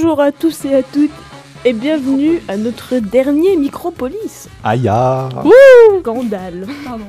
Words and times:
Bonjour 0.00 0.20
à 0.20 0.30
tous 0.30 0.64
et 0.64 0.76
à 0.76 0.82
toutes 0.84 1.10
et 1.64 1.72
bienvenue 1.72 2.40
à 2.46 2.56
notre 2.56 2.98
dernier 3.00 3.56
Micropolis. 3.56 4.48
Aïe 4.62 4.86
ah. 4.86 5.28
Scandale. 5.98 6.68
Pardon. 6.84 7.06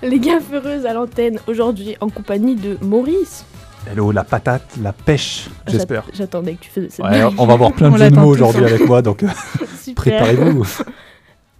Les 0.00 0.20
gaffeuses 0.20 0.86
à 0.86 0.92
l'antenne 0.92 1.40
aujourd'hui 1.48 1.96
en 2.00 2.08
compagnie 2.08 2.54
de 2.54 2.78
Maurice. 2.82 3.44
Hello, 3.90 4.12
la 4.12 4.22
patate, 4.22 4.62
la 4.80 4.92
pêche, 4.92 5.48
Ah, 5.66 5.70
j'espère. 5.72 6.04
j'att- 6.06 6.16
J'attendais 6.18 6.54
que 6.54 6.60
tu 6.60 6.70
faisais 6.70 6.88
cette 6.88 7.04
Ouais, 7.04 7.24
on 7.36 7.46
va 7.46 7.54
avoir 7.54 7.72
plein 7.72 7.88
de 7.88 7.94
On 7.94 7.98
jeux 7.98 8.04
de 8.04 8.10
l'attend 8.10 8.20
mots 8.20 8.36
tous. 8.36 8.42
aujourd'hui 8.42 8.64
avec 8.64 8.86
moi, 8.86 9.02
donc 9.02 9.24
euh, 9.24 9.28
Super. 9.82 9.94
préparez-vous. 9.96 10.68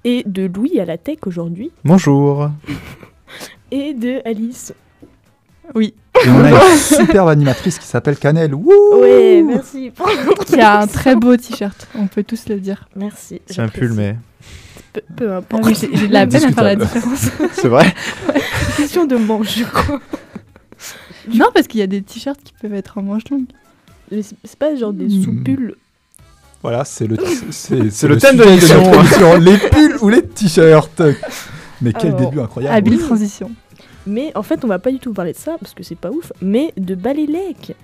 Et 0.04 0.22
de 0.24 0.44
Louis 0.54 0.78
à 0.78 0.84
la 0.84 0.98
tech 0.98 1.18
aujourd'hui. 1.26 1.72
Bonjour. 1.84 2.48
Et 3.72 3.92
de 3.92 4.20
Alice. 4.24 4.72
Oui, 5.74 5.94
Et 6.24 6.28
on 6.28 6.44
a 6.44 6.50
une 6.50 6.78
superbe 6.78 7.28
animatrice 7.28 7.78
qui 7.78 7.86
s'appelle 7.86 8.16
Canel. 8.16 8.54
Wouh 8.54 8.72
Ouais, 9.00 9.42
merci. 9.46 9.92
qui 10.46 10.60
a 10.60 10.80
un 10.80 10.86
très 10.86 11.14
beau 11.16 11.36
t-shirt, 11.36 11.86
on 11.94 12.06
peut 12.06 12.22
tous 12.24 12.48
le 12.48 12.58
dire. 12.58 12.88
Merci. 12.96 13.40
C'est 13.46 13.60
un 13.60 13.68
pull, 13.68 13.92
mais 13.92 14.16
Peu, 14.92 15.00
peu 15.16 15.32
Ah 15.32 15.36
importe. 15.38 15.64
oui, 15.66 15.74
j'ai 15.92 16.08
de 16.08 16.12
la 16.12 16.26
peine 16.26 16.44
à 16.44 16.52
faire 16.52 16.64
la 16.64 16.76
différence. 16.76 17.28
c'est 17.52 17.68
vrai. 17.68 17.94
question 18.76 19.06
de 19.06 19.16
manche, 19.16 19.58
je 19.58 19.64
crois. 19.64 20.00
non, 21.34 21.46
parce 21.54 21.66
qu'il 21.68 21.80
y 21.80 21.82
a 21.84 21.86
des 21.86 22.02
t-shirts 22.02 22.40
qui 22.42 22.52
peuvent 22.60 22.74
être 22.74 22.98
en 22.98 23.02
manche 23.02 23.28
longue. 23.30 23.44
Mais 24.10 24.22
c'est 24.22 24.58
pas 24.58 24.74
genre 24.74 24.92
des 24.92 25.04
Hmm. 25.06 25.22
sous-pulls. 25.22 25.74
Voilà, 26.62 26.84
c'est 26.84 27.06
le, 27.06 27.16
c'est, 27.52 27.90
c'est 27.90 28.08
le 28.08 28.18
thème 28.18 28.36
de 28.36 28.42
l'émission. 28.42 28.92
émission, 28.92 29.36
les 29.38 29.56
pulls 29.56 29.96
ou 30.02 30.08
les 30.08 30.22
t-shirts? 30.22 31.00
Mais 31.80 31.92
quel 31.94 32.08
Alors, 32.08 32.20
début 32.20 32.40
incroyable. 32.40 32.76
Habile 32.76 32.96
oui. 32.96 33.02
transition. 33.06 33.50
Mais 34.06 34.32
en 34.36 34.42
fait, 34.42 34.64
on 34.64 34.68
va 34.68 34.78
pas 34.78 34.90
du 34.90 34.98
tout 34.98 35.12
parler 35.12 35.32
de 35.32 35.38
ça 35.38 35.56
parce 35.60 35.74
que 35.74 35.82
c'est 35.82 35.94
pas 35.98 36.10
ouf, 36.10 36.32
mais 36.40 36.72
de 36.76 36.94
Balélec. 36.94 37.74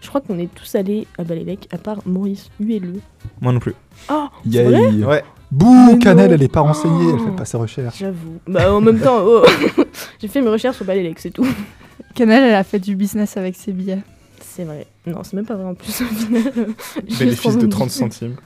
Je 0.00 0.08
crois 0.08 0.20
qu'on 0.20 0.38
est 0.38 0.52
tous 0.54 0.74
allés 0.74 1.06
à 1.18 1.24
Balélec, 1.24 1.68
à 1.72 1.78
part 1.78 1.98
Maurice, 2.06 2.50
ULE. 2.60 3.00
Moi 3.40 3.52
non 3.52 3.58
plus. 3.60 3.74
Oh, 4.10 4.26
Yay. 4.44 4.62
vrai 4.64 5.04
Ouais. 5.04 5.24
Bouh, 5.50 5.92
Mais 5.92 5.98
Canel, 5.98 6.28
non. 6.28 6.34
elle 6.34 6.42
est 6.42 6.48
pas 6.52 6.60
renseignée, 6.60 7.08
elle 7.10 7.20
Oh. 7.20 7.24
fait 7.26 7.36
pas 7.36 7.44
ses 7.44 7.56
recherches. 7.56 7.98
J'avoue. 7.98 8.38
Bah 8.46 8.72
en 8.74 8.80
même 8.80 8.98
temps, 9.00 9.20
oh. 9.24 9.42
j'ai 10.20 10.28
fait 10.28 10.42
mes 10.42 10.48
recherches 10.48 10.76
sur 10.76 10.84
Balélec, 10.84 11.18
c'est 11.18 11.30
tout. 11.30 11.46
Canal, 12.14 12.42
elle 12.44 12.54
a 12.54 12.64
fait 12.64 12.78
du 12.78 12.96
business 12.96 13.36
avec 13.36 13.54
ses 13.56 13.72
billets. 13.72 14.02
C'est 14.40 14.64
vrai. 14.64 14.86
Non, 15.06 15.22
c'est 15.22 15.34
même 15.34 15.46
pas 15.46 15.54
vrai 15.54 15.66
en 15.66 15.74
plus 15.74 16.00
au 16.00 16.04
final. 16.04 16.42
Bénéfice 17.18 17.42
de 17.42 17.48
revendu. 17.48 17.68
30 17.68 17.90
centimes. 17.90 18.36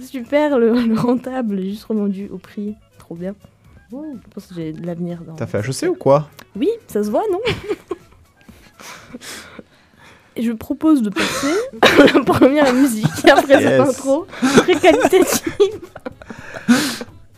Super, 0.00 0.58
le, 0.58 0.72
le 0.86 0.94
rentable, 0.98 1.60
juste 1.62 1.84
revendu 1.84 2.28
au 2.32 2.38
prix. 2.38 2.74
Trop 2.98 3.14
bien. 3.14 3.34
Oh, 3.92 4.04
je 4.14 4.28
pense 4.34 4.46
que 4.46 4.54
j'ai 4.54 4.72
de 4.72 4.86
l'avenir 4.86 5.20
dans. 5.26 5.34
T'as 5.34 5.46
fait 5.46 5.58
HEC 5.58 5.90
ou 5.90 5.94
quoi? 5.94 6.28
Oui, 6.56 6.68
ça 6.86 7.02
se 7.02 7.10
voit, 7.10 7.24
non? 7.30 7.40
Et 10.36 10.42
je 10.42 10.52
propose 10.52 11.02
de 11.02 11.10
passer 11.10 11.54
à 11.82 12.04
la 12.04 12.24
première 12.24 12.72
musique 12.72 13.06
après 13.28 13.60
cette 13.62 13.80
intro 13.80 14.26
très 14.40 14.74
qualitative. 14.76 15.80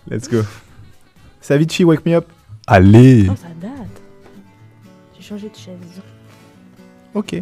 Let's 0.09 0.29
go. 0.29 0.43
Savichi, 1.41 1.85
wake 1.85 2.05
me 2.07 2.15
up. 2.15 2.27
Allez 2.67 3.27
Oh, 3.31 3.35
ça 3.37 3.49
date. 3.61 3.73
J'ai 5.17 5.23
changé 5.23 5.49
de 5.49 5.57
chaise. 5.57 6.01
Ok. 7.15 7.35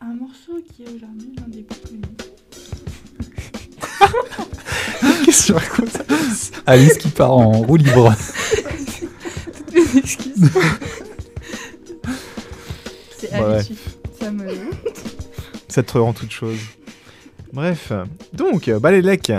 Un 0.00 0.14
morceau 0.14 0.58
qui 0.74 0.82
est 0.82 0.88
aujourd'hui 0.88 1.34
l'un 1.38 1.48
des 1.48 1.62
plus 1.62 1.80
connus. 1.80 2.02
Qu'est-ce 5.24 5.42
que 5.42 5.46
tu 5.46 5.52
racontes? 5.52 6.02
Alice 6.66 6.98
qui 6.98 7.08
part 7.08 7.32
en 7.32 7.52
roue 7.52 7.76
libre. 7.76 8.12
Excuse. 9.96 10.50
C'est 13.16 13.30
Ouais. 13.32 13.56
habitué. 13.58 13.74
Ça 14.20 14.30
me. 14.30 14.46
Ça 15.68 15.82
te 15.82 15.98
rend 15.98 16.12
toute 16.12 16.30
chose. 16.30 16.58
Bref. 17.52 17.92
Donc, 18.32 18.70
Balélec. 18.70 19.32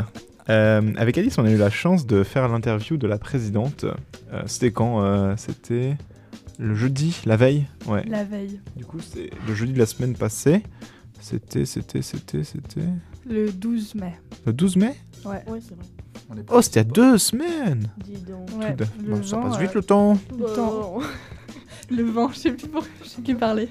Euh, 0.49 0.93
avec 0.97 1.17
Alice, 1.17 1.37
on 1.39 1.45
a 1.45 1.49
eu 1.49 1.57
la 1.57 1.69
chance 1.71 2.05
de 2.05 2.23
faire 2.23 2.47
l'interview 2.47 2.97
de 2.97 3.07
la 3.07 3.17
présidente. 3.17 3.83
Euh, 4.31 4.41
C'était 4.45 4.71
quand 4.71 5.03
euh, 5.03 5.33
C'était 5.37 5.95
le 6.59 6.75
jeudi, 6.75 7.17
la 7.25 7.35
veille? 7.35 7.65
Ouais. 7.87 8.03
La 8.07 8.23
veille. 8.23 8.59
Du 8.75 8.85
coup, 8.85 8.99
c'est 8.99 9.29
le 9.47 9.55
jeudi 9.55 9.73
de 9.73 9.79
la 9.79 9.85
semaine 9.87 10.15
passée. 10.15 10.61
C'était, 11.19 11.65
c'était, 11.65 12.01
c'était, 12.03 12.43
c'était. 12.43 12.85
Le 13.27 13.51
12 13.51 13.95
mai. 13.95 14.13
Le 14.45 14.53
12 14.53 14.75
mai? 14.77 14.95
Ouais. 15.25 15.41
Ouais, 15.47 15.59
c'est 15.67 15.75
vrai. 15.75 15.85
Oh, 16.51 16.61
c'était 16.61 16.81
il 16.81 16.83
y 16.87 16.89
a 16.89 16.91
deux 16.91 17.17
semaines 17.17 17.89
Dis 18.03 18.17
donc. 18.17 18.49
Ouais, 18.59 18.75
Tout 18.75 18.83
de- 18.83 19.07
le 19.07 19.15
Bon, 19.15 19.23
Ça 19.23 19.35
vent, 19.37 19.43
passe 19.49 19.57
euh, 19.57 19.61
vite 19.61 19.73
le 19.73 19.81
temps. 19.83 20.17
le 20.37 20.45
temps. 20.55 20.99
Le 21.91 22.01
vent, 22.03 22.29
je 22.31 22.37
sais 22.39 22.51
plus 22.51 22.67
pourquoi 22.67 22.89
je 23.03 23.09
sais 23.09 23.21
plus 23.21 23.35
parler. 23.35 23.69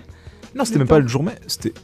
Non, 0.54 0.64
c'était 0.64 0.78
Le 0.78 0.84
même 0.84 0.88
pas 0.88 0.96
temps. 0.96 1.00
le 1.02 1.08
jour 1.08 1.24
mai. 1.24 1.32
C'était 1.48 1.74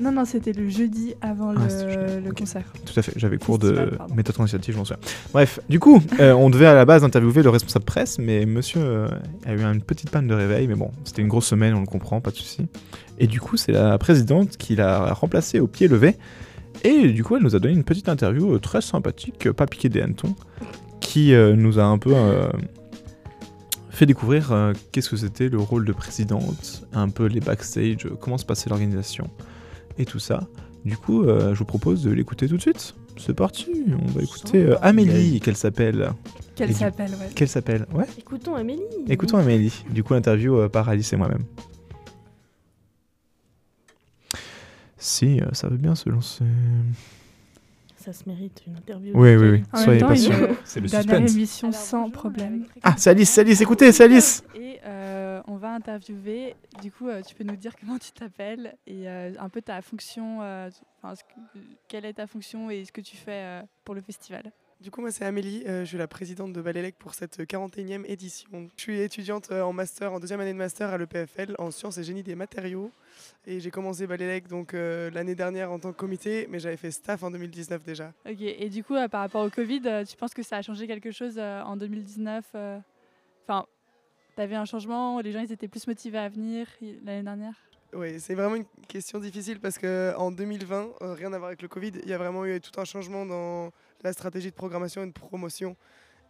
Non, 0.00 0.10
non, 0.10 0.24
c'était 0.24 0.52
le 0.52 0.68
jeudi 0.68 1.14
avant 1.20 1.50
Ah, 1.56 1.62
le, 1.62 1.68
c'était 1.70 1.84
le 1.84 2.08
jeudi, 2.08 2.24
le 2.24 2.30
ok. 2.30 2.38
concert. 2.40 2.64
Tout 2.84 2.98
à 2.98 3.02
fait, 3.02 3.12
j'avais 3.14 3.38
cours 3.38 3.60
de 3.60 3.68
Festival, 3.68 3.96
pardon. 3.98 4.14
méthode 4.16 4.36
initiative, 4.40 4.74
je 4.74 4.78
m'en 4.78 4.84
souviens. 4.84 5.00
Bref, 5.32 5.60
du 5.68 5.78
coup, 5.78 6.02
euh, 6.20 6.32
on 6.32 6.50
devait 6.50 6.66
à 6.66 6.74
la 6.74 6.84
base 6.84 7.04
interviewer 7.04 7.44
le 7.44 7.50
responsable 7.50 7.84
presse, 7.84 8.18
mais 8.18 8.44
monsieur 8.44 8.80
euh, 8.82 9.08
a 9.46 9.52
eu 9.54 9.62
une 9.62 9.80
petite 9.82 10.10
panne 10.10 10.26
de 10.26 10.34
réveil, 10.34 10.66
mais 10.66 10.74
bon, 10.74 10.90
c'était 11.04 11.22
une 11.22 11.28
grosse 11.28 11.46
semaine, 11.46 11.74
on 11.74 11.80
le 11.80 11.86
comprend, 11.86 12.20
pas 12.20 12.32
de 12.32 12.36
souci. 12.36 12.66
Et 13.20 13.28
du 13.28 13.40
coup, 13.40 13.56
c'est 13.56 13.70
la 13.72 13.98
présidente 13.98 14.56
qui 14.56 14.74
l'a 14.74 15.12
remplacé 15.12 15.60
au 15.60 15.68
pied 15.68 15.86
levé, 15.86 16.16
et 16.84 17.08
du 17.08 17.24
coup, 17.24 17.36
elle 17.36 17.42
nous 17.42 17.56
a 17.56 17.58
donné 17.58 17.74
une 17.74 17.84
petite 17.84 18.08
interview 18.08 18.54
euh, 18.54 18.58
très 18.58 18.80
sympathique, 18.80 19.46
euh, 19.46 19.52
pas 19.52 19.66
piqué 19.66 19.88
des 19.88 20.00
hannetons, 20.00 20.34
qui 21.00 21.34
euh, 21.34 21.54
nous 21.56 21.78
a 21.78 21.84
un 21.84 21.98
peu 21.98 22.12
euh, 22.14 22.48
fait 23.90 24.06
découvrir 24.06 24.52
euh, 24.52 24.72
qu'est-ce 24.92 25.10
que 25.10 25.16
c'était 25.16 25.48
le 25.48 25.58
rôle 25.58 25.84
de 25.84 25.92
présidente, 25.92 26.86
un 26.92 27.08
peu 27.08 27.26
les 27.26 27.40
backstage, 27.40 28.06
euh, 28.06 28.10
comment 28.20 28.38
se 28.38 28.44
passait 28.44 28.70
l'organisation, 28.70 29.28
et 29.98 30.04
tout 30.04 30.18
ça. 30.20 30.46
Du 30.84 30.96
coup, 30.96 31.24
euh, 31.24 31.54
je 31.54 31.58
vous 31.58 31.64
propose 31.64 32.02
de 32.04 32.10
l'écouter 32.10 32.46
tout 32.48 32.56
de 32.56 32.60
suite. 32.60 32.94
C'est 33.16 33.34
parti, 33.34 33.68
on 34.00 34.10
va 34.12 34.22
écouter 34.22 34.64
euh, 34.64 34.76
Amélie, 34.80 35.40
qu'elle 35.40 35.56
s'appelle. 35.56 36.12
Qu'elle 36.54 36.72
s'appelle, 36.74 37.10
ouais. 37.10 37.30
Qu'elle 37.34 37.48
s'appelle 37.48 37.86
Ouais. 37.92 38.04
Écoutons 38.18 38.54
Amélie. 38.54 38.82
Écoutons 39.08 39.38
Amélie. 39.38 39.84
Du 39.90 40.04
coup, 40.04 40.14
l'interview 40.14 40.56
euh, 40.56 40.68
par 40.68 40.88
Alice 40.88 41.12
et 41.12 41.16
moi-même. 41.16 41.42
Si, 44.98 45.40
euh, 45.40 45.46
ça 45.52 45.68
veut 45.68 45.76
bien 45.76 45.94
se 45.94 46.08
lancer. 46.08 46.44
Ça 47.96 48.12
se 48.12 48.28
mérite 48.28 48.62
une 48.66 48.76
interview. 48.76 49.12
Oui, 49.14 49.36
oui, 49.36 49.48
oui. 49.50 49.62
En 49.72 49.76
Soyez 49.78 50.00
temps, 50.00 50.08
patients. 50.08 50.32
C'est 50.64 50.80
le 50.80 50.88
dernière 50.88 51.16
suspense. 51.16 51.36
émission 51.36 51.72
sans 51.72 52.10
problème. 52.10 52.64
Ah, 52.82 52.94
c'est 52.96 53.10
Alice, 53.10 53.28
c'est 53.30 53.40
Alice, 53.42 53.60
écoutez, 53.60 53.90
c'est 53.92 54.04
Alice 54.04 54.42
Et 54.54 54.78
euh, 54.84 55.42
on 55.46 55.56
va 55.56 55.74
interviewer. 55.74 56.54
Du 56.80 56.90
coup, 56.92 57.08
euh, 57.08 57.22
tu 57.22 57.34
peux 57.34 57.44
nous 57.44 57.56
dire 57.56 57.74
comment 57.78 57.98
tu 57.98 58.12
t'appelles 58.12 58.76
et 58.86 59.08
euh, 59.08 59.32
un 59.38 59.48
peu 59.48 59.60
ta 59.60 59.82
fonction. 59.82 60.38
euh, 60.42 60.70
enfin, 61.02 61.14
ce 61.16 61.22
que- 61.24 61.58
quelle 61.88 62.04
est 62.04 62.14
ta 62.14 62.26
fonction 62.26 62.70
et 62.70 62.84
ce 62.84 62.92
que 62.92 63.00
tu 63.00 63.16
fais 63.16 63.32
euh, 63.32 63.62
pour 63.84 63.94
le 63.94 64.00
festival. 64.00 64.52
Du 64.80 64.92
coup, 64.92 65.00
moi, 65.00 65.10
c'est 65.10 65.24
Amélie. 65.24 65.64
euh, 65.66 65.80
je 65.80 65.86
suis 65.86 65.98
la 65.98 66.06
présidente 66.06 66.52
de 66.52 66.62
Balélec 66.62 66.96
pour 66.96 67.12
cette 67.12 67.40
41e 67.40 68.04
édition. 68.06 68.70
Je 68.76 68.82
suis 68.82 69.00
étudiante 69.00 69.50
euh, 69.50 69.62
en 69.62 69.72
master, 69.72 70.12
en 70.12 70.20
deuxième 70.20 70.38
année 70.38 70.52
de 70.52 70.58
master 70.58 70.90
à 70.90 70.98
l'EPFL 70.98 71.56
en 71.58 71.72
sciences 71.72 71.98
et 71.98 72.04
génie 72.04 72.22
des 72.22 72.36
matériaux. 72.36 72.92
Et 73.44 73.58
j'ai 73.58 73.72
commencé 73.72 74.06
Balélec 74.06 74.46
donc 74.46 74.74
euh, 74.74 75.10
l'année 75.10 75.34
dernière 75.34 75.72
en 75.72 75.80
tant 75.80 75.90
que 75.90 75.96
comité, 75.96 76.46
mais 76.48 76.60
j'avais 76.60 76.76
fait 76.76 76.92
staff 76.92 77.24
en 77.24 77.32
2019 77.32 77.82
déjà. 77.82 78.12
Ok. 78.24 78.40
Et 78.40 78.68
du 78.68 78.84
coup, 78.84 78.94
euh, 78.94 79.08
par 79.08 79.22
rapport 79.22 79.44
au 79.44 79.50
Covid, 79.50 80.04
tu 80.08 80.16
penses 80.16 80.32
que 80.32 80.44
ça 80.44 80.58
a 80.58 80.62
changé 80.62 80.86
quelque 80.86 81.10
chose 81.10 81.40
en 81.40 81.76
2019 81.76 82.44
euh, 82.54 82.78
Enfin, 83.48 83.66
tu 84.36 84.42
avais 84.42 84.54
un 84.54 84.64
changement 84.64 85.18
Les 85.20 85.32
gens, 85.32 85.40
ils 85.40 85.50
étaient 85.50 85.66
plus 85.66 85.88
motivés 85.88 86.18
à 86.18 86.28
venir 86.28 86.68
l'année 87.04 87.24
dernière? 87.24 87.54
Oui, 87.94 88.20
c'est 88.20 88.34
vraiment 88.34 88.56
une 88.56 88.66
question 88.86 89.18
difficile 89.18 89.60
parce 89.60 89.78
qu'en 89.78 90.30
2020, 90.30 90.88
euh, 91.00 91.14
rien 91.14 91.32
à 91.32 91.38
voir 91.38 91.48
avec 91.48 91.62
le 91.62 91.68
Covid, 91.68 91.92
il 92.02 92.08
y 92.08 92.12
a 92.12 92.18
vraiment 92.18 92.44
eu 92.44 92.60
tout 92.60 92.78
un 92.78 92.84
changement 92.84 93.24
dans 93.24 93.70
la 94.02 94.12
stratégie 94.12 94.50
de 94.50 94.54
programmation 94.54 95.02
et 95.02 95.06
de 95.06 95.12
promotion. 95.12 95.76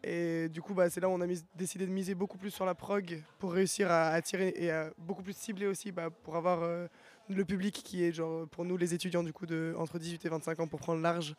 Et 0.05 0.49
du 0.49 0.63
coup, 0.63 0.75
bah, 0.75 0.89
c'est 0.91 1.01
là 1.01 1.09
où 1.09 1.13
on 1.13 1.21
a 1.21 1.27
décidé 1.57 1.87
de 1.87 1.91
miser 1.91 2.15
beaucoup 2.15 2.39
plus 2.39 2.51
sur 2.51 2.65
la 2.65 2.75
prog 2.75 3.21
pour 3.39 3.53
réussir 3.53 3.91
à 3.91 4.09
attirer 4.09 4.55
et 4.57 4.71
à 4.71 4.91
beaucoup 4.97 5.23
plus 5.23 5.37
cibler 5.37 5.67
aussi 5.67 5.91
bah, 5.91 6.09
pour 6.23 6.37
avoir 6.37 6.63
euh, 6.63 6.87
le 7.29 7.45
public 7.45 7.83
qui 7.85 8.05
est 8.05 8.13
genre 8.13 8.47
pour 8.49 8.65
nous 8.65 8.77
les 8.77 8.95
étudiants 8.95 9.25
du 9.25 9.33
coup 9.33 9.47
de 9.47 9.75
entre 9.77 9.99
18 9.99 10.25
et 10.25 10.29
25 10.29 10.61
ans 10.61 10.67
pour 10.69 10.79
prendre 10.79 11.03
large. 11.03 11.35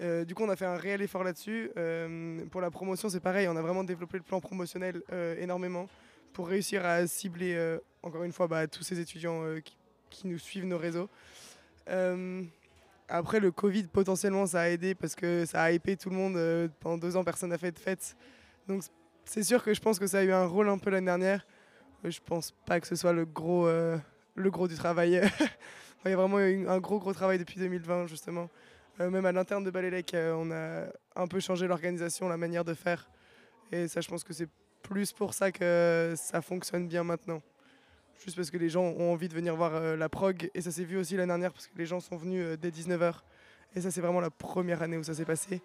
Euh, 0.00 0.24
du 0.24 0.34
coup, 0.34 0.42
on 0.44 0.48
a 0.48 0.56
fait 0.56 0.64
un 0.64 0.76
réel 0.76 1.02
effort 1.02 1.24
là-dessus. 1.24 1.70
Euh, 1.76 2.44
pour 2.46 2.60
la 2.62 2.70
promotion, 2.70 3.08
c'est 3.10 3.20
pareil, 3.20 3.48
on 3.48 3.56
a 3.56 3.62
vraiment 3.62 3.84
développé 3.84 4.16
le 4.16 4.24
plan 4.24 4.40
promotionnel 4.40 5.02
énormément 5.38 5.88
pour 6.32 6.48
réussir 6.48 6.84
à 6.84 7.06
cibler, 7.06 7.78
encore 8.02 8.24
une 8.24 8.32
fois, 8.32 8.48
bah, 8.48 8.66
tous 8.66 8.82
ces 8.82 8.98
étudiants 8.98 9.44
qui 10.10 10.26
nous 10.26 10.38
suivent 10.38 10.66
nos 10.66 10.78
réseaux. 10.78 11.08
Après, 13.08 13.38
le 13.40 13.50
Covid, 13.50 13.84
potentiellement, 13.84 14.46
ça 14.46 14.62
a 14.62 14.68
aidé 14.68 14.94
parce 14.94 15.14
que 15.14 15.44
ça 15.44 15.62
a 15.62 15.70
hypé 15.72 15.96
tout 15.96 16.10
le 16.10 16.16
monde. 16.16 16.36
euh, 16.36 16.68
pendant 16.80 16.96
deux 16.98 17.16
ans, 17.16 17.24
personne 17.24 17.50
n'a 17.50 17.58
fait 17.58 17.72
de 17.72 17.78
fête. 17.78 18.16
Donc, 18.66 18.82
c'est 19.24 19.42
sûr 19.42 19.62
que 19.62 19.74
je 19.74 19.80
pense 19.80 19.98
que 19.98 20.06
ça 20.06 20.18
a 20.18 20.22
eu 20.22 20.32
un 20.32 20.46
rôle 20.46 20.68
un 20.68 20.78
peu 20.78 20.90
l'année 20.90 21.06
dernière. 21.06 21.46
Euh, 22.04 22.10
Je 22.10 22.20
pense 22.20 22.52
pas 22.66 22.80
que 22.80 22.86
ce 22.86 22.96
soit 22.96 23.12
le 23.12 23.26
gros, 23.26 23.66
euh, 23.66 23.98
le 24.34 24.50
gros 24.50 24.68
du 24.68 24.74
travail. 24.74 25.20
Il 26.04 26.10
y 26.10 26.14
a 26.14 26.16
vraiment 26.16 26.38
eu 26.40 26.66
un 26.68 26.78
gros, 26.78 26.98
gros 26.98 27.12
travail 27.14 27.38
depuis 27.38 27.58
2020, 27.58 28.06
justement. 28.06 28.50
Même 28.98 29.26
à 29.26 29.32
l'interne 29.32 29.64
de 29.64 29.70
Balélec, 29.70 30.14
on 30.14 30.52
a 30.52 30.84
un 31.16 31.26
peu 31.26 31.40
changé 31.40 31.66
l'organisation, 31.66 32.28
la 32.28 32.36
manière 32.36 32.64
de 32.64 32.74
faire. 32.74 33.10
Et 33.72 33.88
ça, 33.88 34.00
je 34.00 34.08
pense 34.08 34.22
que 34.22 34.32
c'est 34.32 34.48
plus 34.82 35.12
pour 35.12 35.34
ça 35.34 35.50
que 35.50 36.12
ça 36.16 36.40
fonctionne 36.42 36.86
bien 36.86 37.02
maintenant. 37.02 37.40
Juste 38.22 38.36
parce 38.36 38.50
que 38.50 38.56
les 38.56 38.68
gens 38.68 38.84
ont 38.84 39.12
envie 39.12 39.28
de 39.28 39.34
venir 39.34 39.54
voir 39.56 39.74
euh, 39.74 39.96
la 39.96 40.08
prog. 40.08 40.50
Et 40.54 40.60
ça 40.60 40.70
s'est 40.70 40.84
vu 40.84 40.96
aussi 40.96 41.16
l'année 41.16 41.28
dernière 41.28 41.52
parce 41.52 41.66
que 41.66 41.76
les 41.76 41.86
gens 41.86 42.00
sont 42.00 42.16
venus 42.16 42.44
euh, 42.44 42.56
dès 42.56 42.70
19h. 42.70 43.14
Et 43.74 43.80
ça, 43.80 43.90
c'est 43.90 44.00
vraiment 44.00 44.20
la 44.20 44.30
première 44.30 44.82
année 44.82 44.96
où 44.96 45.02
ça 45.02 45.14
s'est 45.14 45.24
passé. 45.24 45.60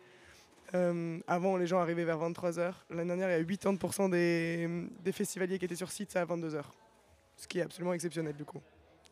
Euh, 0.73 1.19
avant, 1.27 1.57
les 1.57 1.67
gens 1.67 1.79
arrivaient 1.79 2.05
vers 2.05 2.17
23h. 2.17 2.73
L'année 2.89 3.07
dernière, 3.07 3.29
il 3.29 3.31
y 3.31 3.35
a 3.35 3.71
80% 3.71 4.09
des, 4.09 4.67
des 5.03 5.11
festivaliers 5.11 5.57
qui 5.57 5.65
étaient 5.65 5.75
sur 5.75 5.91
site 5.91 6.15
à 6.15 6.25
22h. 6.25 6.61
Ce 7.37 7.47
qui 7.47 7.59
est 7.59 7.63
absolument 7.63 7.93
exceptionnel 7.93 8.35
du 8.35 8.45
coup. 8.45 8.61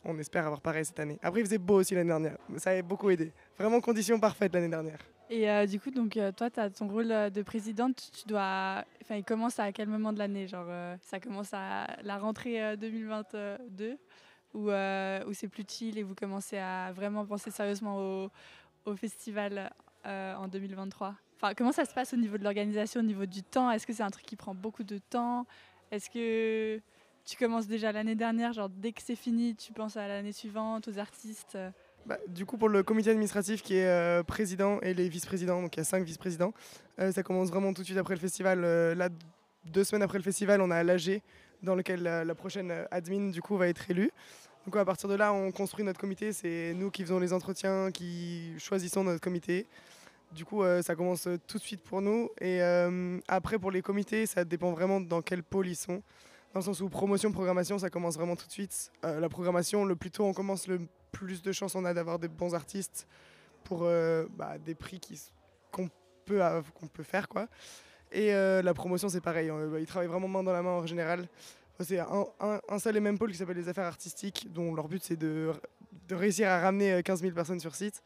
On 0.04 0.18
espère 0.18 0.44
avoir 0.44 0.60
pareil 0.60 0.84
cette 0.84 1.00
année. 1.00 1.18
Après, 1.22 1.40
il 1.40 1.44
faisait 1.44 1.58
beau 1.58 1.76
aussi 1.76 1.94
l'année 1.94 2.08
dernière. 2.08 2.36
Ça 2.56 2.70
a 2.70 2.82
beaucoup 2.82 3.10
aidé. 3.10 3.32
Vraiment 3.58 3.80
conditions 3.80 4.20
parfaites 4.20 4.52
l'année 4.52 4.68
dernière. 4.68 4.98
Et 5.30 5.50
euh, 5.50 5.66
du 5.66 5.78
coup, 5.78 5.90
donc, 5.90 6.16
euh, 6.16 6.32
toi, 6.32 6.48
tu 6.50 6.60
ton 6.70 6.88
rôle 6.88 7.12
euh, 7.12 7.28
de 7.30 7.42
présidente. 7.42 8.10
Tu 8.18 8.26
dois. 8.26 8.84
Enfin, 9.02 9.16
il 9.16 9.24
commence 9.24 9.58
à 9.58 9.72
quel 9.72 9.88
moment 9.88 10.12
de 10.12 10.18
l'année 10.18 10.46
Genre, 10.48 10.66
ça 11.02 11.20
commence 11.20 11.52
à 11.52 11.86
la 12.02 12.18
rentrée 12.18 12.62
euh, 12.62 12.76
2022 12.76 13.98
Ou, 14.54 14.70
c'est 15.34 15.48
plus 15.48 15.64
chill 15.68 15.98
et 15.98 16.02
vous 16.02 16.14
commencez 16.14 16.56
à 16.56 16.92
vraiment 16.92 17.26
penser 17.26 17.50
sérieusement 17.50 17.98
au, 17.98 18.30
au 18.86 18.96
festival 18.96 19.70
en 20.04 20.48
2023 20.48 21.14
Enfin, 21.36 21.54
comment 21.54 21.70
ça 21.70 21.84
se 21.84 21.92
passe 21.94 22.14
au 22.14 22.16
niveau 22.16 22.36
de 22.36 22.42
l'organisation, 22.42 23.00
au 23.00 23.04
niveau 23.04 23.26
du 23.26 23.42
temps? 23.44 23.70
Est-ce 23.70 23.86
que 23.86 23.92
c'est 23.92 24.02
un 24.02 24.10
truc 24.10 24.26
qui 24.26 24.34
prend 24.34 24.54
beaucoup 24.54 24.82
de 24.82 24.98
temps? 24.98 25.46
Est-ce 25.92 26.10
que 26.10 26.80
tu 27.24 27.36
commences 27.36 27.68
déjà 27.68 27.92
l'année 27.92 28.16
dernière 28.16 28.52
Genre, 28.52 28.68
dès 28.68 28.90
que 28.90 29.02
c'est 29.02 29.14
fini, 29.14 29.54
tu 29.54 29.72
penses 29.72 29.96
à 29.96 30.08
l'année 30.08 30.32
suivante, 30.32 30.88
aux 30.88 30.98
artistes 30.98 31.56
Bah, 32.08 32.16
du 32.26 32.46
coup, 32.46 32.56
pour 32.56 32.70
le 32.70 32.82
comité 32.82 33.10
administratif 33.10 33.62
qui 33.62 33.76
est 33.76 33.86
euh, 33.86 34.22
président 34.22 34.80
et 34.80 34.94
les 34.94 35.10
vice-présidents, 35.10 35.60
donc 35.60 35.76
il 35.76 35.80
y 35.80 35.82
a 35.82 35.84
cinq 35.84 36.02
vice-présidents, 36.04 36.54
euh, 36.98 37.12
ça 37.12 37.22
commence 37.22 37.50
vraiment 37.50 37.74
tout 37.74 37.82
de 37.82 37.84
suite 37.84 37.98
après 37.98 38.14
le 38.14 38.20
festival. 38.20 38.62
Euh, 38.64 38.94
là, 38.94 39.10
deux 39.66 39.84
semaines 39.84 40.00
après 40.02 40.16
le 40.16 40.24
festival, 40.24 40.62
on 40.62 40.70
a 40.70 40.82
l'AG 40.82 41.20
dans 41.62 41.74
lequel 41.74 42.02
la, 42.02 42.24
la 42.24 42.34
prochaine 42.34 42.72
admin 42.90 43.28
du 43.28 43.42
coup 43.42 43.58
va 43.58 43.68
être 43.68 43.90
élue. 43.90 44.10
Donc 44.64 44.76
à 44.76 44.86
partir 44.86 45.06
de 45.10 45.16
là, 45.16 45.34
on 45.34 45.52
construit 45.52 45.84
notre 45.84 46.00
comité. 46.00 46.32
C'est 46.32 46.72
nous 46.74 46.90
qui 46.90 47.02
faisons 47.02 47.18
les 47.18 47.34
entretiens, 47.34 47.90
qui 47.90 48.54
choisissons 48.58 49.04
notre 49.04 49.20
comité. 49.20 49.66
Du 50.32 50.46
coup, 50.46 50.62
ça 50.82 50.94
commence 50.94 51.28
tout 51.46 51.58
de 51.58 51.62
suite 51.62 51.82
pour 51.82 52.00
nous. 52.02 52.28
Et 52.40 52.60
après, 53.28 53.58
pour 53.58 53.70
les 53.70 53.80
comités, 53.80 54.26
ça 54.26 54.44
dépend 54.44 54.72
vraiment 54.72 55.00
dans 55.00 55.22
quel 55.22 55.42
pôle 55.42 55.68
ils 55.68 55.76
sont. 55.76 56.02
Dans 56.52 56.60
le 56.60 56.62
sens 56.62 56.80
où 56.80 56.88
promotion, 56.90 57.32
programmation, 57.32 57.78
ça 57.78 57.88
commence 57.88 58.16
vraiment 58.16 58.36
tout 58.36 58.46
de 58.46 58.52
suite. 58.52 58.92
La 59.02 59.28
programmation, 59.30 59.86
le 59.86 59.96
plus 59.96 60.10
tôt 60.10 60.24
on 60.24 60.34
commence, 60.34 60.66
le 60.68 60.80
plus 61.12 61.42
de 61.42 61.52
chances 61.52 61.74
on 61.74 61.84
a 61.84 61.94
d'avoir 61.94 62.18
des 62.18 62.28
bons 62.28 62.54
artistes 62.54 63.06
pour 63.64 63.82
euh, 63.82 64.26
bah, 64.36 64.58
des 64.58 64.74
prix 64.74 65.00
qu'on 65.70 65.88
peut, 66.24 66.40
peut 66.92 67.02
faire. 67.02 67.28
quoi. 67.28 67.48
Et 68.12 68.32
euh, 68.34 68.62
la 68.62 68.74
promotion, 68.74 69.08
c'est 69.08 69.20
pareil. 69.20 69.50
euh, 69.50 69.68
bah, 69.68 69.80
ils 69.80 69.86
travaillent 69.86 70.08
vraiment 70.08 70.28
main 70.28 70.42
dans 70.42 70.52
la 70.52 70.62
main 70.62 70.70
en 70.70 70.86
général. 70.86 71.28
C'est 71.80 72.00
un, 72.00 72.78
seul 72.80 72.96
et 72.96 73.00
même 73.00 73.18
pôle 73.18 73.30
qui 73.30 73.36
s'appelle 73.36 73.56
les 73.56 73.68
affaires 73.68 73.86
artistiques, 73.86 74.48
dont 74.52 74.74
leur 74.74 74.88
but 74.88 75.02
c'est 75.02 75.16
de, 75.16 75.52
réussir 76.10 76.48
à 76.48 76.60
ramener 76.60 76.92
euh, 76.94 77.02
15 77.02 77.20
000 77.20 77.34
personnes 77.34 77.60
sur 77.60 77.74
site. 77.76 78.02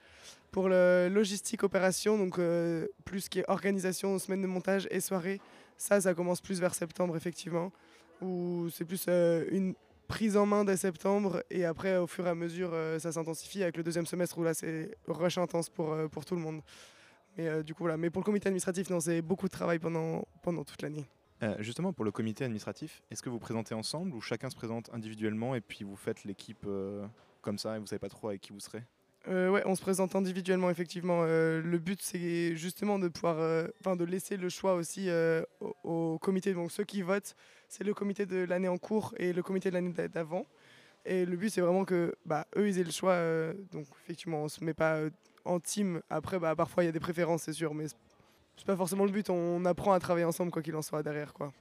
Pour 0.51 0.69
le 0.69 1.09
logistique 1.09 1.63
opération, 1.63 2.19
donc 2.19 2.39
euh, 2.39 2.87
plus 3.07 3.31
qui 3.31 3.39
est 3.39 3.45
organisation, 3.49 4.19
semaine 4.19 4.43
de 4.43 4.47
montage 4.47 4.87
et 4.91 5.01
soirée, 5.01 5.41
ça, 5.79 6.03
ça 6.03 6.13
commence 6.13 6.43
plus 6.43 6.61
vers 6.61 6.75
septembre 6.75 7.17
effectivement, 7.17 7.73
où 8.21 8.69
c'est 8.71 8.85
plus 8.85 9.07
euh, 9.09 9.47
une 9.51 9.75
prise 10.13 10.37
en 10.37 10.45
main 10.45 10.67
dès 10.67 10.77
septembre 10.77 11.43
et 11.51 11.65
après 11.65 11.97
au 11.97 12.07
fur 12.07 12.27
et 12.27 12.29
à 12.29 12.35
mesure 12.35 12.73
euh, 12.75 12.99
ça 12.99 13.13
s'intensifie 13.13 13.63
avec 13.63 13.79
le 13.79 13.83
deuxième 13.83 14.05
semestre 14.05 14.37
où 14.37 14.43
là 14.43 14.53
c'est 14.53 14.95
rush 15.09 15.39
intense 15.39 15.71
pour, 15.71 15.95
euh, 15.95 16.07
pour 16.07 16.27
tout 16.27 16.35
le 16.35 16.43
monde. 16.43 16.61
Mais 17.39 17.49
euh, 17.49 17.63
du 17.63 17.73
coup 17.73 17.85
voilà, 17.85 17.97
mais 17.97 18.11
pour 18.11 18.21
le 18.21 18.25
comité 18.27 18.49
administratif, 18.49 18.91
non, 18.91 19.01
c'est 19.01 19.23
beaucoup 19.23 19.47
de 19.47 19.53
travail 19.53 19.79
pendant, 19.79 20.29
pendant 20.43 20.65
toute 20.65 20.83
l'année. 20.83 21.07
Justement, 21.59 21.93
pour 21.93 22.05
le 22.05 22.13
comité 22.13 22.45
administratif, 22.45 23.03
est-ce 23.11 23.21
que 23.21 23.29
vous 23.29 23.41
présentez 23.41 23.75
ensemble 23.75 24.15
ou 24.15 24.21
chacun 24.21 24.49
se 24.49 24.55
présente 24.55 24.91
individuellement 24.93 25.57
et 25.57 25.61
puis 25.61 25.83
vous 25.83 25.97
faites 25.97 26.23
l'équipe 26.23 26.69
comme 27.41 27.59
ça 27.59 27.75
et 27.75 27.81
vous 27.81 27.87
savez 27.87 27.99
pas 27.99 28.09
trop 28.09 28.29
avec 28.29 28.43
qui 28.43 28.53
vous 28.53 28.61
serez? 28.61 28.85
Euh, 29.29 29.51
ouais, 29.51 29.63
on 29.67 29.75
se 29.77 29.81
présente 29.83 30.17
individuellement, 30.17 30.69
effectivement. 30.71 31.21
Euh, 31.25 31.63
le 31.63 31.79
but, 31.79 32.01
c'est 32.03 32.57
justement 32.57 32.99
de 32.99 33.07
pouvoir, 33.09 33.39
euh, 33.39 33.69
enfin, 33.81 33.95
de 33.95 34.05
laisser 34.05 34.37
le 34.37 34.49
choix 34.49 34.75
aussi 34.75 35.09
euh, 35.09 35.43
au, 35.61 35.75
au 35.85 36.19
comité. 36.19 36.53
Donc, 36.55 36.73
ceux 36.73 36.83
qui 36.85 37.03
votent, 37.03 37.37
c'est 37.69 37.85
le 37.85 37.95
comité 37.95 38.27
de 38.27 38.39
l'année 38.45 38.69
en 38.69 38.79
cours 38.79 39.15
et 39.19 39.33
le 39.33 39.43
comité 39.43 39.69
de 39.71 39.75
l'année 39.75 39.93
d'a- 39.93 40.09
d'avant. 40.09 40.45
Et 41.05 41.25
le 41.25 41.37
but, 41.37 41.51
c'est 41.51 41.61
vraiment 41.61 41.85
que, 41.85 42.15
bah, 42.27 42.47
eux, 42.57 42.69
ils 42.69 42.79
aient 42.81 42.85
le 42.85 42.91
choix. 42.91 43.17
donc, 43.73 43.87
effectivement, 44.05 44.43
on 44.43 44.49
se 44.49 44.63
met 44.65 44.75
pas 44.75 44.99
en 45.45 45.61
team. 45.61 46.01
Après, 46.11 46.39
bah, 46.41 46.55
parfois, 46.57 46.83
il 46.83 46.87
y 46.87 46.89
a 46.89 46.93
des 46.93 47.01
préférences, 47.01 47.43
c'est 47.43 47.53
sûr, 47.53 47.75
mais 47.75 47.87
c'est- 47.89 47.97
pas 48.67 48.77
forcément 48.77 49.05
le 49.05 49.11
but. 49.11 49.29
On 49.31 49.65
apprend 49.65 49.93
à 49.93 49.99
travailler 49.99 50.25
ensemble, 50.25 50.51
quoi 50.53 50.63
qu'il 50.63 50.77
en 50.77 50.83
soit 50.83 51.03
derrière, 51.03 51.33
quoi. 51.33 51.53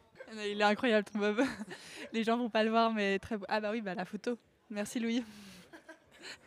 Il 0.47 0.61
est 0.61 0.63
incroyable 0.63 1.07
ton 1.11 1.17
bob. 1.19 1.37
Les 2.13 2.23
gens 2.23 2.37
vont 2.37 2.49
pas 2.49 2.63
le 2.63 2.69
voir, 2.69 2.93
mais 2.93 3.17
très 3.19 3.37
beau. 3.37 3.45
Ah 3.49 3.59
bah 3.59 3.69
oui, 3.71 3.81
bah 3.81 3.95
la 3.95 4.05
photo. 4.05 4.37
Merci 4.69 4.99
Louis. 4.99 5.23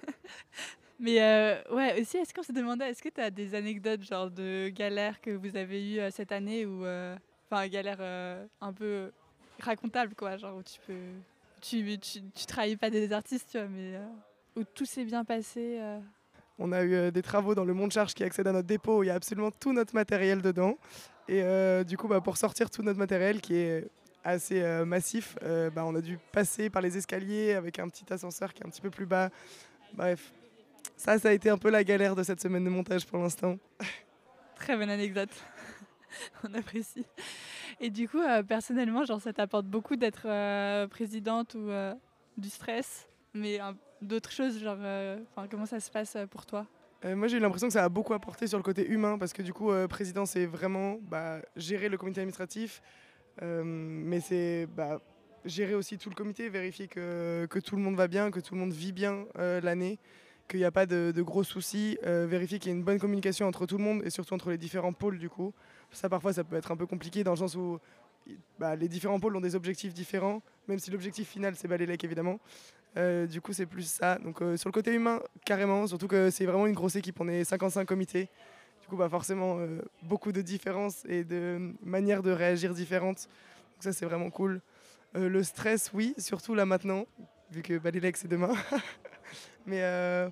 mais 1.00 1.20
euh, 1.20 1.60
ouais, 1.72 2.00
aussi, 2.00 2.18
est-ce 2.18 2.32
qu'on 2.32 2.42
se 2.42 2.52
demandait, 2.52 2.90
est-ce 2.90 3.02
que 3.02 3.08
tu 3.08 3.20
as 3.20 3.30
des 3.30 3.54
anecdotes 3.54 4.02
genre 4.02 4.30
de 4.30 4.68
galères 4.68 5.20
que 5.20 5.30
vous 5.30 5.56
avez 5.56 5.94
eues 5.94 5.98
euh, 5.98 6.10
cette 6.10 6.30
année 6.30 6.66
ou 6.66 6.84
euh, 6.84 7.16
enfin 7.50 7.66
galères 7.68 8.00
un 8.60 8.72
peu 8.72 9.10
racontables 9.60 10.14
quoi, 10.14 10.36
genre 10.36 10.56
où 10.56 10.62
tu 10.62 10.78
peux 10.86 10.92
tu 11.60 11.98
tu, 11.98 12.76
pas 12.76 12.90
des 12.90 13.12
artistes, 13.12 13.48
tu 13.50 13.58
vois, 13.58 13.68
mais 13.68 13.98
où 14.56 14.62
tout 14.64 14.84
s'est 14.84 15.04
bien 15.04 15.24
passé. 15.24 15.80
On 16.58 16.70
a 16.70 16.84
eu 16.84 17.10
des 17.10 17.22
travaux 17.22 17.54
dans 17.54 17.64
le 17.64 17.74
Mont 17.74 17.88
de 17.88 17.92
Charge 17.92 18.14
qui 18.14 18.22
accède 18.22 18.46
à 18.46 18.52
notre 18.52 18.68
dépôt. 18.68 18.98
où 18.98 19.02
Il 19.02 19.06
y 19.06 19.10
a 19.10 19.14
absolument 19.14 19.50
tout 19.50 19.72
notre 19.72 19.94
matériel 19.94 20.42
dedans. 20.42 20.76
Et 21.26 21.42
du 21.84 21.96
coup, 21.96 22.06
bah, 22.06 22.20
pour 22.20 22.36
sortir 22.36 22.68
tout 22.68 22.82
notre 22.82 22.98
matériel 22.98 23.40
qui 23.40 23.56
est 23.56 23.88
assez 24.24 24.62
massif, 24.84 25.36
bah, 25.74 25.86
on 25.86 25.94
a 25.94 26.02
dû 26.02 26.18
passer 26.32 26.68
par 26.68 26.82
les 26.82 26.98
escaliers 26.98 27.54
avec 27.54 27.78
un 27.78 27.88
petit 27.88 28.12
ascenseur 28.12 28.52
qui 28.52 28.62
est 28.62 28.66
un 28.66 28.70
petit 28.70 28.82
peu 28.82 28.90
plus 28.90 29.06
bas. 29.06 29.30
Bref, 29.94 30.32
ça, 30.96 31.18
ça 31.18 31.28
a 31.28 31.32
été 31.32 31.50
un 31.50 31.58
peu 31.58 31.70
la 31.70 31.84
galère 31.84 32.14
de 32.14 32.22
cette 32.22 32.40
semaine 32.40 32.64
de 32.64 32.70
montage 32.70 33.06
pour 33.06 33.18
l'instant. 33.18 33.58
Très 34.56 34.76
bonne 34.76 34.90
anecdote. 34.90 35.30
On 36.44 36.54
apprécie. 36.54 37.04
Et 37.80 37.90
du 37.90 38.08
coup, 38.08 38.20
euh, 38.20 38.42
personnellement, 38.42 39.04
genre, 39.04 39.20
ça 39.20 39.32
t'apporte 39.32 39.66
beaucoup 39.66 39.96
d'être 39.96 40.26
euh, 40.26 40.86
présidente 40.86 41.54
ou 41.54 41.68
euh, 41.70 41.92
du 42.36 42.48
stress, 42.48 43.08
mais 43.34 43.58
d'autres 44.00 44.30
choses, 44.30 44.60
genre, 44.60 44.78
comment 45.50 45.66
ça 45.66 45.80
se 45.80 45.90
passe 45.90 46.16
pour 46.30 46.46
toi? 46.46 46.66
Moi, 47.04 47.28
j'ai 47.28 47.36
eu 47.36 47.40
l'impression 47.40 47.66
que 47.66 47.72
ça 47.74 47.84
a 47.84 47.88
beaucoup 47.90 48.14
apporté 48.14 48.46
sur 48.46 48.56
le 48.56 48.62
côté 48.62 48.88
humain 48.88 49.18
parce 49.18 49.34
que 49.34 49.42
du 49.42 49.52
coup, 49.52 49.70
président, 49.90 50.24
c'est 50.24 50.46
vraiment 50.46 50.96
bah, 51.02 51.40
gérer 51.54 51.90
le 51.90 51.98
comité 51.98 52.20
administratif, 52.20 52.80
mais 53.42 54.20
c'est 54.20 54.66
bah, 54.74 55.00
gérer 55.44 55.74
aussi 55.74 55.98
tout 55.98 56.08
le 56.08 56.14
comité, 56.14 56.48
vérifier 56.48 56.88
que, 56.88 57.46
que 57.50 57.58
tout 57.58 57.76
le 57.76 57.82
monde 57.82 57.96
va 57.96 58.08
bien, 58.08 58.30
que 58.30 58.40
tout 58.40 58.54
le 58.54 58.60
monde 58.60 58.72
vit 58.72 58.92
bien 58.92 59.26
l'année, 59.36 59.98
qu'il 60.48 60.60
n'y 60.60 60.64
a 60.64 60.70
pas 60.70 60.86
de, 60.86 61.12
gros 61.22 61.44
soucis, 61.44 61.98
euh, 62.04 62.26
vérifier 62.26 62.58
qu'il 62.58 62.70
y 62.70 62.74
a 62.74 62.76
une 62.76 62.84
bonne 62.84 62.98
communication 62.98 63.46
entre 63.46 63.66
tout 63.66 63.78
le 63.78 63.84
monde 63.84 64.02
et 64.04 64.10
surtout 64.10 64.34
entre 64.34 64.50
les 64.50 64.58
différents 64.58 64.92
pôles 64.92 65.18
du 65.18 65.28
coup. 65.28 65.52
Ça, 65.92 66.08
parfois, 66.08 66.32
ça 66.32 66.44
peut 66.44 66.56
être 66.56 66.72
un 66.72 66.76
peu 66.76 66.86
compliqué 66.86 67.24
dans 67.24 67.32
le 67.32 67.36
sens 67.36 67.54
où 67.54 67.78
bah, 68.58 68.74
les 68.74 68.88
différents 68.88 69.20
pôles 69.20 69.36
ont 69.36 69.40
des 69.40 69.54
objectifs 69.54 69.94
différents, 69.94 70.42
même 70.66 70.78
si 70.78 70.90
l'objectif 70.90 71.28
final, 71.28 71.54
c'est 71.56 71.68
Balélec 71.68 72.02
évidemment. 72.04 72.40
Euh, 72.96 73.26
du 73.26 73.40
coup, 73.40 73.52
c'est 73.52 73.66
plus 73.66 73.86
ça. 73.86 74.18
Donc, 74.18 74.40
euh, 74.40 74.56
sur 74.56 74.68
le 74.68 74.72
côté 74.72 74.92
humain, 74.92 75.20
carrément, 75.44 75.86
surtout 75.86 76.08
que 76.08 76.30
c'est 76.30 76.46
vraiment 76.46 76.66
une 76.66 76.74
grosse 76.74 76.96
équipe. 76.96 77.20
On 77.20 77.28
est 77.28 77.44
55 77.44 77.86
comités. 77.86 78.28
Du 78.82 78.88
coup, 78.88 78.96
bah, 78.96 79.08
forcément, 79.08 79.58
beaucoup 80.02 80.30
de 80.30 80.42
différences 80.42 81.04
et 81.06 81.24
de 81.24 81.72
manières 81.82 82.22
de 82.22 82.30
réagir 82.30 82.74
différentes. 82.74 83.28
Donc, 83.74 83.82
ça, 83.82 83.92
c'est 83.92 84.04
vraiment 84.04 84.30
cool. 84.30 84.60
Le 85.14 85.42
stress, 85.42 85.90
oui, 85.94 86.14
surtout 86.18 86.54
là 86.54 86.66
maintenant, 86.66 87.06
vu 87.50 87.62
que 87.62 87.78
Balélec, 87.78 88.16
c'est 88.16 88.28
demain. 88.28 88.52
mais, 89.66 89.80
euh, 89.82 90.28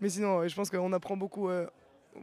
mais 0.00 0.08
sinon, 0.08 0.38
ouais, 0.38 0.48
je 0.48 0.54
pense 0.54 0.70
qu'on 0.70 0.92
apprend 0.92 1.16
beaucoup, 1.16 1.48
euh, 1.48 1.66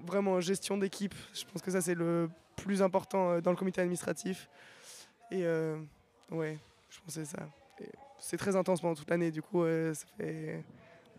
vraiment, 0.06 0.40
gestion 0.40 0.78
d'équipe. 0.78 1.16
Je 1.34 1.44
pense 1.46 1.62
que 1.62 1.72
ça, 1.72 1.82
c'est 1.82 1.96
le 1.96 2.30
plus 2.56 2.82
important 2.82 3.32
euh, 3.32 3.42
dans 3.42 3.52
le 3.52 3.58
comité 3.58 3.82
administratif. 3.82 4.50
Et 5.32 5.46
euh, 5.46 5.78
ouais, 6.32 6.58
je 6.90 7.00
pense 7.00 7.16
que 7.16 7.24
c'est 7.24 7.38
ça. 7.38 7.48
C'est 8.20 8.38
très 8.38 8.56
intense 8.56 8.80
pendant 8.80 8.96
toute 8.96 9.10
l'année, 9.10 9.32
du 9.32 9.42
coup, 9.42 9.66
ça 9.66 10.06
fait 10.18 10.64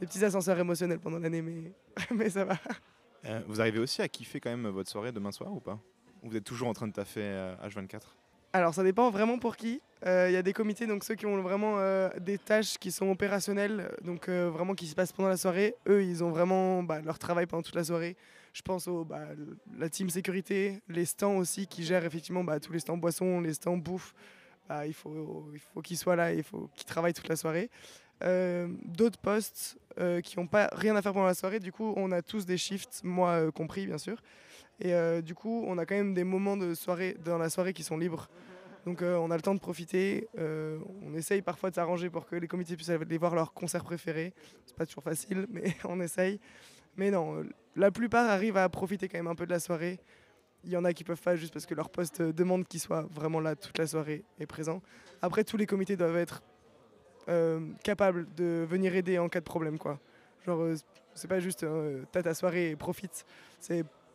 des 0.00 0.06
petits 0.06 0.24
ascenseurs 0.24 0.58
émotionnels 0.58 0.98
pendant 0.98 1.18
l'année, 1.18 1.42
mais, 1.42 1.72
mais 2.14 2.30
ça 2.30 2.44
va. 2.44 2.56
Euh, 3.26 3.40
Vous 3.46 3.60
arrivez 3.60 3.78
aussi 3.78 4.02
à 4.02 4.08
kiffer 4.08 4.40
quand 4.40 4.50
même 4.50 4.68
votre 4.68 4.90
soirée 4.90 5.12
demain 5.12 5.32
soir 5.32 5.52
ou 5.52 5.60
pas? 5.60 5.78
Ou 6.22 6.30
vous 6.30 6.36
êtes 6.36 6.44
toujours 6.44 6.68
en 6.68 6.72
train 6.72 6.86
de 6.88 6.92
taffer 6.92 7.22
euh, 7.22 7.54
H24 7.66 8.00
Alors, 8.52 8.74
ça 8.74 8.82
dépend 8.82 9.10
vraiment 9.10 9.38
pour 9.38 9.56
qui. 9.56 9.80
Euh, 10.06 10.26
Il 10.28 10.32
y 10.32 10.36
a 10.36 10.42
des 10.42 10.52
comités, 10.52 10.86
donc 10.86 11.04
ceux 11.04 11.14
qui 11.14 11.26
ont 11.26 11.40
vraiment 11.40 11.76
euh, 11.78 12.10
des 12.20 12.38
tâches 12.38 12.78
qui 12.78 12.90
sont 12.90 13.10
opérationnelles, 13.10 13.90
donc 14.02 14.28
euh, 14.28 14.50
vraiment 14.50 14.74
qui 14.74 14.86
se 14.86 14.94
passent 14.94 15.12
pendant 15.12 15.30
la 15.30 15.36
soirée. 15.36 15.74
Eux, 15.88 16.04
ils 16.04 16.22
ont 16.22 16.30
vraiment 16.30 16.82
bah, 16.82 17.00
leur 17.00 17.18
travail 17.18 17.46
pendant 17.46 17.62
toute 17.62 17.74
la 17.74 17.84
soirée. 17.84 18.16
Je 18.52 18.62
pense 18.62 18.86
au 18.86 19.04
bah, 19.04 19.28
la 19.78 19.88
team 19.88 20.10
sécurité, 20.10 20.82
les 20.88 21.06
stands 21.06 21.36
aussi 21.36 21.66
qui 21.66 21.82
gèrent 21.84 22.04
effectivement 22.04 22.44
bah, 22.44 22.60
tous 22.60 22.72
les 22.72 22.80
stands 22.80 22.96
boissons, 22.96 23.40
les 23.40 23.54
stands 23.54 23.76
bouffe. 23.76 24.14
Il 24.86 24.94
faut, 24.94 25.50
il 25.52 25.60
faut 25.60 25.82
qu'ils 25.82 25.98
soient 25.98 26.16
là, 26.16 26.32
il 26.32 26.42
faut 26.42 26.70
qu'ils 26.74 26.86
travaillent 26.86 27.12
toute 27.12 27.28
la 27.28 27.36
soirée. 27.36 27.68
Euh, 28.22 28.68
D'autres 28.84 29.18
postes 29.18 29.78
euh, 29.98 30.20
qui 30.20 30.38
n'ont 30.38 30.46
pas 30.46 30.70
rien 30.72 30.96
à 30.96 31.02
faire 31.02 31.12
pendant 31.12 31.26
la 31.26 31.34
soirée, 31.34 31.60
du 31.60 31.72
coup, 31.72 31.92
on 31.96 32.12
a 32.12 32.22
tous 32.22 32.46
des 32.46 32.56
shifts, 32.56 33.00
moi 33.04 33.30
euh, 33.30 33.50
compris 33.50 33.86
bien 33.86 33.98
sûr. 33.98 34.22
Et 34.80 34.94
euh, 34.94 35.20
du 35.20 35.34
coup, 35.34 35.64
on 35.66 35.76
a 35.78 35.84
quand 35.84 35.94
même 35.94 36.14
des 36.14 36.24
moments 36.24 36.56
de 36.56 36.74
soirée 36.74 37.16
dans 37.24 37.38
la 37.38 37.50
soirée 37.50 37.72
qui 37.72 37.82
sont 37.82 37.98
libres. 37.98 38.28
Donc 38.84 39.00
euh, 39.00 39.16
on 39.16 39.30
a 39.30 39.36
le 39.36 39.42
temps 39.42 39.54
de 39.54 39.60
profiter. 39.60 40.28
euh, 40.38 40.78
on 41.02 41.14
essaye 41.14 41.42
parfois 41.42 41.70
de 41.70 41.74
s'arranger 41.74 42.10
pour 42.10 42.26
que 42.26 42.36
les 42.36 42.46
comités 42.46 42.76
puissent 42.76 42.90
aller 42.90 43.18
voir 43.18 43.34
leurs 43.34 43.52
concerts 43.52 43.84
préférés. 43.84 44.34
C'est 44.66 44.76
pas 44.76 44.86
toujours 44.86 45.02
facile, 45.02 45.46
mais 45.50 45.74
on 45.84 46.00
essaye. 46.00 46.38
Mais 46.96 47.10
non, 47.10 47.36
euh, 47.36 47.48
la 47.76 47.90
plupart 47.90 48.28
arrivent 48.28 48.56
à 48.56 48.68
profiter 48.68 49.08
quand 49.08 49.18
même 49.18 49.26
un 49.26 49.34
peu 49.34 49.46
de 49.46 49.50
la 49.50 49.60
soirée. 49.60 49.98
Il 50.64 50.70
y 50.70 50.76
en 50.76 50.84
a 50.84 50.92
qui 50.92 51.04
peuvent 51.04 51.20
pas 51.20 51.36
juste 51.36 51.52
parce 51.52 51.66
que 51.66 51.74
leur 51.74 51.90
poste 51.90 52.22
demande 52.22 52.66
qu'ils 52.66 52.80
soient 52.80 53.06
vraiment 53.10 53.40
là 53.40 53.54
toute 53.54 53.76
la 53.78 53.86
soirée 53.86 54.24
et 54.38 54.46
présents. 54.46 54.80
Après, 55.20 55.44
tous 55.44 55.58
les 55.58 55.66
comités 55.66 55.96
doivent 55.96 56.16
être 56.16 56.42
capables 57.82 58.26
de 58.34 58.66
venir 58.68 58.94
aider 58.94 59.18
en 59.18 59.28
cas 59.28 59.40
de 59.40 59.44
problème, 59.44 59.78
quoi. 59.78 59.98
Genre, 60.46 60.74
pas 61.28 61.40
juste 61.40 61.66
t'as 62.12 62.22
ta 62.22 62.32
soirée 62.32 62.70
et 62.70 62.76
profite. 62.76 63.26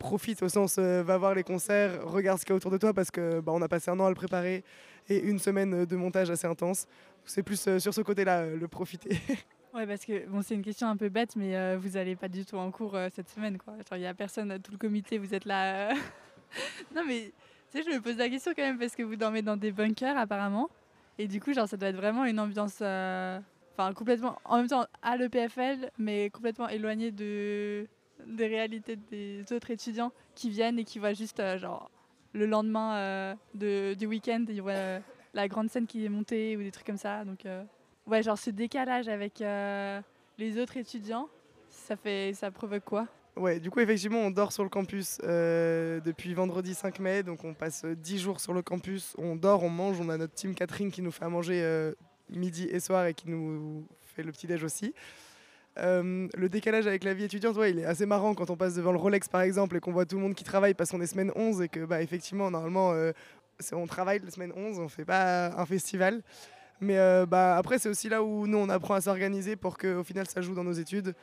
Profite 0.00 0.42
au 0.42 0.48
sens 0.48 0.76
euh, 0.78 1.02
va 1.04 1.18
voir 1.18 1.34
les 1.34 1.44
concerts, 1.44 2.04
regarde 2.04 2.40
ce 2.40 2.44
qu'il 2.44 2.52
y 2.52 2.54
a 2.54 2.56
autour 2.56 2.72
de 2.72 2.78
toi 2.78 2.92
parce 2.92 3.12
que 3.12 3.38
bah, 3.40 3.52
on 3.54 3.62
a 3.62 3.68
passé 3.68 3.90
un 3.90 4.00
an 4.00 4.06
à 4.06 4.08
le 4.08 4.16
préparer 4.16 4.64
et 5.08 5.20
une 5.20 5.38
semaine 5.38 5.74
euh, 5.74 5.86
de 5.86 5.94
montage 5.94 6.30
assez 6.30 6.46
intense. 6.46 6.88
C'est 7.24 7.44
plus 7.44 7.68
euh, 7.68 7.78
sur 7.78 7.94
ce 7.94 8.00
côté-là, 8.00 8.46
le 8.46 8.66
profiter. 8.66 9.16
Ouais, 9.72 9.86
parce 9.86 10.04
que 10.04 10.26
bon, 10.26 10.42
c'est 10.42 10.56
une 10.56 10.64
question 10.64 10.88
un 10.88 10.96
peu 10.96 11.08
bête, 11.08 11.36
mais 11.36 11.76
vous 11.76 11.96
allez 11.96 12.16
pas 12.16 12.26
du 12.26 12.44
tout 12.44 12.56
en 12.56 12.72
cours 12.72 12.98
cette 13.14 13.28
semaine, 13.28 13.56
quoi. 13.56 13.74
Il 13.92 14.00
y 14.00 14.06
a 14.06 14.12
personne, 14.12 14.58
tout 14.58 14.72
le 14.72 14.78
comité, 14.78 15.16
vous 15.16 15.32
êtes 15.32 15.44
là. 15.44 15.94
non, 16.92 17.04
mais 17.06 17.32
tu 17.70 17.78
sais, 17.78 17.84
je 17.88 17.94
me 17.94 18.00
pose 18.00 18.16
la 18.16 18.28
question 18.28 18.50
quand 18.56 18.64
même 18.64 18.80
parce 18.80 18.96
que 18.96 19.04
vous 19.04 19.14
dormez 19.14 19.42
dans 19.42 19.56
des 19.56 19.70
bunkers 19.70 20.18
apparemment, 20.18 20.70
et 21.18 21.28
du 21.28 21.40
coup, 21.40 21.52
genre, 21.52 21.68
ça 21.68 21.76
doit 21.76 21.90
être 21.90 21.94
vraiment 21.94 22.24
une 22.24 22.40
ambiance, 22.40 22.78
enfin, 22.78 23.94
complètement, 23.94 24.40
en 24.44 24.56
même 24.56 24.66
temps 24.66 24.86
à 25.02 25.16
l'EPFL, 25.16 25.92
mais 25.98 26.30
complètement 26.30 26.68
éloignée 26.68 27.12
de 27.12 27.86
des 28.26 28.46
réalités 28.46 28.96
des 28.96 29.44
autres 29.52 29.70
étudiants 29.70 30.12
qui 30.34 30.50
viennent 30.50 30.78
et 30.78 30.84
qui 30.84 30.98
voient 30.98 31.12
juste, 31.12 31.40
euh, 31.40 31.58
genre, 31.58 31.90
le 32.32 32.46
lendemain 32.46 32.96
euh, 32.96 33.34
de, 33.54 33.94
du 33.94 34.06
week-end, 34.06 34.44
ils 34.48 34.62
voient 34.62 34.72
euh, 34.72 35.00
la 35.34 35.48
grande 35.48 35.68
scène 35.70 35.86
qui 35.86 36.04
est 36.04 36.08
montée 36.08 36.56
ou 36.56 36.62
des 36.62 36.70
trucs 36.70 36.86
comme 36.86 36.96
ça, 36.96 37.24
donc. 37.24 37.46
Ouais, 38.06 38.22
genre 38.22 38.38
ce 38.38 38.50
décalage 38.50 39.08
avec 39.08 39.38
les 39.38 40.58
autres 40.58 40.76
étudiants, 40.76 41.28
ça 41.68 41.96
fait, 41.96 42.32
ça 42.34 42.50
provoque 42.50 42.84
quoi? 42.84 43.06
Ouais, 43.36 43.60
du 43.60 43.70
coup, 43.70 43.80
effectivement, 43.80 44.18
on 44.18 44.30
dort 44.30 44.52
sur 44.52 44.64
le 44.64 44.68
campus 44.68 45.18
depuis 45.20 46.34
vendredi 46.34 46.74
5 46.74 46.98
mai. 46.98 47.22
Donc, 47.22 47.44
on 47.44 47.54
passe 47.54 47.84
euh, 47.84 47.94
10 47.94 48.18
jours 48.18 48.40
sur 48.40 48.52
le 48.52 48.62
campus. 48.62 49.14
On 49.18 49.36
dort, 49.36 49.62
on 49.62 49.70
mange. 49.70 50.00
On 50.00 50.08
a 50.08 50.16
notre 50.16 50.34
team 50.34 50.54
Catherine 50.54 50.90
qui 50.90 51.02
nous 51.02 51.10
fait 51.10 51.24
à 51.24 51.28
manger 51.28 51.92
midi 52.28 52.68
et 52.70 52.80
soir 52.80 53.06
et 53.06 53.14
qui 53.14 53.28
nous 53.28 53.86
fait 54.04 54.22
le 54.22 54.32
petit-déj 54.32 54.64
aussi. 54.64 54.94
Euh, 55.80 56.28
le 56.34 56.48
décalage 56.48 56.86
avec 56.86 57.04
la 57.04 57.14
vie 57.14 57.24
étudiante, 57.24 57.56
ouais, 57.56 57.70
il 57.70 57.78
est 57.78 57.84
assez 57.84 58.06
marrant 58.06 58.34
quand 58.34 58.50
on 58.50 58.56
passe 58.56 58.74
devant 58.74 58.92
le 58.92 58.98
Rolex 58.98 59.28
par 59.28 59.40
exemple 59.40 59.76
et 59.76 59.80
qu'on 59.80 59.92
voit 59.92 60.04
tout 60.04 60.16
le 60.16 60.22
monde 60.22 60.34
qui 60.34 60.44
travaille 60.44 60.74
parce 60.74 60.90
qu'on 60.90 61.00
est 61.00 61.06
semaine 61.06 61.32
11 61.34 61.62
et 61.62 61.68
que, 61.68 61.84
bah, 61.84 62.02
effectivement, 62.02 62.50
normalement, 62.50 62.92
euh, 62.92 63.12
on 63.72 63.86
travaille 63.86 64.20
la 64.22 64.30
semaine 64.30 64.52
11, 64.54 64.78
on 64.78 64.88
fait 64.88 65.04
pas 65.04 65.48
un 65.58 65.66
festival. 65.66 66.22
Mais 66.80 66.98
euh, 66.98 67.26
bah, 67.26 67.56
après, 67.56 67.78
c'est 67.78 67.88
aussi 67.88 68.08
là 68.08 68.22
où 68.22 68.46
nous, 68.46 68.58
on 68.58 68.68
apprend 68.68 68.94
à 68.94 69.00
s'organiser 69.00 69.56
pour 69.56 69.78
qu'au 69.78 70.04
final, 70.04 70.26
ça 70.26 70.40
joue 70.40 70.54
dans 70.54 70.64
nos 70.64 70.72
études. 70.72 71.14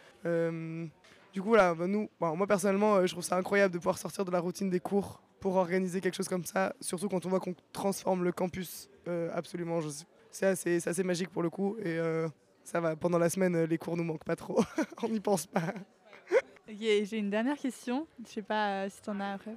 Du 1.34 1.42
coup, 1.42 1.54
là, 1.54 1.76
bah, 1.76 1.88
nous, 1.88 2.10
bon, 2.20 2.36
moi 2.36 2.48
personnellement, 2.48 3.06
je 3.06 3.12
trouve 3.12 3.24
ça 3.24 3.38
incroyable 3.38 3.74
de 3.74 3.78
pouvoir 3.78 3.98
sortir 3.98 4.26
de 4.26 4.32
la 4.32 4.40
routine 4.40 4.70
des 4.70 4.80
cours 4.80 5.22
pour 5.40 5.56
organiser 5.56 6.02
quelque 6.02 6.16
chose 6.16 6.28
comme 6.28 6.46
ça, 6.46 6.74
surtout 6.82 7.10
quand 7.10 7.24
on 7.28 7.30
voit 7.30 7.40
qu'on 7.40 7.54
transforme 7.72 8.24
le 8.24 8.32
campus 8.32 8.90
absolument. 9.34 9.80
C'est 10.32 10.48
assez, 10.48 10.88
assez 10.88 11.04
magique 11.04 11.30
pour 11.30 11.44
le 11.44 11.50
coup 11.50 11.78
et 11.84 12.00
ça 12.68 12.82
va. 12.82 12.98
Pendant 12.98 13.18
la 13.18 13.30
semaine, 13.30 13.56
euh, 13.56 13.66
les 13.66 13.78
cours 13.78 13.96
nous 13.96 14.04
manquent 14.04 14.26
pas 14.26 14.36
trop. 14.36 14.62
on 15.02 15.08
n'y 15.08 15.22
pense 15.22 15.48
pas. 15.48 15.74
Ok, 16.70 16.76
J'ai 16.80 17.18
une 17.18 17.30
dernière 17.30 17.58
question, 17.58 18.08
je 18.26 18.30
sais 18.30 18.42
pas 18.42 18.84
euh, 18.84 18.90
si 18.90 19.02
tu 19.02 19.10
en 19.10 19.22
as 19.22 19.32
après. 19.32 19.56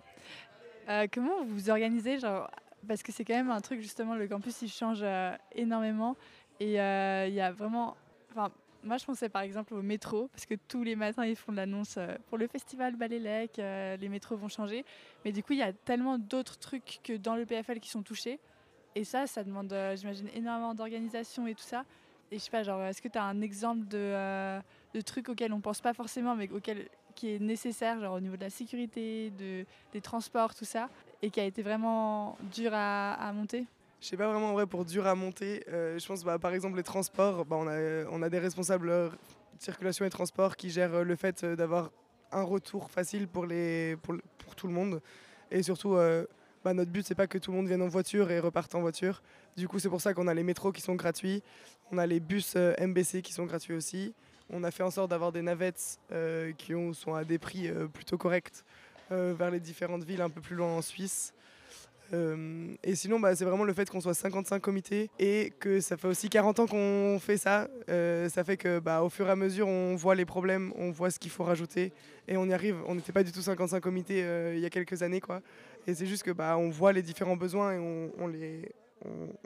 Euh, 0.89 1.09
comment 1.13 1.43
vous 1.43 1.55
vous 1.55 1.71
organisez 1.71 2.21
genre, 2.21 2.49
Parce 2.87 3.03
que 3.03 3.11
c'est 3.11 3.25
quand 3.25 3.35
même 3.35 3.51
un 3.51 3.61
truc, 3.61 3.81
justement, 3.81 4.15
le 4.15 4.29
campus 4.29 4.63
il 4.63 4.71
change 4.71 5.05
énormément 5.57 6.17
et 6.61 6.75
il 6.75 7.35
y 7.35 7.41
a 7.41 7.51
vraiment. 7.51 7.97
Enfin, 8.31 8.53
moi 8.85 8.97
je 8.97 9.05
pensais 9.05 9.29
par 9.29 9.43
exemple 9.43 9.75
au 9.75 9.83
métro, 9.83 10.29
parce 10.29 10.47
que 10.47 10.55
tous 10.55 10.85
les 10.85 10.95
matins 10.95 11.27
ils 11.27 11.37
font 11.37 11.53
de 11.53 11.57
l'annonce 11.57 11.99
pour 12.29 12.39
le 12.39 12.47
festival 12.47 12.95
Balélec, 12.95 13.57
les 13.57 14.09
métros 14.09 14.37
vont 14.37 14.49
changer. 14.49 14.85
Mais 15.25 15.33
du 15.33 15.43
coup, 15.43 15.53
il 15.53 15.59
y 15.59 15.63
a 15.63 15.73
tellement 15.73 16.17
d'autres 16.17 16.59
trucs 16.59 17.01
que 17.03 17.17
dans 17.17 17.35
le 17.35 17.45
PFL 17.45 17.81
qui 17.81 17.91
sont 17.91 18.03
touchés. 18.03 18.39
Et 18.95 19.03
ça, 19.05 19.27
ça 19.27 19.43
demande, 19.43 19.75
j'imagine, 19.97 20.29
énormément 20.35 20.75
d'organisation 20.75 21.49
et 21.49 21.55
tout 21.55 21.63
ça. 21.63 21.85
Et 22.33 22.39
je 22.39 22.45
sais 22.45 22.51
pas, 22.51 22.63
genre, 22.63 22.81
est-ce 22.83 23.03
que 23.03 23.09
tu 23.09 23.19
as 23.19 23.25
un 23.25 23.41
exemple 23.41 23.87
de, 23.89 23.99
euh, 23.99 24.61
de 24.95 25.01
trucs 25.01 25.29
auxquels 25.29 25.53
on 25.53 25.61
pense 25.61 25.81
pas 25.81 25.95
forcément, 25.95 26.37
mais 26.37 26.49
auxquels, 26.51 26.89
qui 27.15 27.35
est 27.35 27.39
nécessaire, 27.39 28.01
genre 28.01 28.15
au 28.15 28.21
niveau 28.21 28.37
de 28.37 28.41
la 28.41 28.51
sécurité, 28.51 29.31
de, 29.39 29.65
des 29.93 30.01
transports, 30.01 30.55
tout 30.55 30.65
ça, 30.65 30.89
et 31.23 31.31
qui 31.31 31.41
a 31.41 31.45
été 31.45 31.63
vraiment 31.63 32.37
dur 32.53 32.71
à, 32.73 33.31
monter? 33.35 33.67
Je 34.01 34.07
sais 34.07 34.17
pas 34.17 34.29
vraiment 34.29 34.51
en 34.51 34.53
vrai 34.55 34.67
pour 34.67 34.85
dur 34.85 35.07
à 35.07 35.15
monter. 35.15 35.63
Euh, 35.69 35.99
je 35.99 36.07
pense 36.07 36.25
bah, 36.25 36.39
par 36.39 36.55
exemple 36.55 36.77
les 36.77 36.83
transports, 36.83 37.45
bah, 37.45 37.57
on, 37.59 38.23
a, 38.23 38.29
des 38.31 38.39
responsables 38.39 38.89
euh, 38.89 39.11
circulation 39.59 40.07
et 40.07 40.11
transport 40.11 40.57
qui 40.57 40.71
gèrent 40.71 40.95
euh, 40.95 41.05
le 41.05 41.17
fait 41.17 41.45
d'avoir 41.45 41.91
un 42.33 42.43
retour 42.43 42.91
facile 42.91 43.29
pour, 43.29 43.45
les, 43.45 43.97
pour, 44.03 44.55
tout 44.57 44.67
le 44.67 44.73
monde. 44.73 45.03
Et 45.51 45.63
surtout, 45.63 45.97
bah, 46.65 46.73
notre 46.73 46.93
but 46.93 47.05
c'est 47.05 47.17
pas 47.17 47.27
que 47.27 47.39
tout 47.39 47.51
le 47.51 47.57
monde 47.57 47.67
vienne 47.67 47.83
en 47.83 47.89
voiture 47.89 48.31
et 48.31 48.39
reparte 48.39 48.75
en 48.75 48.81
voiture. 48.81 49.21
Du 49.57 49.69
coup 49.69 49.79
c'est 49.79 49.89
pour 49.89 50.01
ça 50.01 50.15
qu'on 50.15 50.29
a 50.29 50.35
les 50.35 50.43
métros 50.43 50.73
qui 50.73 50.81
sont 50.81 50.95
gratuits, 50.95 51.43
on 51.93 51.99
a 51.99 52.07
les 52.07 52.21
bus 52.21 52.55
euh, 52.57 52.73
MBC 52.81 53.23
qui 53.23 53.33
sont 53.33 53.47
gratuits 53.47 53.75
aussi. 53.75 54.15
On 54.49 54.65
a 54.65 54.71
fait 54.71 54.83
en 54.83 54.91
sorte 54.91 55.11
d'avoir 55.11 55.33
des 55.33 55.43
navettes 55.43 55.99
euh, 56.13 56.53
qui 56.53 56.75
ont, 56.75 56.93
sont 56.93 57.15
à 57.15 57.25
des 57.25 57.39
prix 57.39 57.69
euh, 57.69 57.87
plutôt 57.87 58.19
corrects 58.19 58.65
vers 59.13 59.51
les 59.51 59.59
différentes 59.59 60.05
villes 60.05 60.23
un 60.23 60.31
peu 60.31 60.41
plus 60.41 60.55
loin 60.55 60.69
en 60.69 60.83
Suisse. 60.83 61.35
Et 62.13 62.95
sinon, 62.95 63.19
bah, 63.19 63.35
c'est 63.35 63.45
vraiment 63.45 63.65
le 63.65 63.73
fait 63.73 63.91
qu'on 63.91 64.01
soit 64.01 64.15
55 64.15 64.61
comités 64.61 65.11
et 65.19 65.53
que 65.59 65.81
ça 65.81 65.97
fait 65.97 66.07
aussi 66.07 66.29
40 66.29 66.61
ans 66.61 66.67
qu'on 66.69 67.19
fait 67.21 67.37
ça. 67.37 67.67
Ça 67.89 68.45
fait 68.45 68.57
que, 68.57 68.79
bah, 68.79 69.03
au 69.03 69.09
fur 69.09 69.27
et 69.27 69.31
à 69.33 69.35
mesure, 69.35 69.67
on 69.67 69.97
voit 69.97 70.15
les 70.15 70.25
problèmes, 70.25 70.73
on 70.77 70.93
voit 70.93 71.11
ce 71.11 71.19
qu'il 71.19 71.33
faut 71.33 71.43
rajouter 71.43 71.93
et 72.29 72.37
on 72.37 72.47
y 72.47 72.53
arrive. 72.53 72.77
On 72.87 72.95
n'était 72.95 73.11
pas 73.11 73.25
du 73.25 73.33
tout 73.33 73.43
55 73.43 73.81
comités 73.81 74.21
il 74.55 74.61
y 74.61 74.65
a 74.65 74.71
quelques 74.71 75.03
années, 75.03 75.21
quoi. 75.21 75.41
Et 75.89 75.95
c'est 75.97 76.07
juste 76.07 76.23
que, 76.23 76.31
bah, 76.31 76.57
on 76.57 76.71
voit 76.71 76.93
les 76.93 77.03
différents 77.03 77.37
besoins 77.37 77.73
et 77.73 77.79
on 78.17 78.29
les, 78.29 78.63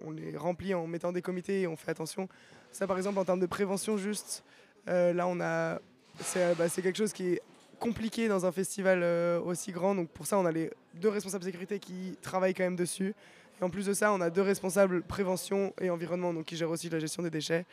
on, 0.04 0.11
les 0.11 0.37
remplit 0.37 0.75
en 0.75 0.87
mettant 0.87 1.12
des 1.12 1.23
comités 1.23 1.62
et 1.62 1.66
on 1.66 1.76
fait 1.76 1.90
attention. 1.90 2.28
Ça, 2.73 2.87
par 2.87 2.96
exemple, 2.96 3.18
en 3.18 3.25
termes 3.25 3.40
de 3.40 3.46
prévention, 3.46 3.96
juste, 3.96 4.44
euh, 4.88 5.12
là, 5.12 5.26
on 5.26 5.40
a, 5.40 5.80
c'est 6.20 6.42
euh, 6.42 6.54
bah, 6.54 6.68
c'est 6.68 6.82
quelque 6.82 6.96
chose 6.96 7.12
qui 7.12 7.34
est 7.34 7.42
compliqué 7.78 8.28
dans 8.28 8.46
un 8.46 8.52
festival 8.52 9.00
euh, 9.02 9.40
aussi 9.40 9.73
grand. 9.73 9.94
Donc 9.94 10.08
pour 10.11 10.26
ça, 10.26 10.38
on 10.38 10.44
a 10.44 10.52
les 10.52 10.70
deux 10.94 11.08
responsables 11.08 11.44
sécurité 11.44 11.78
qui 11.78 12.16
travaillent 12.23 12.54
quand 12.54 12.64
même 12.64 12.76
dessus. 12.76 13.14
Et 13.61 13.64
en 13.64 13.70
plus 13.70 13.87
de 13.87 13.92
ça, 13.92 14.12
on 14.12 14.20
a 14.20 14.30
deux 14.30 14.42
responsables 14.42 15.02
prévention 15.02 15.73
et 15.80 15.90
environnement, 15.90 16.34
donc 16.34 16.46
qui 16.46 16.56
gèrent 16.56 16.70
aussi 16.70 16.88
la 16.90 16.99
gestion 16.99 17.23
des 17.23 17.30
déchets. 17.30 17.64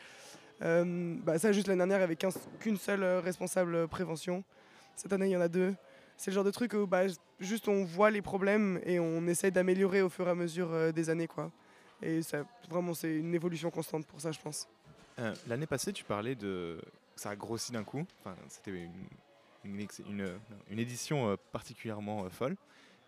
Bah, 0.60 1.40
ça, 1.40 1.52
juste 1.52 1.68
l'année 1.68 1.88
dernière, 1.88 2.08
qu'un- 2.18 2.30
qu'une 2.60 2.78
seule 2.78 3.04
responsable 3.04 3.88
prévention. 3.88 4.44
Cette 4.96 5.12
année, 5.12 5.26
il 5.26 5.32
y 5.32 5.38
en 5.38 5.42
a 5.42 5.48
deux. 5.48 5.74
C'est 6.18 6.30
le 6.30 6.36
genre 6.36 6.44
de 6.44 6.52
truc 6.52 6.74
où 6.74 6.86
bah, 6.86 7.08
juste 7.40 7.68
on 7.68 7.84
voit 7.84 8.12
les 8.12 8.22
problèmes 8.22 8.80
et 8.86 9.00
on 9.00 9.26
essaie 9.26 9.50
d'améliorer 9.50 10.04
au 10.04 10.10
fur 10.10 10.28
et 10.28 10.32
à 10.32 10.36
mesure 10.36 10.94
des 10.94 11.10
années. 11.10 11.26
Quoi. 11.26 11.50
Et 12.02 12.22
ça, 12.22 12.44
vraiment, 12.70 12.94
c'est 12.94 13.16
une 13.16 13.34
évolution 13.34 13.70
constante 13.70 14.06
pour 14.06 14.20
ça, 14.20 14.32
je 14.32 14.40
pense. 14.40 14.68
Euh, 15.20 15.34
L'année 15.48 15.68
passée, 15.68 15.94
tu 15.94 16.04
parlais 16.04 16.36
de. 16.36 16.82
Ça 17.16 17.32
a 17.32 17.36
grossi 17.36 17.72
d'un 17.72 17.84
coup. 17.84 18.06
Enfin, 18.20 18.36
c'était 18.48 18.72
une, 18.72 18.92
une, 19.64 19.88
une, 20.10 20.40
une 20.70 20.80
édition 20.80 21.30
euh, 21.30 21.36
particulièrement 21.52 22.26
euh, 22.26 22.30
folle. 22.30 22.56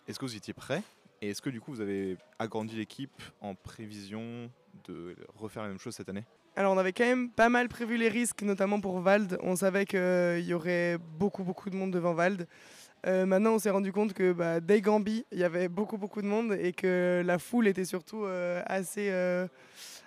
Est-ce 0.07 0.19
que 0.19 0.25
vous 0.25 0.35
étiez 0.35 0.53
prêts? 0.53 0.83
Et 1.21 1.29
est-ce 1.29 1.41
que 1.41 1.49
du 1.49 1.61
coup, 1.61 1.71
vous 1.71 1.81
avez 1.81 2.17
agrandi 2.37 2.75
l'équipe 2.75 3.21
en 3.41 3.55
prévision 3.55 4.51
de 4.85 5.15
refaire 5.35 5.63
la 5.63 5.69
même 5.69 5.79
chose 5.79 5.95
cette 5.95 6.09
année? 6.09 6.25
Alors 6.55 6.73
on 6.73 6.77
avait 6.77 6.93
quand 6.93 7.05
même 7.05 7.31
pas 7.31 7.49
mal 7.49 7.67
prévu 7.67 7.97
les 7.97 8.09
risques, 8.09 8.43
notamment 8.43 8.79
pour 8.79 8.99
Vald. 8.99 9.39
On 9.41 9.55
savait 9.55 9.85
qu'il 9.85 10.45
y 10.45 10.53
aurait 10.53 10.99
beaucoup 11.17 11.43
beaucoup 11.43 11.71
de 11.71 11.75
monde 11.75 11.89
devant 11.91 12.13
Vald. 12.13 12.47
Euh, 13.05 13.25
maintenant 13.25 13.55
on 13.55 13.59
s'est 13.59 13.69
rendu 13.69 13.91
compte 13.91 14.13
que 14.13 14.31
bah, 14.31 14.61
dès 14.61 14.79
Gambie, 14.79 15.25
il 15.31 15.39
y 15.39 15.43
avait 15.43 15.67
beaucoup 15.67 15.97
beaucoup 15.97 16.21
de 16.21 16.27
monde 16.27 16.53
et 16.53 16.71
que 16.71 17.21
la 17.25 17.37
foule 17.37 17.67
était 17.67 17.83
surtout 17.83 18.23
euh, 18.23 18.61
assez, 18.65 19.09
euh, 19.11 19.45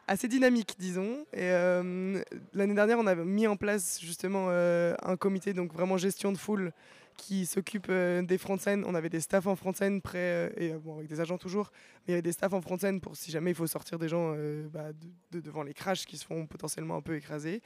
assez 0.09 0.29
dynamique, 0.29 0.76
disons. 0.79 1.26
Et 1.35 1.50
l'année 2.55 2.75
dernière, 2.75 2.99
on 2.99 3.07
avait 3.07 3.25
mis 3.25 3.47
en 3.47 3.57
place 3.57 4.00
justement 4.00 4.49
un 4.49 5.17
comité, 5.17 5.53
donc 5.53 5.73
vraiment 5.73 5.99
gestion 5.99 6.33
de 6.33 6.38
foule, 6.38 6.73
qui 7.19 7.47
s'occupe 7.47 7.91
des 7.91 8.38
front 8.38 8.59
scène. 8.59 8.85
On 8.87 8.95
avait 8.95 9.09
des 9.09 9.21
staffs 9.21 9.47
en 9.47 9.57
front 9.57 9.73
scène 9.73 10.00
prêts, 10.03 10.19
euh, 10.19 10.50
et 10.57 10.73
avec 10.73 11.09
des 11.09 11.21
agents 11.21 11.38
toujours, 11.38 11.73
mais 11.75 12.03
il 12.09 12.11
y 12.11 12.15
avait 12.15 12.23
des 12.23 12.33
staffs 12.33 12.53
en 12.53 12.61
front 12.61 12.79
scène 12.79 13.00
pour 13.00 13.17
si 13.17 13.31
jamais 13.31 13.50
il 13.50 13.55
faut 13.55 13.67
sortir 13.67 13.99
des 13.99 14.09
gens 14.09 14.35
bah, 14.73 14.93
de, 14.93 15.09
de- 15.33 15.41
devant 15.41 15.62
les 15.62 15.75
crashs 15.75 16.07
qui 16.07 16.17
se 16.17 16.25
font 16.25 16.47
potentiellement 16.47 16.97
un 16.97 17.03
peu 17.03 17.15
écraser. 17.17 17.61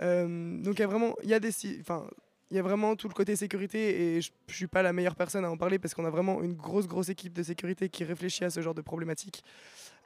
Donc 0.00 0.74
il 0.74 0.80
y 0.80 0.82
a 0.82 0.86
vraiment, 0.86 1.14
y 1.22 1.34
a 1.34 1.40
des, 1.40 1.52
enfin, 1.80 2.06
il 2.54 2.56
y 2.56 2.60
a 2.60 2.62
vraiment 2.62 2.94
tout 2.94 3.08
le 3.08 3.14
côté 3.14 3.34
sécurité 3.34 4.14
et 4.16 4.20
je, 4.20 4.30
je 4.46 4.54
suis 4.54 4.68
pas 4.68 4.80
la 4.82 4.92
meilleure 4.92 5.16
personne 5.16 5.44
à 5.44 5.50
en 5.50 5.56
parler 5.56 5.80
parce 5.80 5.92
qu'on 5.92 6.04
a 6.04 6.10
vraiment 6.10 6.40
une 6.40 6.52
grosse 6.52 6.86
grosse 6.86 7.08
équipe 7.08 7.32
de 7.32 7.42
sécurité 7.42 7.88
qui 7.88 8.04
réfléchit 8.04 8.44
à 8.44 8.50
ce 8.50 8.62
genre 8.62 8.74
de 8.74 8.80
problématiques. 8.80 9.42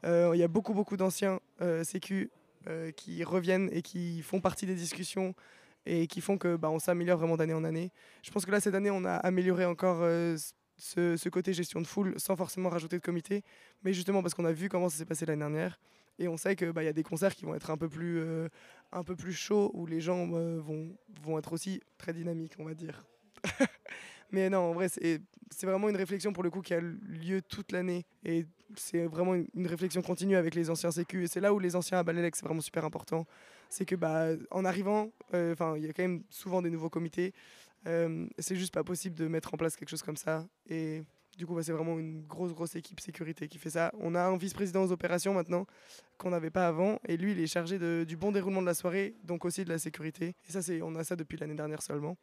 Euh, 0.05 0.31
Il 0.33 0.39
y 0.39 0.43
a 0.43 0.49
beaucoup 0.49 0.73
beaucoup 0.73 0.97
d'anciens 0.97 1.41
euh, 1.61 1.85
sécu 1.85 2.31
euh, 2.67 2.91
qui 2.93 3.23
reviennent 3.23 3.69
et 3.71 3.83
qui 3.83 4.23
font 4.23 4.41
partie 4.41 4.65
des 4.65 4.75
discussions 4.75 5.35
et 5.85 6.07
qui 6.07 6.23
font 6.23 6.39
que 6.39 6.57
bah, 6.57 6.73
s'améliore 6.79 7.19
vraiment 7.19 7.37
d'année 7.37 7.53
en 7.53 7.65
année. 7.65 7.93
Je 8.23 8.31
pense 8.31 8.47
que 8.47 8.51
là 8.51 8.61
cette 8.61 8.75
année 8.75 8.91
on 8.91 9.05
a 9.05 9.17
amélioré 9.17 9.67
encore 9.67 9.99
euh, 10.01 10.39
ce, 10.79 11.19
ce 11.19 11.29
côté 11.29 11.53
gestion 11.53 11.83
de 11.83 11.87
foule 11.87 12.15
sans 12.17 12.35
forcément 12.35 12.71
rajouter 12.71 12.97
de 12.97 13.03
comité, 13.03 13.45
mais 13.83 13.93
justement 13.93 14.23
parce 14.23 14.33
qu'on 14.33 14.47
a 14.47 14.53
vu 14.53 14.71
comment 14.71 14.89
ça 14.89 14.97
s'est 14.97 15.05
passé 15.05 15.27
l'année 15.27 15.41
dernière 15.41 15.79
et 16.19 16.29
on 16.29 16.37
sait 16.37 16.57
que 16.57 16.71
bah, 16.71 16.83
y 16.83 16.89
a 16.89 16.93
des 16.93 17.03
concerts 17.03 17.35
qui 17.35 17.45
vont 17.45 17.55
être 17.55 17.71
un 17.71 17.77
peu 17.77 17.89
plus 17.89 18.19
euh, 18.19 18.49
un 18.93 19.05
peu 19.05 19.15
plus 19.17 19.33
chauds 19.33 19.71
où 19.75 19.87
les 19.87 20.01
gens 20.01 20.29
euh, 20.33 20.59
vont 20.61 20.97
vont 21.23 21.39
être 21.39 21.53
aussi 21.53 21.81
très 21.97 22.13
dynamiques 22.13 22.55
on 22.59 22.65
va 22.65 22.75
dire. 22.75 23.07
Mais 24.31 24.51
non, 24.51 24.59
en 24.59 24.73
vrai, 24.75 24.89
c'est 24.91 25.23
vraiment 25.63 25.89
une 25.89 25.97
réflexion 25.97 26.35
pour 26.35 26.43
le 26.43 26.51
coup 26.51 26.61
qui 26.61 26.75
a 26.75 26.81
lieu 26.81 27.41
toute 27.41 27.73
l'année. 27.73 28.05
Et 28.27 28.45
c'est 28.77 29.07
vraiment 29.07 29.35
une, 29.35 29.67
réflexion 29.67 30.03
continue 30.03 30.37
avec 30.37 30.55
les 30.55 30.69
anciens 30.69 30.91
sécu. 30.91 31.25
Et 31.25 31.29
c'est 31.29 31.41
là 31.41 31.55
où 31.55 31.59
les 31.59 31.77
anciens 31.77 31.97
à 31.97 32.03
Balélec, 32.03 32.37
c'est 32.37 32.45
vraiment 32.45 32.61
super 32.61 32.85
important. 32.85 33.27
C'est 33.71 33.87
que 33.87 33.95
bah, 33.95 34.27
en 34.51 34.67
arrivant, 34.67 35.13
euh, 35.33 35.55
enfin, 35.55 35.79
il 35.79 35.87
y 35.87 35.89
a 35.89 35.95
quand 35.95 36.03
même 36.03 36.25
souvent 36.29 36.61
des 36.61 36.69
nouveaux 36.69 36.91
comités. 36.91 37.33
C'est 37.87 38.57
juste 38.57 38.75
pas 38.75 38.85
possible 38.85 39.17
de 39.17 39.29
mettre 39.29 39.55
en 39.55 39.57
place 39.57 39.77
quelque 39.77 39.89
chose 39.89 40.03
comme 40.03 40.19
ça. 40.19 40.47
Et 40.69 41.05
du 41.39 41.47
coup, 41.47 41.55
bah, 41.55 41.63
c'est 41.63 41.73
vraiment 41.73 41.99
une 41.99 42.27
grosse, 42.27 42.53
grosse 42.53 42.75
équipe 42.75 42.99
sécurité 43.01 43.47
qui 43.47 43.59
fait 43.59 43.71
ça. 43.71 43.93
On 44.01 44.15
a 44.17 44.23
un 44.23 44.37
vice-président 44.37 44.83
aux 44.83 44.91
opérations 44.91 45.33
maintenant 45.33 45.67
qu'on 46.19 46.31
n'avait 46.31 46.51
pas 46.51 46.67
avant. 46.67 46.99
Et 47.07 47.17
lui, 47.17 47.31
il 47.33 47.41
est 47.41 47.47
chargé 47.47 47.79
de- 47.79 48.05
du 48.07 48.17
bon 48.17 48.33
déroulement 48.33 48.61
de 48.61 48.67
la 48.67 48.75
soirée, 48.75 49.15
donc 49.23 49.45
aussi 49.45 49.65
de 49.65 49.69
la 49.69 49.79
sécurité. 49.79 50.35
Et 50.49 50.53
ça, 50.53 50.61
c'est, 50.63 50.83
on 50.83 50.97
a 50.97 51.05
ça 51.05 51.15
depuis 51.15 51.39
l'année 51.39 51.55
dernière 51.55 51.81
seulement. 51.81 52.17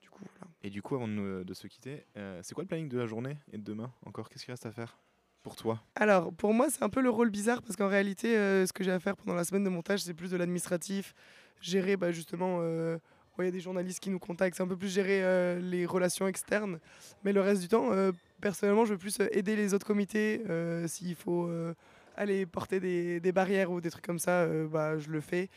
Du 0.00 0.08
coup, 0.08 0.20
voilà. 0.38 0.50
Et 0.62 0.70
du 0.70 0.80
coup, 0.80 0.94
avant 0.94 1.08
de, 1.08 1.54
se 1.54 1.66
quitter, 1.66 2.06
euh, 2.16 2.40
c'est 2.44 2.54
quoi 2.54 2.62
le 2.62 2.68
planning 2.68 2.88
de 2.88 2.98
la 2.98 3.06
journée 3.06 3.36
et 3.52 3.58
de 3.58 3.64
demain 3.64 3.92
encore? 4.06 4.28
Qu'est-ce 4.28 4.44
qu'il 4.44 4.52
reste 4.52 4.66
à 4.66 4.72
faire 4.72 4.96
pour 5.42 5.56
toi? 5.56 5.82
Alors, 5.96 6.32
pour 6.32 6.54
moi, 6.54 6.70
c'est 6.70 6.84
un 6.84 6.88
peu 6.88 7.02
le 7.02 7.10
rôle 7.10 7.30
bizarre 7.30 7.62
parce 7.62 7.74
qu'en 7.74 7.88
réalité, 7.88 8.36
euh, 8.36 8.64
ce 8.64 8.72
que 8.72 8.84
j'ai 8.84 8.92
à 8.92 9.00
faire 9.00 9.16
pendant 9.16 9.34
la 9.34 9.42
semaine 9.42 9.64
de 9.64 9.70
montage, 9.70 10.02
c'est 10.02 10.14
plus 10.14 10.30
de 10.30 10.36
l'administratif, 10.36 11.14
gérer 11.60 11.96
bah, 11.96 12.12
justement. 12.12 12.58
euh, 12.60 12.96
ouais, 13.38 13.44
Il 13.44 13.46
y 13.46 13.48
a 13.48 13.52
des 13.52 13.60
journalistes 13.60 14.00
qui 14.00 14.10
nous 14.10 14.18
contactent, 14.18 14.56
c'est 14.56 14.62
un 14.62 14.68
peu 14.68 14.76
plus 14.76 14.92
gérer 14.92 15.22
euh, 15.24 15.58
les 15.60 15.86
relations 15.86 16.28
externes. 16.28 16.78
Mais 17.24 17.32
le 17.32 17.40
reste 17.40 17.60
du 17.60 17.68
temps, 17.68 17.92
euh, 17.92 18.12
personnellement, 18.42 18.84
je 18.84 18.92
veux 18.92 18.98
plus 18.98 19.20
euh, 19.20 19.28
aider 19.30 19.56
les 19.56 19.72
autres 19.72 19.86
comités. 19.86 20.42
euh, 20.50 20.86
S'il 20.86 21.14
faut 21.14 21.46
euh, 21.46 21.72
aller 22.16 22.44
porter 22.44 22.80
des, 22.80 23.32
barrières 23.32 23.70
ou 23.70 23.80
des 23.80 23.90
trucs 23.90 24.04
comme 24.04 24.18
ça, 24.18 24.46
bah, 24.66 24.98
je 24.98 25.08
le 25.08 25.22
fais. 25.22 25.48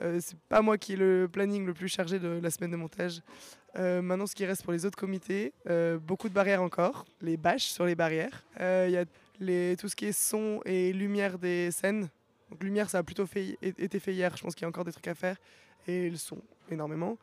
C'est 0.00 0.36
pas 0.48 0.60
moi 0.60 0.76
qui 0.76 0.94
ai 0.94 0.96
le 0.96 1.28
planning 1.30 1.64
le 1.64 1.74
plus 1.74 1.86
chargé 1.88 2.18
de 2.18 2.40
la 2.42 2.50
semaine 2.50 2.72
de 2.72 2.76
montage. 2.76 3.22
Maintenant, 3.76 4.26
ce 4.26 4.34
qui 4.34 4.44
reste 4.44 4.64
pour 4.64 4.72
les 4.72 4.84
autres 4.84 4.98
comités, 4.98 5.52
beaucoup 6.02 6.28
de 6.28 6.34
barrières 6.34 6.62
encore, 6.62 7.04
les 7.20 7.36
bâches 7.36 7.66
sur 7.66 7.86
les 7.86 7.94
barrières. 7.94 8.42
Il 8.58 8.90
y 8.90 8.96
a 8.96 9.04
les, 9.38 9.76
tout 9.78 9.88
ce 9.88 9.94
qui 9.94 10.06
est 10.06 10.12
son 10.12 10.60
et 10.64 10.92
lumière 10.92 11.38
des 11.38 11.70
scènes. 11.70 12.08
Lumière, 12.60 12.90
ça 12.90 12.98
a 12.98 13.02
plutôt 13.04 13.26
été 13.62 14.00
fait 14.00 14.12
hier. 14.12 14.36
Je 14.36 14.42
pense 14.42 14.56
qu'il 14.56 14.62
y 14.62 14.64
a 14.64 14.68
encore 14.68 14.84
des 14.84 14.92
trucs 14.92 15.06
à 15.06 15.14
faire. 15.14 15.36
Et 15.86 16.10
le 16.10 16.16
son, 16.16 16.38
énormément. 16.72 17.18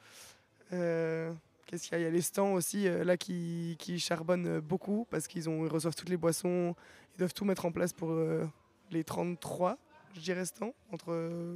Qu'est-ce 1.67 1.83
qu'il 1.83 1.91
y 1.93 1.95
a? 1.95 1.99
Il 1.99 2.03
y 2.03 2.07
a 2.07 2.09
les 2.09 2.21
stands 2.21 2.53
aussi, 2.53 2.87
euh, 2.87 3.03
là, 3.03 3.17
qui, 3.17 3.77
charbonnent 3.99 4.47
euh, 4.47 4.61
beaucoup 4.61 5.05
parce 5.11 5.27
qu'ils 5.27 5.49
ont- 5.49 5.65
ils 5.65 5.69
reçoivent 5.71 5.95
toutes 5.95 6.09
les 6.09 6.17
boissons. 6.17 6.73
Ils 7.15 7.19
doivent 7.19 7.33
tout 7.33 7.43
mettre 7.45 7.65
en 7.65 7.71
place 7.71 7.91
pour 7.93 8.09
euh, 8.11 8.45
les 8.89 9.03
33, 9.03 9.77
je 10.15 10.21
dirais, 10.21 10.45
stands, 10.45 10.73
entre 10.93 11.11
euh, 11.11 11.55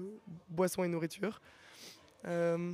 boissons 0.50 0.84
et 0.84 0.88
nourriture. 0.89 1.41
Je 2.25 2.68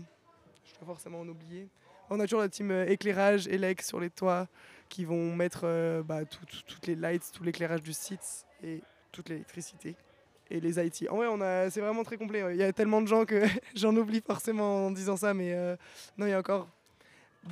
dois 0.79 0.85
forcément 0.87 1.21
en 1.21 1.27
oublier. 1.27 1.69
On 2.09 2.19
a 2.19 2.23
toujours 2.23 2.41
la 2.41 2.49
team 2.49 2.71
éclairage, 2.87 3.47
élec 3.47 3.81
sur 3.81 3.99
les 3.99 4.09
toits 4.09 4.47
qui 4.89 5.05
vont 5.05 5.35
mettre 5.35 6.01
bah, 6.05 6.25
tout- 6.25 6.45
tout- 6.45 6.63
toutes 6.65 6.87
les 6.87 6.95
lights, 6.95 7.31
tout 7.33 7.43
l'éclairage 7.43 7.81
du 7.83 7.93
site 7.93 8.45
et 8.63 8.81
toute 9.11 9.29
l'électricité 9.29 9.95
et 10.49 10.59
les 10.61 10.79
IT. 10.85 11.07
En 11.09 11.17
vrai, 11.17 11.27
on 11.27 11.41
a, 11.41 11.69
c'est 11.69 11.81
vraiment 11.81 12.03
très 12.03 12.17
complet. 12.17 12.43
Il 12.51 12.57
y 12.57 12.63
a 12.63 12.71
tellement 12.73 13.01
de 13.01 13.07
gens 13.07 13.25
que 13.25 13.41
j'en 13.75 13.95
oublie 13.95 14.21
forcément 14.25 14.87
en 14.87 14.91
disant 14.91 15.17
ça, 15.17 15.33
mais 15.33 15.53
non, 16.17 16.25
il 16.25 16.29
y 16.29 16.33
a 16.33 16.39
encore 16.39 16.67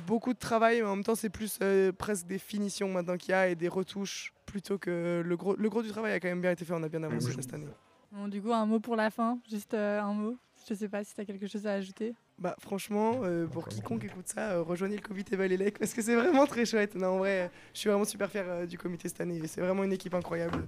beaucoup 0.06 0.32
de 0.32 0.38
travail, 0.38 0.80
mais 0.80 0.86
en 0.88 0.96
même 0.96 1.04
temps, 1.04 1.14
c'est 1.14 1.30
plus 1.30 1.58
euh, 1.62 1.92
presque 1.92 2.26
des 2.26 2.38
finitions 2.38 2.88
maintenant 2.88 3.16
qu'il 3.16 3.30
y 3.30 3.34
a 3.34 3.48
et 3.48 3.54
des 3.54 3.68
retouches 3.68 4.32
plutôt 4.44 4.78
que 4.78 5.22
le 5.24 5.36
gros, 5.36 5.56
le 5.56 5.68
gros 5.68 5.82
du 5.82 5.90
travail 5.90 6.12
a 6.12 6.20
quand 6.20 6.28
même 6.28 6.40
bien 6.40 6.50
été 6.52 6.64
fait. 6.64 6.74
On 6.74 6.82
a 6.82 6.88
bien 6.88 7.02
avancé 7.02 7.32
cette 7.32 7.54
année. 7.54 7.66
Bon, 8.12 8.28
du 8.28 8.40
coup, 8.40 8.52
un 8.52 8.66
mot 8.66 8.80
pour 8.80 8.96
la 8.96 9.10
fin, 9.10 9.38
juste 9.50 9.74
euh, 9.74 10.00
un 10.00 10.12
mot. 10.14 10.36
Je 10.68 10.74
sais 10.74 10.88
pas 10.88 11.04
si 11.04 11.14
tu 11.14 11.20
as 11.20 11.24
quelque 11.24 11.46
chose 11.46 11.66
à 11.66 11.74
ajouter. 11.74 12.14
Bah 12.38 12.54
franchement, 12.58 13.20
euh, 13.22 13.46
pour 13.46 13.68
quiconque 13.68 14.04
écoute 14.04 14.28
ça, 14.28 14.50
euh, 14.52 14.62
rejoignez 14.62 14.96
le 14.96 15.02
comité 15.02 15.36
Valélec 15.36 15.78
parce 15.78 15.94
que 15.94 16.02
c'est 16.02 16.14
vraiment 16.14 16.46
très 16.46 16.66
chouette. 16.66 16.94
Non, 16.94 17.08
en 17.08 17.18
vrai, 17.18 17.42
euh, 17.42 17.48
je 17.72 17.80
suis 17.80 17.88
vraiment 17.88 18.04
super 18.04 18.30
fier 18.30 18.44
euh, 18.46 18.66
du 18.66 18.76
comité 18.76 19.08
cette 19.08 19.20
année. 19.20 19.40
C'est 19.46 19.60
vraiment 19.60 19.84
une 19.84 19.92
équipe 19.92 20.12
incroyable. 20.14 20.66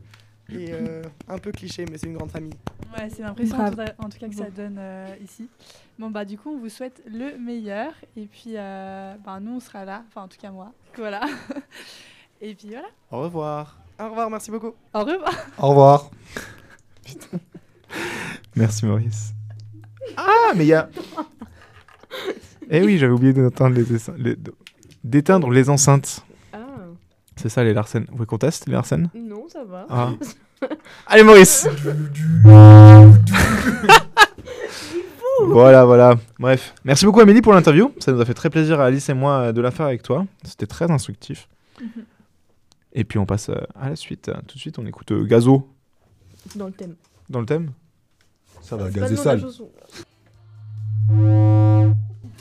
Et 0.51 0.73
euh, 0.73 1.03
un 1.29 1.39
peu 1.39 1.53
cliché, 1.53 1.85
mais 1.91 1.99
c'est 1.99 2.07
une 2.07 2.15
grande 2.17 2.31
famille. 2.31 2.55
Ouais, 2.97 3.09
c'est 3.15 3.23
l'impression 3.23 3.59
en 3.59 3.71
tout, 3.71 3.81
en 3.99 4.09
tout 4.09 4.19
cas 4.19 4.29
que 4.29 4.35
ça 4.35 4.49
donne 4.51 4.77
euh, 4.79 5.15
ici. 5.23 5.47
Bon, 5.99 6.11
bah, 6.11 6.25
du 6.25 6.39
coup, 6.39 6.51
on 6.55 6.59
vous 6.59 6.71
souhaite 6.71 7.03
le 7.07 7.37
meilleur. 7.39 7.93
Et 8.17 8.25
puis, 8.27 8.53
euh, 8.57 9.15
bah, 9.25 9.39
nous, 9.41 9.57
on 9.57 9.61
sera 9.61 9.85
là. 9.85 10.05
Enfin, 10.09 10.23
en 10.23 10.29
tout 10.29 10.39
cas, 10.41 10.51
moi. 10.51 10.73
Voilà. 10.97 11.21
Et 12.41 12.55
puis, 12.55 12.69
voilà. 12.71 12.89
Au 13.11 13.21
revoir. 13.23 13.79
Au 14.01 14.09
revoir, 14.09 14.31
merci 14.31 14.51
beaucoup. 14.51 14.73
Au 14.95 15.01
revoir. 15.01 15.33
Au 15.59 15.69
revoir. 15.69 16.11
Merci 18.57 18.87
Maurice. 18.87 19.33
Ah, 20.17 20.53
mais 20.57 20.65
il 20.65 20.69
y 20.69 20.75
a. 20.75 20.89
Eh 22.71 22.83
oui, 22.85 22.99
j'avais 22.99 23.13
oublié 23.13 23.33
d'éteindre 23.33 23.77
les, 23.77 23.93
essa- 23.95 24.15
les- 24.17 24.37
de- 24.37 24.55
d'éteindre 25.05 25.51
les 25.51 25.71
enceintes. 25.71 26.25
C'est 27.39 27.49
ça 27.49 27.63
les 27.65 27.73
Larsen. 27.73 28.05
Vous 28.11 28.17
voulez 28.17 28.27
qu'on 28.27 28.39
teste 28.39 28.67
les 28.67 28.73
Larsen? 28.73 29.09
Non, 29.15 29.47
ça 29.49 29.65
va. 29.65 29.87
Ah. 29.89 30.11
Allez 31.07 31.23
Maurice 31.23 31.69
Voilà, 35.47 35.85
voilà. 35.85 36.17
Bref. 36.41 36.75
Merci 36.85 37.07
beaucoup 37.07 37.21
Amélie 37.21 37.41
pour 37.43 37.53
l'interview. 37.53 37.93
Ça 38.01 38.11
nous 38.13 38.21
a 38.21 38.25
fait 38.25 38.35
très 38.35 38.51
plaisir 38.51 38.81
à 38.81 38.87
Alice 38.87 39.09
et 39.09 39.15
moi 39.15 39.39
euh, 39.39 39.53
de 39.53 39.61
la 39.61 39.71
faire 39.71 39.87
avec 39.87 40.03
toi. 40.03 40.27
C'était 40.43 40.67
très 40.67 40.91
instructif. 40.91 41.49
Et 42.93 43.05
puis 43.05 43.21
on 43.21 43.27
passe 43.27 43.51
euh, 43.51 43.61
à 43.81 43.91
la 43.91 43.97
suite. 43.97 44.33
Tout 44.49 44.57
de 44.57 44.61
suite, 44.61 44.79
on 44.81 44.87
écoute 44.87 45.13
euh, 45.13 45.25
Gazo 45.25 45.69
Dans 46.57 46.67
le 46.67 46.73
thème. 46.73 46.97
dans 47.31 47.39
le 47.41 47.47
thème? 47.47 47.71
Ça 48.63 48.77
va 48.77 48.91
gazer 48.91 49.17
sale. 49.17 49.45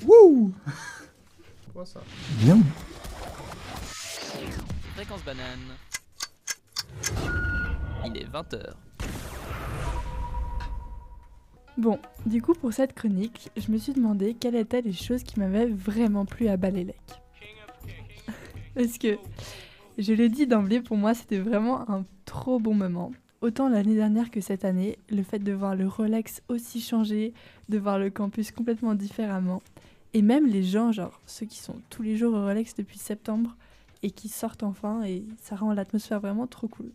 Wouh 0.06 0.52
Quoi, 1.74 1.86
ça? 1.86 2.00
Bien. 2.40 2.58
Il 8.04 8.18
est 8.18 8.26
20h. 8.26 8.74
Bon, 11.78 12.00
du 12.26 12.42
coup, 12.42 12.54
pour 12.54 12.74
cette 12.74 12.94
chronique, 12.94 13.52
je 13.56 13.72
me 13.72 13.78
suis 13.78 13.94
demandé 13.94 14.34
quelles 14.34 14.56
étaient 14.56 14.82
les 14.82 14.94
choses 14.94 15.22
qui 15.22 15.40
m'avaient 15.40 15.68
vraiment 15.68 16.26
plu 16.26 16.48
à 16.48 16.58
Balélec. 16.58 17.00
Parce 18.76 18.98
que, 18.98 19.20
je 20.00 20.14
l'ai 20.14 20.30
dit 20.30 20.48
d'emblée, 20.48 20.82
pour 20.82 20.98
moi, 20.98 21.14
c'était 21.14 21.38
vraiment 21.38 21.88
un 21.92 22.04
trop 22.26 22.58
bon 22.60 22.74
moment. 22.74 23.12
Autant 23.42 23.70
l'année 23.70 23.94
dernière 23.94 24.32
que 24.32 24.42
cette 24.42 24.66
année, 24.66 24.98
le 25.12 25.22
fait 25.22 25.40
de 25.40 25.54
voir 25.54 25.76
le 25.76 25.88
Rolex 25.88 26.42
aussi 26.50 26.82
changer, 26.82 27.36
de 27.70 27.78
voir 27.78 28.00
le 28.00 28.10
campus 28.10 28.50
complètement 28.50 28.96
différemment, 28.96 29.62
et 30.16 30.24
même 30.24 30.48
les 30.48 30.64
gens, 30.64 30.92
genre 30.92 31.22
ceux 31.28 31.46
qui 31.46 31.60
sont 31.60 31.76
tous 31.92 32.02
les 32.02 32.18
jours 32.18 32.34
au 32.34 32.42
Rolex 32.42 32.74
depuis 32.74 32.98
septembre 32.98 33.56
et 34.04 34.12
qui 34.12 34.30
sortent 34.30 34.64
enfin, 34.64 35.04
et 35.04 35.24
ça 35.42 35.56
rend 35.56 35.74
l'atmosphère 35.74 36.20
vraiment 36.20 36.48
trop 36.48 36.68
cool. 36.68 36.92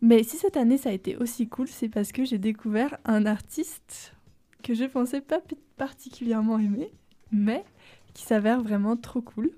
Mais 0.00 0.22
si 0.22 0.36
cette 0.36 0.56
année 0.56 0.78
ça 0.78 0.90
a 0.90 0.92
été 0.92 1.16
aussi 1.16 1.48
cool, 1.48 1.68
c'est 1.68 1.88
parce 1.88 2.12
que 2.12 2.24
j'ai 2.24 2.38
découvert 2.38 2.96
un 3.04 3.26
artiste 3.26 4.14
que 4.62 4.74
je 4.74 4.84
pensais 4.84 5.20
pas 5.20 5.40
particulièrement 5.76 6.58
aimer, 6.58 6.92
mais 7.32 7.64
qui 8.14 8.24
s'avère 8.24 8.62
vraiment 8.62 8.96
trop 8.96 9.20
cool. 9.20 9.50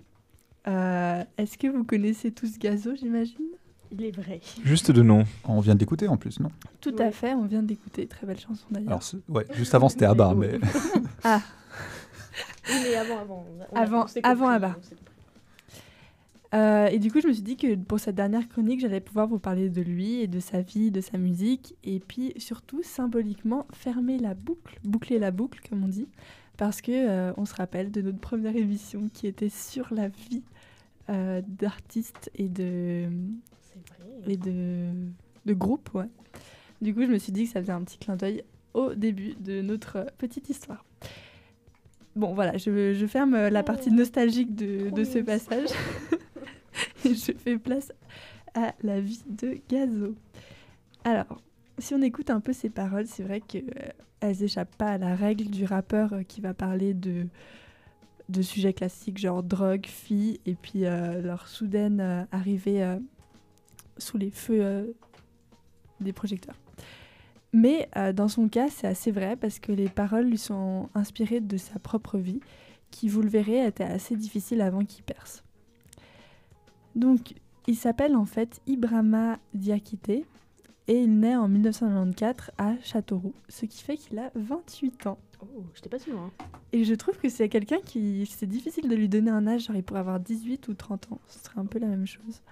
Euh, 0.66 1.24
Est-ce 1.38 1.56
que 1.58 1.66
vous 1.66 1.84
connaissez 1.84 2.30
tous 2.32 2.58
Gazo, 2.58 2.94
j'imagine? 2.94 3.46
Il 3.92 4.04
est 4.04 4.10
vrai. 4.14 4.40
Juste 4.62 4.90
de 4.92 5.02
nom. 5.02 5.24
On 5.44 5.58
vient 5.60 5.74
d'écouter 5.74 6.06
en 6.06 6.16
plus, 6.16 6.38
non? 6.38 6.50
Tout 6.80 6.94
Ouais. 6.94 7.06
à 7.06 7.10
fait, 7.10 7.34
on 7.34 7.44
vient 7.46 7.62
d'écouter, 7.62 8.06
très 8.06 8.26
belle 8.26 8.38
chanson 8.38 8.64
d'ailleurs. 8.70 8.88
Alors, 8.90 9.02
ouais, 9.28 9.46
juste 9.54 9.74
avant 9.74 9.88
c'était 9.88 10.04
Abba, 10.04 10.32
mais 10.36 10.60
Ah, 11.24 11.42
Oui, 12.68 12.74
mais 12.84 12.94
avant, 12.96 13.18
avant. 13.18 13.46
on 13.72 13.76
a- 13.76 13.80
Avant- 13.82 14.06
on 14.06 14.20
avant 14.22 14.48
Abba. 14.48 14.76
Euh, 16.52 16.86
et 16.86 16.98
du 16.98 17.12
coup, 17.12 17.20
je 17.20 17.28
me 17.28 17.32
suis 17.32 17.42
dit 17.42 17.56
que 17.56 17.76
pour 17.76 18.00
cette 18.00 18.16
dernière 18.16 18.48
chronique, 18.48 18.80
j'allais 18.80 19.00
pouvoir 19.00 19.28
vous 19.28 19.38
parler 19.38 19.68
de 19.68 19.80
lui 19.80 20.20
et 20.20 20.26
de 20.26 20.40
sa 20.40 20.62
vie, 20.62 20.90
de 20.90 21.00
sa 21.00 21.16
musique, 21.16 21.76
et 21.84 22.00
puis 22.00 22.32
surtout 22.38 22.82
symboliquement 22.82 23.66
fermer 23.72 24.18
la 24.18 24.34
boucle, 24.34 24.78
boucler 24.82 25.18
la 25.18 25.30
boucle, 25.30 25.60
comme 25.68 25.84
on 25.84 25.88
dit, 25.88 26.08
parce 26.56 26.80
que 26.80 26.90
euh, 26.92 27.32
on 27.36 27.44
se 27.44 27.54
rappelle 27.54 27.92
de 27.92 28.02
notre 28.02 28.18
première 28.18 28.56
émission 28.56 29.08
qui 29.12 29.28
était 29.28 29.48
sur 29.48 29.94
la 29.94 30.08
vie 30.08 30.42
euh, 31.08 31.40
d'artistes 31.46 32.30
et 32.34 32.48
de 32.48 33.08
et 34.26 34.36
de, 34.36 34.88
de 35.46 35.54
groupes, 35.54 35.88
ouais. 35.94 36.08
Du 36.82 36.94
coup, 36.94 37.02
je 37.02 37.06
me 37.06 37.18
suis 37.18 37.32
dit 37.32 37.44
que 37.44 37.50
ça 37.50 37.60
faisait 37.60 37.72
un 37.72 37.82
petit 37.82 37.98
clin 37.98 38.16
d'œil 38.16 38.42
au 38.74 38.94
début 38.94 39.34
de 39.40 39.62
notre 39.62 40.06
petite 40.18 40.50
histoire. 40.50 40.84
Bon, 42.16 42.34
voilà, 42.34 42.56
je, 42.58 42.92
je 42.92 43.06
ferme 43.06 43.48
la 43.48 43.62
partie 43.62 43.90
nostalgique 43.90 44.54
de, 44.54 44.90
de 44.90 45.04
ce 45.04 45.20
passage. 45.20 45.68
Je 47.04 47.32
fais 47.32 47.58
place 47.58 47.92
à 48.54 48.74
la 48.82 49.00
vie 49.00 49.22
de 49.26 49.58
Gazo. 49.68 50.14
Alors, 51.04 51.40
si 51.78 51.94
on 51.94 52.02
écoute 52.02 52.30
un 52.30 52.40
peu 52.40 52.52
ses 52.52 52.70
paroles, 52.70 53.06
c'est 53.06 53.22
vrai 53.22 53.40
qu'elles 53.40 54.42
échappent 54.42 54.76
pas 54.76 54.90
à 54.92 54.98
la 54.98 55.14
règle 55.14 55.44
du 55.44 55.64
rappeur 55.64 56.12
euh, 56.12 56.22
qui 56.22 56.40
va 56.40 56.52
parler 56.52 56.94
de, 56.94 57.26
de 58.28 58.42
sujets 58.42 58.72
classiques 58.72 59.18
genre 59.18 59.42
drogue, 59.42 59.86
filles, 59.86 60.40
et 60.46 60.54
puis 60.54 60.84
euh, 60.84 61.20
leur 61.22 61.48
soudaine 61.48 62.00
euh, 62.00 62.24
arrivée 62.32 62.82
euh, 62.82 62.98
sous 63.98 64.18
les 64.18 64.30
feux 64.30 64.62
euh, 64.62 64.86
des 66.00 66.12
projecteurs. 66.12 66.56
Mais 67.52 67.88
euh, 67.96 68.12
dans 68.12 68.28
son 68.28 68.48
cas, 68.48 68.68
c'est 68.68 68.86
assez 68.86 69.10
vrai 69.10 69.36
parce 69.36 69.58
que 69.58 69.72
les 69.72 69.88
paroles 69.88 70.26
lui 70.26 70.38
sont 70.38 70.88
inspirées 70.94 71.40
de 71.40 71.56
sa 71.56 71.78
propre 71.78 72.18
vie, 72.18 72.40
qui, 72.90 73.08
vous 73.08 73.22
le 73.22 73.28
verrez, 73.28 73.64
était 73.66 73.84
assez 73.84 74.16
difficile 74.16 74.60
avant 74.60 74.84
qu'il 74.84 75.04
perce. 75.04 75.42
Donc, 76.94 77.34
il 77.66 77.76
s'appelle 77.76 78.16
en 78.16 78.24
fait 78.24 78.60
Ibrahima 78.66 79.38
Diakité 79.54 80.24
et 80.88 80.98
il 81.02 81.20
naît 81.20 81.36
en 81.36 81.48
1994 81.48 82.50
à 82.58 82.74
Châteauroux, 82.82 83.34
ce 83.48 83.66
qui 83.66 83.82
fait 83.82 83.96
qu'il 83.96 84.18
a 84.18 84.30
28 84.34 85.06
ans. 85.06 85.18
Oh, 85.42 85.62
j'étais 85.74 85.88
pas 85.88 85.98
sûre. 85.98 86.18
hein. 86.18 86.30
Et 86.72 86.84
je 86.84 86.94
trouve 86.94 87.16
que 87.16 87.28
c'est 87.28 87.48
quelqu'un 87.48 87.78
qui. 87.84 88.26
C'est 88.26 88.46
difficile 88.46 88.88
de 88.88 88.94
lui 88.94 89.08
donner 89.08 89.30
un 89.30 89.46
âge, 89.46 89.66
genre 89.66 89.76
il 89.76 89.82
pourrait 89.82 90.00
avoir 90.00 90.20
18 90.20 90.68
ou 90.68 90.74
30 90.74 91.12
ans. 91.12 91.20
Ce 91.28 91.38
serait 91.38 91.60
un 91.60 91.64
peu 91.66 91.78
la 91.78 91.86
même 91.86 92.06
chose. 92.06 92.42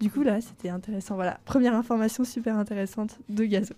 Du 0.00 0.10
coup, 0.10 0.22
là, 0.22 0.40
c'était 0.40 0.68
intéressant. 0.68 1.14
Voilà, 1.14 1.38
première 1.44 1.74
information 1.74 2.24
super 2.24 2.58
intéressante 2.58 3.18
de 3.28 3.44
Gazo. 3.44 3.74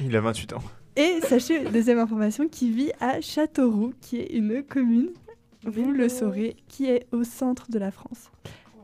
Il 0.00 0.14
a 0.14 0.20
28 0.20 0.52
ans. 0.52 0.62
Et 0.96 1.20
sachez, 1.22 1.64
deuxième 1.70 1.98
information, 1.98 2.46
qu'il 2.48 2.72
vit 2.72 2.92
à 3.00 3.20
Châteauroux, 3.20 3.92
qui 4.00 4.18
est 4.18 4.34
une 4.36 4.62
commune, 4.62 5.10
vous 5.64 5.90
le 5.90 6.08
saurez, 6.08 6.56
qui 6.68 6.86
est 6.86 7.06
au 7.12 7.24
centre 7.24 7.70
de 7.70 7.78
la 7.78 7.90
France. 7.90 8.30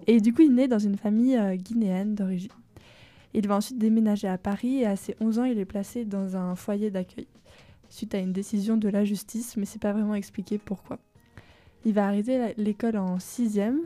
Et 0.07 0.21
du 0.21 0.33
coup, 0.33 0.43
il 0.43 0.55
naît 0.55 0.69
dans 0.69 0.79
une 0.79 0.97
famille 0.97 1.37
euh, 1.37 1.57
guinéenne 1.57 2.15
d'origine. 2.15 2.51
Il 3.35 3.49
va 3.49 3.57
ensuite 3.57 3.79
déménager 3.79 4.29
à 4.29 4.37
Paris 4.37 4.81
et 4.81 4.87
à 4.87 4.97
ses 4.97 5.17
11 5.21 5.39
ans, 5.39 5.45
il 5.45 5.59
est 5.59 5.65
placé 5.65 6.05
dans 6.05 6.37
un 6.37 6.55
foyer 6.55 6.91
d'accueil, 6.91 7.27
suite 7.89 8.15
à 8.15 8.19
une 8.19 8.33
décision 8.33 8.77
de 8.77 8.89
la 8.89 9.05
justice, 9.05 9.57
mais 9.57 9.65
c'est 9.65 9.81
pas 9.81 9.93
vraiment 9.93 10.15
expliqué 10.15 10.59
pourquoi. 10.59 10.99
Il 11.85 11.95
va 11.95 12.07
arrêter 12.07 12.55
l'école 12.59 12.97
en 12.97 13.19
sixième 13.19 13.81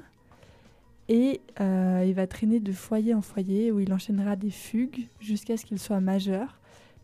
et 1.09 1.41
euh, 1.61 2.05
il 2.07 2.15
va 2.15 2.27
traîner 2.27 2.59
de 2.59 2.73
foyer 2.73 3.15
en 3.15 3.23
foyer 3.23 3.71
où 3.71 3.79
il 3.79 3.93
enchaînera 3.93 4.35
des 4.37 4.51
fugues 4.51 5.07
jusqu'à 5.21 5.57
ce 5.57 5.65
qu'il 5.65 5.79
soit 5.79 6.01
majeur. 6.01 6.59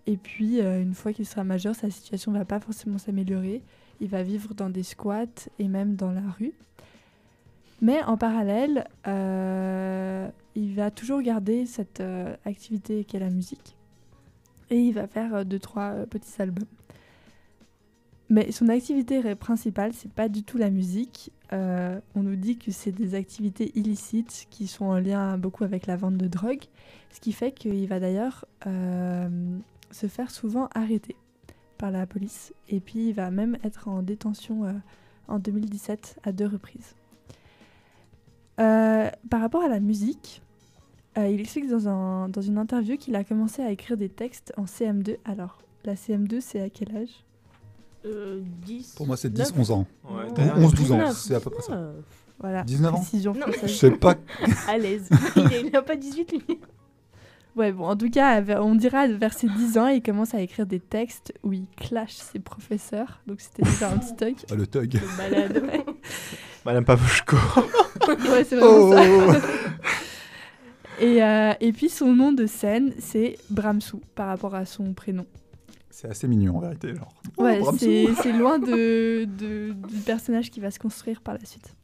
Et 0.06 0.16
puis, 0.16 0.60
euh, 0.60 0.82
une 0.82 0.94
fois 0.94 1.12
qu'il 1.12 1.26
sera 1.26 1.44
majeur, 1.44 1.76
sa 1.76 1.88
situation 1.88 2.32
ne 2.32 2.38
va 2.38 2.44
pas 2.44 2.58
forcément 2.58 2.98
s'améliorer. 2.98 3.62
Il 4.00 4.08
va 4.08 4.24
vivre 4.24 4.52
dans 4.54 4.68
des 4.68 4.82
squats 4.82 5.48
et 5.60 5.68
même 5.68 5.94
dans 5.94 6.10
la 6.10 6.28
rue. 6.38 6.54
Mais 7.82 8.00
en 8.04 8.16
parallèle, 8.16 8.86
euh, 9.08 10.28
il 10.54 10.72
va 10.76 10.92
toujours 10.92 11.20
garder 11.20 11.66
cette 11.66 12.00
euh, 12.00 12.36
activité 12.44 13.04
qu'est 13.04 13.18
la 13.18 13.28
musique. 13.28 13.76
Et 14.70 14.78
il 14.78 14.92
va 14.92 15.08
faire 15.08 15.34
euh, 15.34 15.44
deux, 15.44 15.58
trois 15.58 15.90
petits 16.08 16.40
albums. 16.40 16.64
Mais 18.28 18.52
son 18.52 18.68
activité 18.68 19.34
principale, 19.34 19.92
c'est 19.94 20.12
pas 20.12 20.28
du 20.28 20.44
tout 20.44 20.56
la 20.56 20.70
musique. 20.70 21.32
On 21.50 22.22
nous 22.22 22.36
dit 22.36 22.56
que 22.56 22.70
c'est 22.70 22.92
des 22.92 23.14
activités 23.14 23.72
illicites 23.78 24.46
qui 24.48 24.66
sont 24.66 24.86
en 24.86 24.98
lien 24.98 25.36
beaucoup 25.36 25.64
avec 25.64 25.86
la 25.86 25.96
vente 25.96 26.16
de 26.16 26.28
drogue. 26.28 26.62
Ce 27.10 27.20
qui 27.20 27.32
fait 27.32 27.52
qu'il 27.52 27.86
va 27.88 28.00
d'ailleurs 28.00 28.46
se 28.64 30.06
faire 30.06 30.30
souvent 30.30 30.70
arrêter 30.74 31.14
par 31.76 31.90
la 31.90 32.06
police. 32.06 32.54
Et 32.70 32.80
puis 32.80 33.08
il 33.08 33.12
va 33.12 33.30
même 33.30 33.58
être 33.64 33.88
en 33.88 34.00
détention 34.00 34.80
en 35.28 35.38
2017 35.38 36.20
à 36.22 36.32
deux 36.32 36.46
reprises. 36.46 36.94
Euh, 38.60 39.08
par 39.30 39.40
rapport 39.40 39.62
à 39.62 39.68
la 39.68 39.80
musique, 39.80 40.42
euh, 41.18 41.28
il 41.28 41.40
explique 41.40 41.68
dans, 41.68 41.88
un- 41.88 42.28
dans 42.28 42.40
une 42.42 42.58
interview 42.58 42.96
qu'il 42.96 43.16
a 43.16 43.24
commencé 43.24 43.62
à 43.62 43.70
écrire 43.70 43.96
des 43.96 44.08
textes 44.08 44.52
en 44.56 44.64
CM2. 44.64 45.16
Alors, 45.24 45.58
la 45.84 45.94
CM2, 45.94 46.40
c'est 46.40 46.60
à 46.60 46.68
quel 46.70 46.94
âge? 46.96 47.24
Euh, 48.04 48.40
10. 48.66 48.94
Pour 48.96 49.06
moi, 49.06 49.16
c'est 49.16 49.30
9. 49.30 49.52
10-11 49.52 49.70
ans. 49.72 49.86
Ouais, 50.04 50.26
Non, 50.28 50.34
t'as 50.34 50.44
l'air 50.44 50.58
11, 50.58 50.74
12 50.74 50.92
ans, 50.92 50.96
19. 50.98 51.16
c'est 51.16 51.34
à 51.34 51.40
peu 51.40 51.50
près 51.50 51.62
ça. 51.62 51.72
Ah, 51.74 51.92
Voilà. 52.40 52.62
19 52.64 52.94
ans. 52.94 53.04
Je 53.62 53.66
sais 53.68 53.90
pas. 53.92 54.16
à 54.68 54.76
l'aise. 54.78 55.08
il 55.64 55.70
n'a 55.72 55.82
pas 55.82 55.96
18 55.96 56.32
lui. 56.32 56.58
Ouais, 57.54 57.70
bon, 57.70 57.84
en 57.86 57.96
tout 57.96 58.08
cas, 58.08 58.42
on 58.62 58.74
dira 58.74 59.06
vers 59.08 59.34
ses 59.34 59.46
10 59.46 59.76
ans, 59.76 59.86
il 59.88 60.02
commence 60.02 60.34
à 60.34 60.40
écrire 60.40 60.64
des 60.66 60.80
textes 60.80 61.34
où 61.42 61.52
il 61.52 61.66
clash 61.76 62.14
ses 62.14 62.38
professeurs. 62.38 63.20
Donc 63.26 63.40
c'était 63.42 63.62
déjà 63.62 63.90
un 63.90 63.98
petit 63.98 64.16
toc. 64.16 64.34
Ah, 64.50 64.54
le 64.54 64.66
thug. 64.66 64.94
Le 64.94 65.16
malade. 65.18 65.62
ouais. 65.70 65.84
Madame 66.64 66.84
Pavoshko. 66.86 67.36
ouais, 68.32 68.44
c'est 68.44 68.56
vraiment 68.56 68.92
ça. 68.92 69.02
Oh 69.02 69.32
Et, 71.00 71.22
euh, 71.22 71.52
et 71.60 71.72
puis 71.72 71.88
son 71.88 72.14
nom 72.14 72.32
de 72.32 72.46
scène, 72.46 72.92
c'est 72.98 73.36
Bramsou, 73.50 74.00
par 74.14 74.28
rapport 74.28 74.54
à 74.54 74.64
son 74.66 74.92
prénom. 74.92 75.26
C'est 75.90 76.08
assez 76.08 76.28
mignon 76.28 76.56
en 76.56 76.60
vérité. 76.60 76.94
Genre. 76.94 77.12
Oh, 77.36 77.42
Ouais, 77.44 77.58
Bramsou. 77.58 77.86
c'est 78.22 78.32
loin 78.32 78.58
de, 78.58 79.24
de- 79.24 79.72
du 79.72 79.96
personnage 80.04 80.50
qui 80.50 80.60
va 80.60 80.70
se 80.70 80.78
construire 80.78 81.20
par 81.20 81.34
la 81.34 81.44
suite. 81.44 81.74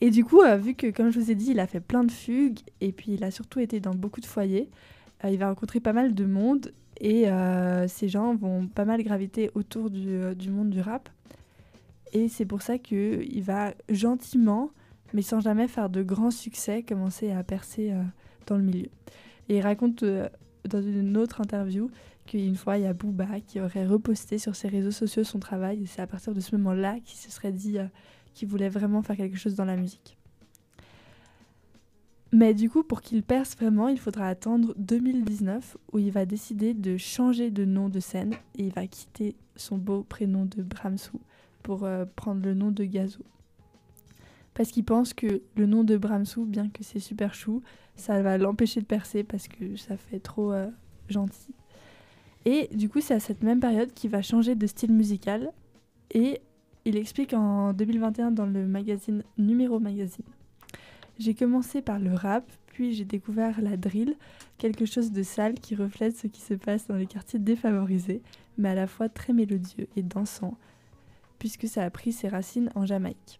Et 0.00 0.10
du 0.10 0.24
coup, 0.24 0.40
euh, 0.40 0.56
vu 0.56 0.74
que, 0.74 0.90
comme 0.90 1.10
je 1.10 1.20
vous 1.20 1.30
ai 1.30 1.34
dit, 1.34 1.50
il 1.50 1.60
a 1.60 1.66
fait 1.66 1.80
plein 1.80 2.02
de 2.04 2.10
fugues, 2.12 2.60
et 2.80 2.92
puis 2.92 3.12
il 3.12 3.24
a 3.24 3.30
surtout 3.30 3.60
été 3.60 3.80
dans 3.80 3.94
beaucoup 3.94 4.20
de 4.20 4.26
foyers, 4.26 4.70
euh, 5.24 5.28
il 5.30 5.38
va 5.38 5.48
rencontrer 5.48 5.80
pas 5.80 5.92
mal 5.92 6.14
de 6.14 6.24
monde, 6.24 6.72
et 6.98 7.28
euh, 7.28 7.86
ces 7.88 8.08
gens 8.08 8.34
vont 8.34 8.66
pas 8.68 8.86
mal 8.86 9.02
graviter 9.02 9.50
autour 9.54 9.90
du, 9.90 10.34
du 10.34 10.50
monde 10.50 10.70
du 10.70 10.80
rap. 10.80 11.10
Et 12.14 12.28
c'est 12.28 12.46
pour 12.46 12.62
ça 12.62 12.78
qu'il 12.78 13.42
va 13.42 13.74
gentiment, 13.90 14.70
mais 15.12 15.22
sans 15.22 15.40
jamais 15.40 15.68
faire 15.68 15.90
de 15.90 16.02
grands 16.02 16.30
succès, 16.30 16.82
commencer 16.82 17.30
à 17.30 17.42
percer 17.42 17.92
euh, 17.92 18.02
dans 18.46 18.56
le 18.56 18.62
milieu. 18.62 18.88
Et 19.48 19.58
il 19.58 19.60
raconte 19.60 20.02
euh, 20.02 20.28
dans 20.68 20.82
une 20.82 21.16
autre 21.16 21.40
interview 21.40 21.90
qu'une 22.26 22.56
fois, 22.56 22.78
il 22.78 22.84
y 22.84 22.86
a 22.86 22.92
Booba 22.92 23.40
qui 23.40 23.60
aurait 23.60 23.86
reposté 23.86 24.38
sur 24.38 24.54
ses 24.54 24.68
réseaux 24.68 24.90
sociaux 24.90 25.24
son 25.24 25.38
travail. 25.38 25.82
Et 25.82 25.86
c'est 25.86 26.02
à 26.02 26.06
partir 26.06 26.34
de 26.34 26.40
ce 26.40 26.54
moment-là 26.56 26.98
qu'il 27.04 27.18
se 27.18 27.30
serait 27.30 27.52
dit 27.52 27.78
euh, 27.78 27.86
qu'il 28.34 28.48
voulait 28.48 28.68
vraiment 28.68 29.02
faire 29.02 29.16
quelque 29.16 29.38
chose 29.38 29.54
dans 29.54 29.64
la 29.64 29.76
musique. 29.76 30.16
Mais 32.32 32.54
du 32.54 32.70
coup, 32.70 32.84
pour 32.84 33.00
qu'il 33.00 33.24
perce 33.24 33.56
vraiment, 33.56 33.88
il 33.88 33.98
faudra 33.98 34.28
attendre 34.28 34.72
2019 34.78 35.76
où 35.92 35.98
il 35.98 36.12
va 36.12 36.26
décider 36.26 36.74
de 36.74 36.96
changer 36.96 37.50
de 37.50 37.64
nom 37.64 37.88
de 37.88 37.98
scène 37.98 38.34
et 38.56 38.66
il 38.66 38.72
va 38.72 38.86
quitter 38.86 39.34
son 39.56 39.78
beau 39.78 40.04
prénom 40.04 40.44
de 40.44 40.62
Bramsou 40.62 41.20
pour 41.64 41.88
prendre 42.14 42.44
le 42.44 42.54
nom 42.54 42.70
de 42.70 42.84
Gazo. 42.84 43.24
Parce 44.54 44.70
qu'il 44.70 44.84
pense 44.84 45.14
que 45.14 45.42
le 45.56 45.66
nom 45.66 45.84
de 45.84 45.96
Bramsou, 45.96 46.44
bien 46.44 46.68
que 46.68 46.82
c'est 46.82 47.00
super 47.00 47.34
chou, 47.34 47.62
ça 47.96 48.20
va 48.22 48.38
l'empêcher 48.38 48.80
de 48.80 48.86
percer 48.86 49.22
parce 49.22 49.48
que 49.48 49.76
ça 49.76 49.96
fait 49.96 50.18
trop 50.18 50.52
euh, 50.52 50.68
gentil. 51.08 51.54
Et 52.44 52.68
du 52.72 52.88
coup, 52.88 53.00
c'est 53.00 53.14
à 53.14 53.20
cette 53.20 53.42
même 53.42 53.60
période 53.60 53.92
qu'il 53.92 54.10
va 54.10 54.22
changer 54.22 54.54
de 54.54 54.66
style 54.66 54.92
musical. 54.92 55.52
Et 56.12 56.40
il 56.84 56.96
explique 56.96 57.34
en 57.34 57.72
2021 57.72 58.30
dans 58.30 58.46
le 58.46 58.66
magazine 58.66 59.22
Numéro 59.36 59.78
Magazine. 59.78 60.24
J'ai 61.18 61.34
commencé 61.34 61.82
par 61.82 61.98
le 61.98 62.14
rap, 62.14 62.50
puis 62.68 62.94
j'ai 62.94 63.04
découvert 63.04 63.60
la 63.60 63.76
drill, 63.76 64.16
quelque 64.56 64.86
chose 64.86 65.12
de 65.12 65.22
sale 65.22 65.54
qui 65.54 65.74
reflète 65.74 66.16
ce 66.16 66.26
qui 66.26 66.40
se 66.40 66.54
passe 66.54 66.86
dans 66.86 66.96
les 66.96 67.06
quartiers 67.06 67.38
défavorisés, 67.38 68.22
mais 68.56 68.70
à 68.70 68.74
la 68.74 68.86
fois 68.86 69.10
très 69.10 69.34
mélodieux 69.34 69.86
et 69.96 70.02
dansant, 70.02 70.56
puisque 71.38 71.68
ça 71.68 71.84
a 71.84 71.90
pris 71.90 72.12
ses 72.12 72.28
racines 72.28 72.70
en 72.74 72.86
Jamaïque. 72.86 73.38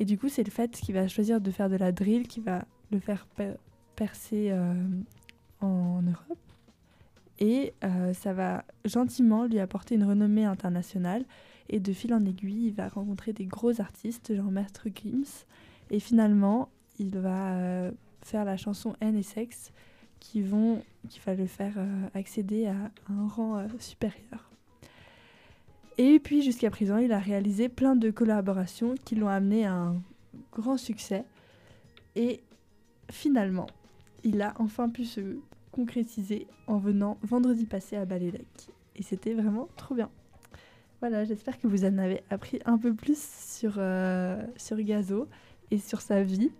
Et 0.00 0.04
du 0.06 0.18
coup, 0.18 0.28
c'est 0.28 0.42
le 0.42 0.50
fait 0.50 0.70
qu'il 0.72 0.94
va 0.94 1.06
choisir 1.06 1.40
de 1.40 1.50
faire 1.50 1.68
de 1.68 1.76
la 1.76 1.92
drill 1.92 2.26
qui 2.26 2.40
va 2.40 2.64
le 2.90 2.98
faire 2.98 3.26
per- 3.36 3.54
percer 3.94 4.48
euh, 4.50 4.74
en 5.60 6.00
Europe 6.02 6.38
et 7.38 7.74
euh, 7.84 8.12
ça 8.14 8.32
va 8.32 8.64
gentiment 8.84 9.44
lui 9.44 9.60
apporter 9.60 9.94
une 9.94 10.04
renommée 10.04 10.46
internationale. 10.46 11.24
Et 11.68 11.80
de 11.80 11.92
fil 11.92 12.12
en 12.12 12.24
aiguille, 12.24 12.68
il 12.68 12.74
va 12.74 12.88
rencontrer 12.88 13.32
des 13.32 13.44
gros 13.44 13.80
artistes, 13.80 14.34
genre 14.34 14.50
Maître 14.50 14.88
Gims. 14.92 15.44
Et 15.90 16.00
finalement, 16.00 16.70
il 16.98 17.16
va 17.18 17.54
euh, 17.54 17.92
faire 18.22 18.44
la 18.44 18.56
chanson 18.56 18.96
N 19.00 19.16
et 19.16 19.22
Sexe 19.22 19.70
qui, 20.18 20.42
vont, 20.42 20.82
qui 21.08 21.20
va 21.24 21.34
le 21.34 21.46
faire 21.46 21.74
accéder 22.14 22.66
à 22.66 22.90
un 23.08 23.28
rang 23.28 23.66
supérieur. 23.78 24.49
Et 26.02 26.18
puis 26.18 26.40
jusqu'à 26.40 26.70
présent, 26.70 26.96
il 26.96 27.12
a 27.12 27.18
réalisé 27.18 27.68
plein 27.68 27.94
de 27.94 28.10
collaborations 28.10 28.94
qui 29.04 29.16
l'ont 29.16 29.28
amené 29.28 29.66
à 29.66 29.74
un 29.74 30.02
grand 30.50 30.78
succès. 30.78 31.26
Et 32.16 32.40
finalement, 33.10 33.66
il 34.24 34.40
a 34.40 34.54
enfin 34.58 34.88
pu 34.88 35.04
se 35.04 35.20
concrétiser 35.72 36.46
en 36.66 36.78
venant 36.78 37.18
vendredi 37.20 37.66
passé 37.66 37.96
à 37.96 38.06
Balélec. 38.06 38.46
Et 38.96 39.02
c'était 39.02 39.34
vraiment 39.34 39.68
trop 39.76 39.94
bien. 39.94 40.08
Voilà, 41.00 41.26
j'espère 41.26 41.58
que 41.58 41.66
vous 41.66 41.84
en 41.84 41.98
avez 41.98 42.22
appris 42.30 42.60
un 42.64 42.78
peu 42.78 42.94
plus 42.94 43.20
sur, 43.20 43.74
euh, 43.76 44.42
sur 44.56 44.80
Gazo 44.80 45.28
et 45.70 45.76
sur 45.76 46.00
sa 46.00 46.22
vie. 46.22 46.50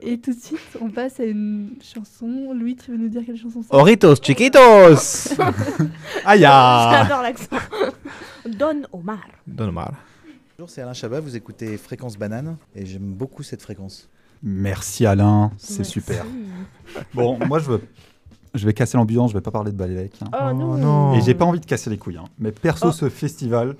Et 0.00 0.18
tout 0.18 0.32
de 0.34 0.38
suite, 0.40 0.58
on 0.80 0.90
passe 0.90 1.20
à 1.20 1.24
une 1.24 1.70
chanson. 1.82 2.52
Louis, 2.52 2.76
tu 2.76 2.90
veux 2.90 2.96
nous 2.96 3.08
dire 3.08 3.22
quelle 3.24 3.36
chanson 3.36 3.62
c'est 3.62 3.74
Oritos 3.74 4.16
chiquitos. 4.22 4.58
Aïe. 6.24 6.40
J'adore 6.40 7.22
l'accent. 7.22 7.56
Don 8.46 8.82
Omar. 8.92 9.20
Don 9.46 9.68
Omar. 9.68 9.92
Bonjour, 10.58 10.68
c'est 10.70 10.82
Alain 10.82 10.92
Chabat, 10.92 11.20
vous 11.20 11.36
écoutez 11.36 11.76
Fréquence 11.78 12.16
Banane 12.18 12.56
et 12.76 12.84
j'aime 12.86 13.12
beaucoup 13.12 13.42
cette 13.42 13.62
fréquence. 13.62 14.08
Merci 14.42 15.06
Alain, 15.06 15.50
c'est 15.56 15.78
Merci. 15.78 15.92
super. 15.92 16.24
Bon, 17.14 17.38
moi 17.46 17.58
je 17.58 17.64
veux, 17.70 17.80
je 18.54 18.64
vais 18.66 18.72
casser 18.74 18.96
l'ambiance, 18.96 19.30
je 19.30 19.36
vais 19.36 19.40
pas 19.40 19.50
parler 19.50 19.72
de 19.72 19.76
Balélec. 19.76 20.12
hein. 20.22 20.28
Oh, 20.32 20.52
non. 20.54 20.74
non. 20.76 21.14
Et 21.14 21.22
j'ai 21.22 21.34
pas 21.34 21.44
envie 21.44 21.58
de 21.60 21.66
casser 21.66 21.88
les 21.90 21.98
couilles. 21.98 22.18
hein. 22.18 22.24
Mais 22.38 22.52
perso, 22.52 22.88
Oh. 22.88 22.92
ce 22.92 23.08
festival, 23.08 23.74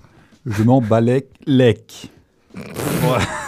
je 0.47 0.63
m'en 0.63 0.81
balais 0.81 1.29
lec. 1.47 2.11
Voilà. 2.55 3.25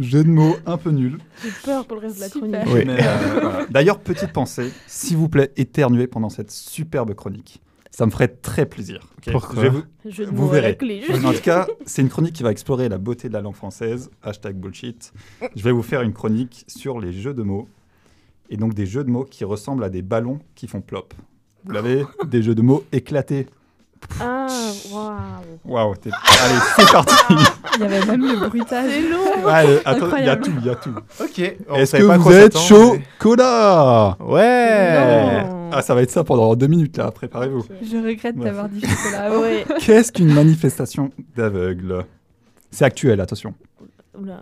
Jeu 0.00 0.24
de 0.24 0.28
mots 0.30 0.56
un 0.66 0.76
peu 0.76 0.90
nul. 0.90 1.18
J'ai 1.42 1.50
peur 1.64 1.86
pour 1.86 1.96
le 1.96 2.02
reste 2.06 2.16
de 2.16 2.20
la 2.20 2.28
chronique. 2.28 2.56
Oui. 2.66 2.82
Euh, 2.88 2.96
voilà. 3.40 3.66
D'ailleurs, 3.70 4.00
petite 4.00 4.32
pensée, 4.32 4.70
s'il 4.86 5.16
vous 5.16 5.28
plaît, 5.28 5.52
éternuez 5.56 6.06
pendant 6.06 6.28
cette 6.30 6.50
superbe 6.50 7.14
chronique. 7.14 7.60
Ça 7.90 8.06
me 8.06 8.10
ferait 8.10 8.28
très 8.28 8.66
plaisir. 8.66 9.00
ok 9.18 9.32
Pourquoi 9.32 9.56
Je 9.56 9.60
vais 9.60 9.68
vous- 9.68 9.82
Je 10.08 10.22
de 10.24 10.30
Vous 10.30 10.48
verrez. 10.48 10.78
En 11.24 11.32
tout 11.32 11.40
cas, 11.42 11.66
c'est 11.86 12.02
une 12.02 12.08
chronique 12.08 12.34
qui 12.34 12.42
va 12.42 12.50
explorer 12.50 12.88
la 12.88 12.98
beauté 12.98 13.28
de 13.28 13.34
la 13.34 13.40
langue 13.42 13.54
française. 13.56 14.10
Hashtag 14.22 14.56
bullshit. 14.56 15.12
Je 15.54 15.62
vais 15.62 15.72
vous 15.72 15.82
faire 15.82 16.00
une 16.02 16.12
chronique 16.12 16.64
sur 16.68 16.98
les 17.00 17.12
jeux 17.12 17.34
de 17.34 17.42
mots. 17.42 17.68
Et 18.48 18.56
donc 18.56 18.74
des 18.74 18.86
jeux 18.86 19.04
de 19.04 19.10
mots 19.10 19.24
qui 19.24 19.44
ressemblent 19.44 19.84
à 19.84 19.90
des 19.90 20.02
ballons 20.02 20.38
qui 20.54 20.66
font 20.66 20.80
plop. 20.80 21.14
Vous 21.64 21.72
l'avez 21.72 22.04
Des 22.26 22.42
jeux 22.42 22.54
de 22.54 22.62
mots 22.62 22.84
éclatés. 22.92 23.46
Ah, 24.20 24.46
waouh. 24.92 25.14
Waouh, 25.64 25.94
t'es- 25.96 26.10
allez, 26.10 26.58
c'est 26.76 26.92
parti 26.92 27.14
Il 27.76 27.80
y 27.80 27.84
avait 27.84 28.04
même 28.06 28.20
le 28.22 28.48
bruitage. 28.48 28.90
C'est 28.90 29.08
long. 29.08 29.46
Ouais, 29.46 29.80
attends, 29.84 30.16
il 30.18 30.24
y 30.24 30.28
a 30.28 30.36
tout, 30.36 30.52
il 30.60 30.66
y 30.66 30.70
a 30.70 30.74
tout. 30.74 30.94
Ok. 31.20 31.38
Est-ce 31.38 31.96
que 31.96 32.02
vous 32.02 32.32
êtes 32.32 32.58
chaud 32.58 32.96
Cola 33.18 34.16
Ouais. 34.20 35.44
Non. 35.48 35.70
Ah, 35.72 35.82
ça 35.82 35.94
va 35.94 36.02
être 36.02 36.10
ça 36.10 36.24
pendant 36.24 36.54
deux 36.56 36.66
minutes 36.66 36.96
là, 36.96 37.10
préparez-vous. 37.12 37.64
Je 37.82 37.96
regrette 37.96 38.36
Ouais. 38.36 38.44
d'avoir 38.44 38.68
dit 38.68 38.80
chocolat. 38.80 39.38
Ouais. 39.38 39.64
Qu'est-ce 39.78 40.10
qu'une 40.12 40.32
manifestation 40.34 41.10
d'aveugles 41.36 42.04
C'est 42.70 42.84
actuel, 42.84 43.20
attention. 43.20 43.54
Oula. 44.20 44.40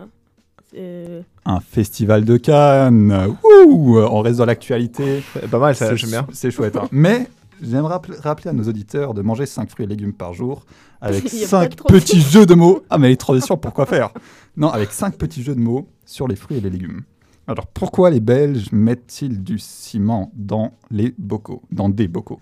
Euh, 0.77 1.21
Un 1.45 1.59
festival 1.59 2.25
de 2.25 2.37
Cannes. 2.37 3.35
Ouh, 3.43 3.99
on 3.99 4.21
reste 4.21 4.37
dans 4.39 4.45
l'actualité. 4.45 5.23
Pas 5.49 5.57
mal, 5.59 5.75
ça, 5.75 5.89
C'est 5.89 5.97
j'aime 5.97 6.09
bien. 6.11 6.27
C'est 6.33 6.51
chouette. 6.51 6.75
hein. 6.75 6.87
Mais 6.91 7.27
j'aimerais 7.61 7.99
rappeler, 8.21 8.49
à 8.49 8.53
nos 8.53 8.63
auditeurs 8.63 9.13
de 9.13 9.21
manger 9.21 9.45
5 9.45 9.69
fruits 9.69 9.85
et 9.85 9.87
légumes 9.87 10.13
par 10.13 10.33
jour 10.33 10.65
avec 11.01 11.23
Il 11.33 11.39
y 11.39 11.43
a 11.43 11.47
pas 11.47 11.61
5 11.63 11.69
de 11.71 11.75
transition. 11.75 11.99
petits 12.17 12.21
jeux 12.21 12.45
de 12.45 12.53
mots. 12.55 12.83
Ah, 12.89 12.97
mais 12.97 13.09
les 13.09 13.17
transitions, 13.17 13.57
pourquoi 13.57 13.85
faire? 13.85 14.11
Non, 14.57 14.69
avec 14.69 14.91
5 14.91 15.15
petits 15.17 15.43
jeux 15.43 15.55
de 15.55 15.59
mots 15.59 15.87
sur 16.05 16.27
les 16.27 16.35
fruits 16.35 16.57
et 16.57 16.61
les 16.61 16.69
légumes. 16.69 17.01
Alors, 17.47 17.65
pourquoi 17.67 18.09
les 18.11 18.19
Belges 18.19 18.71
mettent-ils 18.71 19.43
du 19.43 19.57
ciment 19.57 20.31
dans 20.35 20.73
les 20.91 21.13
bocaux? 21.17 21.63
Dans 21.71 21.89
des 21.89 22.07
bocaux 22.07 22.39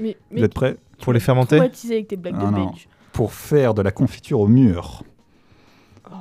mais, 0.00 0.16
Vous 0.30 0.44
êtes 0.44 0.54
prêts? 0.54 0.76
Pour 1.02 1.12
les 1.12 1.20
fermenter? 1.20 1.56
traumatisé 1.56 1.94
avec 1.94 2.08
tes 2.08 2.16
blagues 2.16 2.36
Ah, 2.38 2.46
de 2.46 2.50
non. 2.50 2.66
belge. 2.66 2.88
Pour 3.12 3.32
faire 3.32 3.74
de 3.74 3.82
la 3.82 3.90
confiture 3.90 4.40
au 4.40 4.46
mur. 4.46 5.02
Oh, 6.10 6.14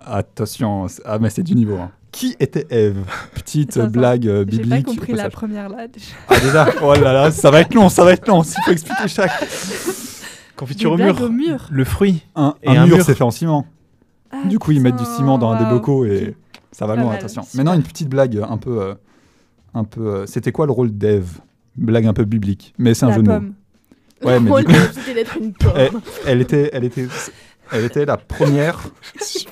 Attention, 0.00 0.88
c'est- 0.88 1.02
ah 1.04 1.18
mais 1.18 1.30
c'est 1.30 1.42
du 1.42 1.54
niveau. 1.54 1.76
hein. 1.76 1.90
Qui 2.12 2.36
était 2.38 2.66
Ève? 2.70 2.98
Petite 3.34 3.76
Attends, 3.76 3.88
blague 3.90 4.28
euh, 4.28 4.44
J'ai 4.48 4.58
biblique. 4.58 4.84
pas 4.86 4.90
compris 4.92 5.12
la 5.14 5.30
première 5.30 5.68
là. 5.70 5.88
déjà. 5.88 6.06
Ah 6.28 6.38
déjà? 6.40 6.66
Oh 6.82 6.94
là 6.94 7.12
là, 7.12 7.30
ça 7.30 7.50
va 7.50 7.60
être 7.60 7.74
long, 7.74 7.88
ça 7.88 8.04
va 8.04 8.12
être 8.12 8.28
long. 8.28 8.42
S'il 8.42 8.62
faut 8.64 8.70
expliquer 8.70 9.08
chaque. 9.08 9.30
Confiture 10.56 10.92
au 10.92 10.96
Des 10.96 11.04
mur. 11.04 11.20
au 11.22 11.28
mur. 11.30 11.68
Le 11.70 11.84
fruit. 11.84 12.22
Un, 12.36 12.54
Et 12.62 12.68
un 12.68 12.82
un 12.82 12.86
mur, 12.86 12.96
mur. 12.98 13.04
c'est 13.06 13.14
fait 13.14 13.24
en 13.24 13.30
ciment. 13.30 13.66
Ah, 14.30 14.44
du 14.46 14.58
coup, 14.58 14.72
ils 14.72 14.80
mettent 14.80 14.96
du 14.96 15.04
ciment 15.04 15.38
dans 15.38 15.56
des 15.56 15.64
waouh. 15.64 15.74
bocaux 15.78 16.04
et 16.04 16.36
ça 16.70 16.86
va 16.86 16.94
Pas 16.94 17.00
loin. 17.00 17.10
mal, 17.10 17.18
Attention. 17.18 17.42
super. 17.42 17.56
Maintenant, 17.56 17.74
une 17.74 17.82
petite 17.82 18.08
blague 18.08 18.38
un 18.48 18.56
peu, 18.58 18.80
euh, 18.82 18.94
un 19.74 19.84
peu. 19.84 20.06
euh, 20.06 20.26
C'était 20.26 20.52
quoi 20.52 20.66
le 20.66 20.72
rôle 20.72 20.96
d'Ève? 20.96 21.38
Blague 21.76 22.06
un 22.06 22.12
peu 22.12 22.24
biblique, 22.24 22.74
mais 22.78 22.92
c'est 22.92 23.06
un 23.06 23.12
jeu 23.12 23.22
de 23.22 23.28
mots. 23.28 23.40
Ouais, 24.22 24.38
mais 24.38 24.50
du 24.62 24.64
coup, 24.66 24.72
une 25.40 25.52
pomme. 25.54 25.72
elle, 25.74 25.90
elle 26.26 26.40
était, 26.42 26.68
elle 26.74 26.84
était, 26.84 27.08
elle 27.72 27.84
était 27.86 28.04
la 28.04 28.18
première 28.18 28.78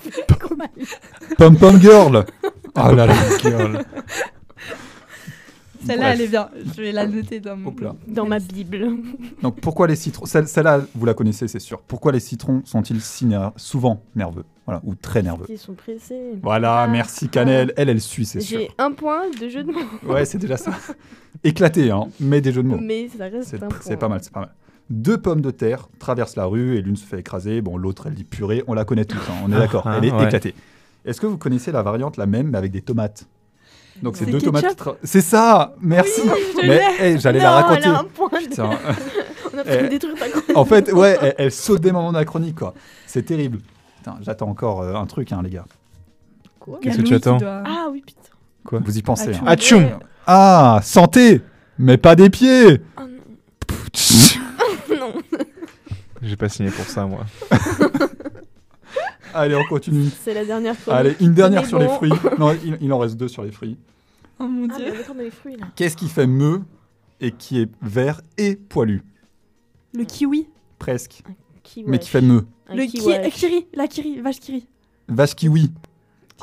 pom 1.38 1.56
pom 1.56 1.80
girl. 1.80 2.24
Oh 2.90 2.94
là 2.94 3.06
là. 3.06 3.14
Celle-là, 5.86 6.12
elle 6.12 6.20
est 6.20 6.28
bien. 6.28 6.50
Je 6.76 6.82
vais 6.82 6.92
la 6.92 7.06
noter 7.06 7.40
dans 7.40 7.56
mon. 7.56 7.74
Ma 8.28 8.38
Bible. 8.38 8.86
Donc 9.42 9.60
pourquoi 9.60 9.86
les 9.86 9.96
citrons 9.96 10.26
Celle- 10.26 10.46
Celle-là, 10.46 10.82
vous 10.94 11.06
la 11.06 11.14
connaissez, 11.14 11.48
c'est 11.48 11.58
sûr. 11.58 11.80
Pourquoi 11.80 12.12
les 12.12 12.20
citrons 12.20 12.60
sont-ils 12.66 13.00
si 13.00 13.24
ner- 13.24 13.48
souvent 13.56 14.02
nerveux? 14.14 14.44
Voilà, 14.66 14.82
ou 14.84 14.94
très 14.94 15.22
nerveux. 15.22 15.46
Ils 15.48 15.58
sont 15.58 15.72
pressés. 15.72 16.34
Voilà, 16.42 16.82
Ah. 16.82 16.86
merci 16.86 17.28
Canel. 17.30 17.72
Elle, 17.78 17.88
elle 17.88 18.00
suit, 18.00 18.26
c'est 18.26 18.40
sûr. 18.40 18.58
J'ai 18.60 18.70
un 18.78 18.92
point 18.92 19.22
de 19.40 19.48
jeu 19.48 19.64
de 19.64 19.72
mots. 19.72 19.80
Ouais, 20.06 20.26
c'est 20.26 20.36
déjà 20.38 20.58
ça. 20.58 20.72
Éclaté, 21.42 21.90
hein, 21.90 22.08
mais 22.20 22.42
des 22.42 22.52
jeux 22.52 22.62
de 22.62 22.68
mots. 22.68 22.78
Mais 22.80 23.08
ça 23.08 23.24
reste 23.24 23.48
C'est 23.80 23.96
pas 23.96 24.08
mal, 24.08 24.20
c'est 24.22 24.32
pas 24.32 24.40
mal. 24.40 24.50
Deux 24.90 25.16
pommes 25.16 25.40
de 25.40 25.50
terre 25.50 25.88
traversent 25.98 26.36
la 26.36 26.44
rue 26.44 26.76
et 26.76 26.82
l'une 26.82 26.96
se 26.96 27.06
fait 27.06 27.20
écraser. 27.20 27.62
Bon, 27.62 27.78
l'autre, 27.78 28.06
elle 28.08 28.14
dit 28.14 28.24
purée. 28.24 28.62
On 28.66 28.74
la 28.74 28.84
connaît 28.84 29.04
tous, 29.06 29.16
hein, 29.30 29.34
on 29.46 29.50
est 29.50 29.56
Ah, 29.56 29.60
d'accord. 29.60 29.84
ah, 29.86 29.94
elle 29.98 30.04
est 30.04 30.12
ouais. 30.12 30.24
éclatée. 30.24 30.54
Est-ce 31.04 31.20
que 31.20 31.26
vous 31.26 31.38
connaissez 31.38 31.72
la 31.72 31.82
variante 31.82 32.16
la 32.16 32.26
même, 32.26 32.48
mais 32.48 32.58
avec 32.58 32.72
des 32.72 32.82
tomates? 32.82 33.24
Donc 34.02 34.16
c'est 34.16 34.26
deux 34.26 34.40
tomates. 34.40 34.64
tra- 34.78 34.96
C'est 35.02 35.20
ça 35.20 35.74
Merci 35.80 36.22
je 36.62 36.66
Mais 36.66 36.80
hey, 36.98 37.18
j'allais 37.20 37.40
la 37.40 37.50
raconter. 37.52 37.82
Elle 37.84 37.90
a 37.94 37.98
un 38.00 38.04
point. 38.04 38.28
Putain. 38.30 38.70
On 39.52 39.58
a 39.58 39.64
failli 39.64 39.86
Eh. 39.86 39.88
détruire 39.88 40.14
ta 40.16 40.28
chronique. 40.28 40.56
en 40.56 40.64
fait, 40.64 40.92
ouais, 40.92 41.18
elle, 41.20 41.34
elle 41.38 41.52
saute 41.52 41.80
des 41.80 41.92
moments 41.92 42.12
de 42.12 42.18
la 42.18 42.24
chronique, 42.24 42.56
quoi. 42.58 42.72
C'est 43.06 43.24
terrible. 43.24 43.58
Putain, 43.98 44.16
j'attends 44.22 44.48
encore 44.48 44.80
euh, 44.82 44.94
un 44.94 45.06
truc, 45.06 45.32
hein, 45.32 45.40
les 45.42 45.50
gars. 45.50 45.64
Quoi? 46.60 46.78
Qu'est-ce 46.80 46.98
que 46.98 47.02
tu 47.02 47.14
attends 47.14 47.36
doit- 47.38 47.62
Ah 47.66 47.88
oui, 47.90 48.02
putain. 48.06 48.80
Vous 48.84 48.96
y 48.98 49.02
pensez. 49.02 49.34
hein. 49.34 49.40
Atchoum 49.46 49.86
Ah, 50.26 50.80
santé 50.82 51.40
Mais 51.78 51.96
pas 51.96 52.14
des 52.14 52.30
pieds 52.30 52.80
Oh 52.96 53.02
non. 53.02 54.96
non. 54.98 55.12
J'ai 56.22 56.36
pas 56.36 56.48
signé 56.48 56.70
pour 56.70 56.84
ça, 56.84 57.06
moi. 57.06 57.24
Allez, 59.34 59.54
on 59.56 59.64
continue. 59.64 60.08
C'est 60.22 60.34
la 60.34 60.44
dernière 60.44 60.74
chronique. 60.80 60.98
Allez, 61.00 61.16
une 61.20 61.34
dernière 61.34 61.62
Mais 61.62 61.68
sur 61.68 61.78
les 61.78 61.88
fruits. 61.88 62.12
Non, 62.38 62.52
il, 62.64 62.78
il 62.80 62.92
en 62.92 62.98
reste 62.98 63.16
deux 63.16 63.28
sur 63.28 63.42
les 63.42 63.50
fruits. 63.50 63.76
Oh 64.38 64.44
mon 64.48 64.68
Ah, 64.72 64.76
dieu. 64.76 64.92
les 65.18 65.30
fruits 65.30 65.56
là. 65.56 65.66
Qu'est-ce 65.76 65.96
qui 65.96 66.08
fait 66.08 66.26
meu 66.26 66.62
et 67.20 67.30
qui 67.32 67.60
est 67.60 67.68
vert 67.82 68.20
et 68.38 68.56
poilu 68.56 69.02
Le 69.94 70.04
kiwi. 70.04 70.46
Presque. 70.78 71.22
Mais 71.86 71.98
qui 71.98 72.08
fait 72.08 72.22
meu. 72.22 72.46
Le 72.72 72.84
ki... 72.84 72.98
kiri. 73.30 73.66
La 73.74 73.86
kiri. 73.86 74.20
Vache 74.20 74.40
kiri. 74.40 74.66
Vache 75.08 75.34
kiwi. 75.34 75.70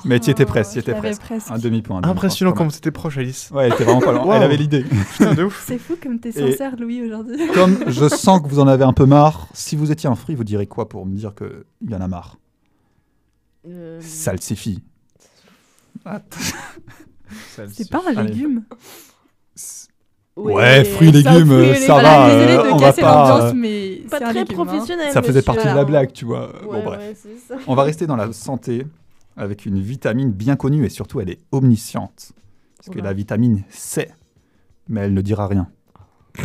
Mais 0.06 0.20
tu 0.20 0.30
étais 0.30 0.44
Oh, 0.44 0.48
presque, 0.48 0.74
tu 0.74 0.80
étais 0.80 0.94
presque. 0.94 1.22
presque. 1.24 1.50
Un 1.50 1.58
demi-point. 1.58 2.02
Impressionnant 2.04 2.54
comme 2.54 2.70
c'était 2.70 2.92
proche, 2.92 3.18
Alice. 3.18 3.50
Ouais, 3.52 3.66
elle 3.66 3.74
était 3.74 3.84
vraiment 3.84 4.00
pas 4.02 4.12
loin. 4.12 4.24
Wow. 4.28 4.34
Elle 4.34 4.44
avait 4.44 4.58
l'idée. 4.58 4.84
Putain, 4.84 5.34
de 5.34 5.44
ouf. 5.46 5.64
C'est 5.66 5.80
fou 5.80 5.96
comme 6.02 6.20
t'es 6.20 6.30
Et- 6.30 6.52
sincère, 6.52 6.76
Louis, 6.80 7.02
aujourd'hui. 7.02 7.48
Comme 7.56 7.78
je 7.88 8.08
sens 8.08 8.42
que 8.44 8.48
vous 8.48 8.60
en 8.60 8.68
avez 8.68 8.84
un 8.84 8.94
peu 8.94 9.08
marre, 9.08 9.48
si 9.54 9.76
vous 9.76 9.92
étiez 9.92 10.08
un 10.08 10.14
fruit, 10.16 10.36
vous 10.36 10.44
direz 10.44 10.68
quoi 10.68 10.88
pour 10.88 11.08
me 11.08 11.16
dire 11.16 11.34
qu'il 11.34 11.90
y 11.90 11.96
en 11.96 12.02
a 12.02 12.08
marre? 12.08 12.38
Euh, 13.68 14.00
Salsifie. 14.02 14.82
C'est 17.72 17.90
pas 17.90 18.02
un 18.16 18.24
légume. 18.24 18.64
Ouais, 20.36 20.84
fruits, 20.86 21.12
légumes, 21.12 21.48
fruit 21.48 21.70
et 21.70 21.76
ça 21.76 21.98
légumes. 21.98 22.04
va, 22.04 22.30
Désolée 22.30 22.54
euh, 22.54 22.64
de 22.64 22.70
on 22.70 22.78
va 22.78 22.86
casser 22.88 23.02
pas, 23.02 23.30
l'ambiance, 23.30 23.52
euh, 23.52 23.56
mais 23.56 24.02
Pas 24.10 24.18
c'est 24.20 24.24
un 24.24 24.30
très 24.30 24.40
légume, 24.44 24.60
hein. 24.60 24.66
professionnel. 24.66 25.12
Ça 25.12 25.22
faisait 25.24 25.42
partie 25.42 25.68
de 25.68 25.74
la 25.74 25.84
blague, 25.84 26.14
tu 26.14 26.26
vois. 26.26 26.52
Ouais, 26.64 26.80
bon, 26.80 26.84
bref. 26.84 27.00
ouais, 27.00 27.16
c'est 27.16 27.38
ça. 27.40 27.56
On 27.66 27.74
va 27.74 27.84
rester 27.84 28.06
dans 28.06 28.16
la 28.16 28.32
santé 28.34 28.86
avec 29.36 29.66
une 29.66 29.80
vitamine 29.82 30.32
bien 30.32 30.56
connue 30.56 30.86
et 30.86 30.90
surtout 30.90 31.20
elle 31.22 31.32
est 31.32 31.40
omnisciente. 31.52 32.34
Parce 32.78 32.96
que 32.96 33.02
la 33.02 33.14
vitamine 33.14 33.64
C, 33.70 34.10
mais 34.88 35.02
elle 35.02 35.14
ne 35.16 35.22
dira 35.22 35.48
rien. 35.48 35.68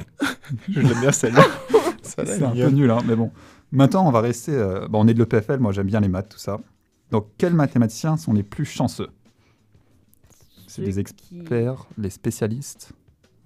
Je 0.70 0.80
l'aime 0.80 1.00
bien 1.00 1.12
celle-là. 1.12 1.44
C'est 2.02 2.42
un 2.42 2.50
peu 2.50 2.68
nul, 2.70 2.90
hein, 2.90 2.98
mais 3.06 3.14
bon. 3.14 3.30
Maintenant, 3.70 4.06
on 4.06 4.10
va 4.10 4.20
rester. 4.20 4.52
euh, 4.52 4.88
bon, 4.88 5.04
on 5.04 5.08
est 5.08 5.14
de 5.14 5.18
l'EPFL, 5.18 5.58
moi 5.58 5.72
j'aime 5.72 5.86
bien 5.86 6.00
les 6.00 6.08
maths, 6.08 6.30
tout 6.30 6.38
ça. 6.38 6.58
Donc, 7.12 7.26
quels 7.38 7.54
mathématiciens 7.54 8.16
sont 8.16 8.32
les 8.32 8.42
plus 8.42 8.64
chanceux? 8.64 9.08
C'est 10.66 10.82
qui- 10.82 10.98
experts, 11.38 11.86
les 11.98 12.10
spécialistes 12.10 12.92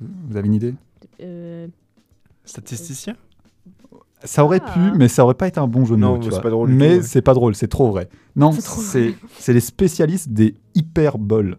Vous 0.00 0.36
avez 0.36 0.46
une 0.46 0.54
idée? 0.54 0.74
Euh, 1.20 1.66
Statisticien? 2.44 3.16
Ça 4.24 4.44
aurait 4.44 4.60
Ah. 4.64 4.72
pu, 4.72 4.92
mais 4.96 5.08
ça 5.08 5.24
aurait 5.24 5.34
pas 5.34 5.48
été 5.48 5.58
un 5.58 5.66
bon 5.66 5.84
jeu 5.84 5.96
de 5.96 6.00
Non, 6.00 6.16
mots. 6.16 6.22
mais 6.24 6.30
c'est 6.30 6.40
pas 6.40 6.50
drôle 6.50 7.02
c'est 7.02 7.22
pas 7.22 7.34
drôle, 7.34 7.54
c'est 7.54 7.68
trop 7.68 7.90
vrai. 7.90 8.08
Non, 8.36 8.52
C'est 8.52 8.62
trop 8.62 8.80
c'est 8.80 9.14
c'est 9.38 9.52
les 9.52 9.60
spécialistes 9.60 10.28
des 10.30 10.54
hyperboles. 10.74 11.58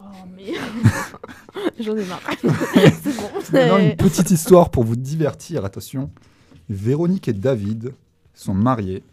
Oh 0.00 0.04
merde. 0.34 0.60
J'en 1.80 1.96
ai 1.96 2.04
marre. 2.06 2.20
c'est 2.42 3.16
bon. 3.16 3.28
Maintenant, 3.52 3.78
une 3.78 3.96
petite 3.96 4.30
histoire 4.30 4.70
pour 4.70 4.84
vous 4.84 4.96
divertir, 4.96 5.64
attention. 5.64 6.10
Véronique 6.68 7.28
et 7.28 7.32
David 7.32 7.92
sont 8.34 8.54
mariés, 8.54 9.04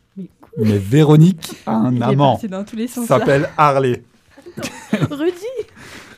Mais 0.57 0.77
Véronique 0.77 1.55
a 1.65 1.75
un 1.75 1.95
Il 1.95 2.03
amant. 2.03 2.33
parti 2.33 2.47
dans 2.47 2.63
tous 2.63 2.75
les 2.75 2.85
qui 2.85 2.93
sens. 2.93 3.09
là. 3.09 3.17
s'appelle 3.19 3.49
Harley. 3.57 4.03
Rudy 5.11 5.45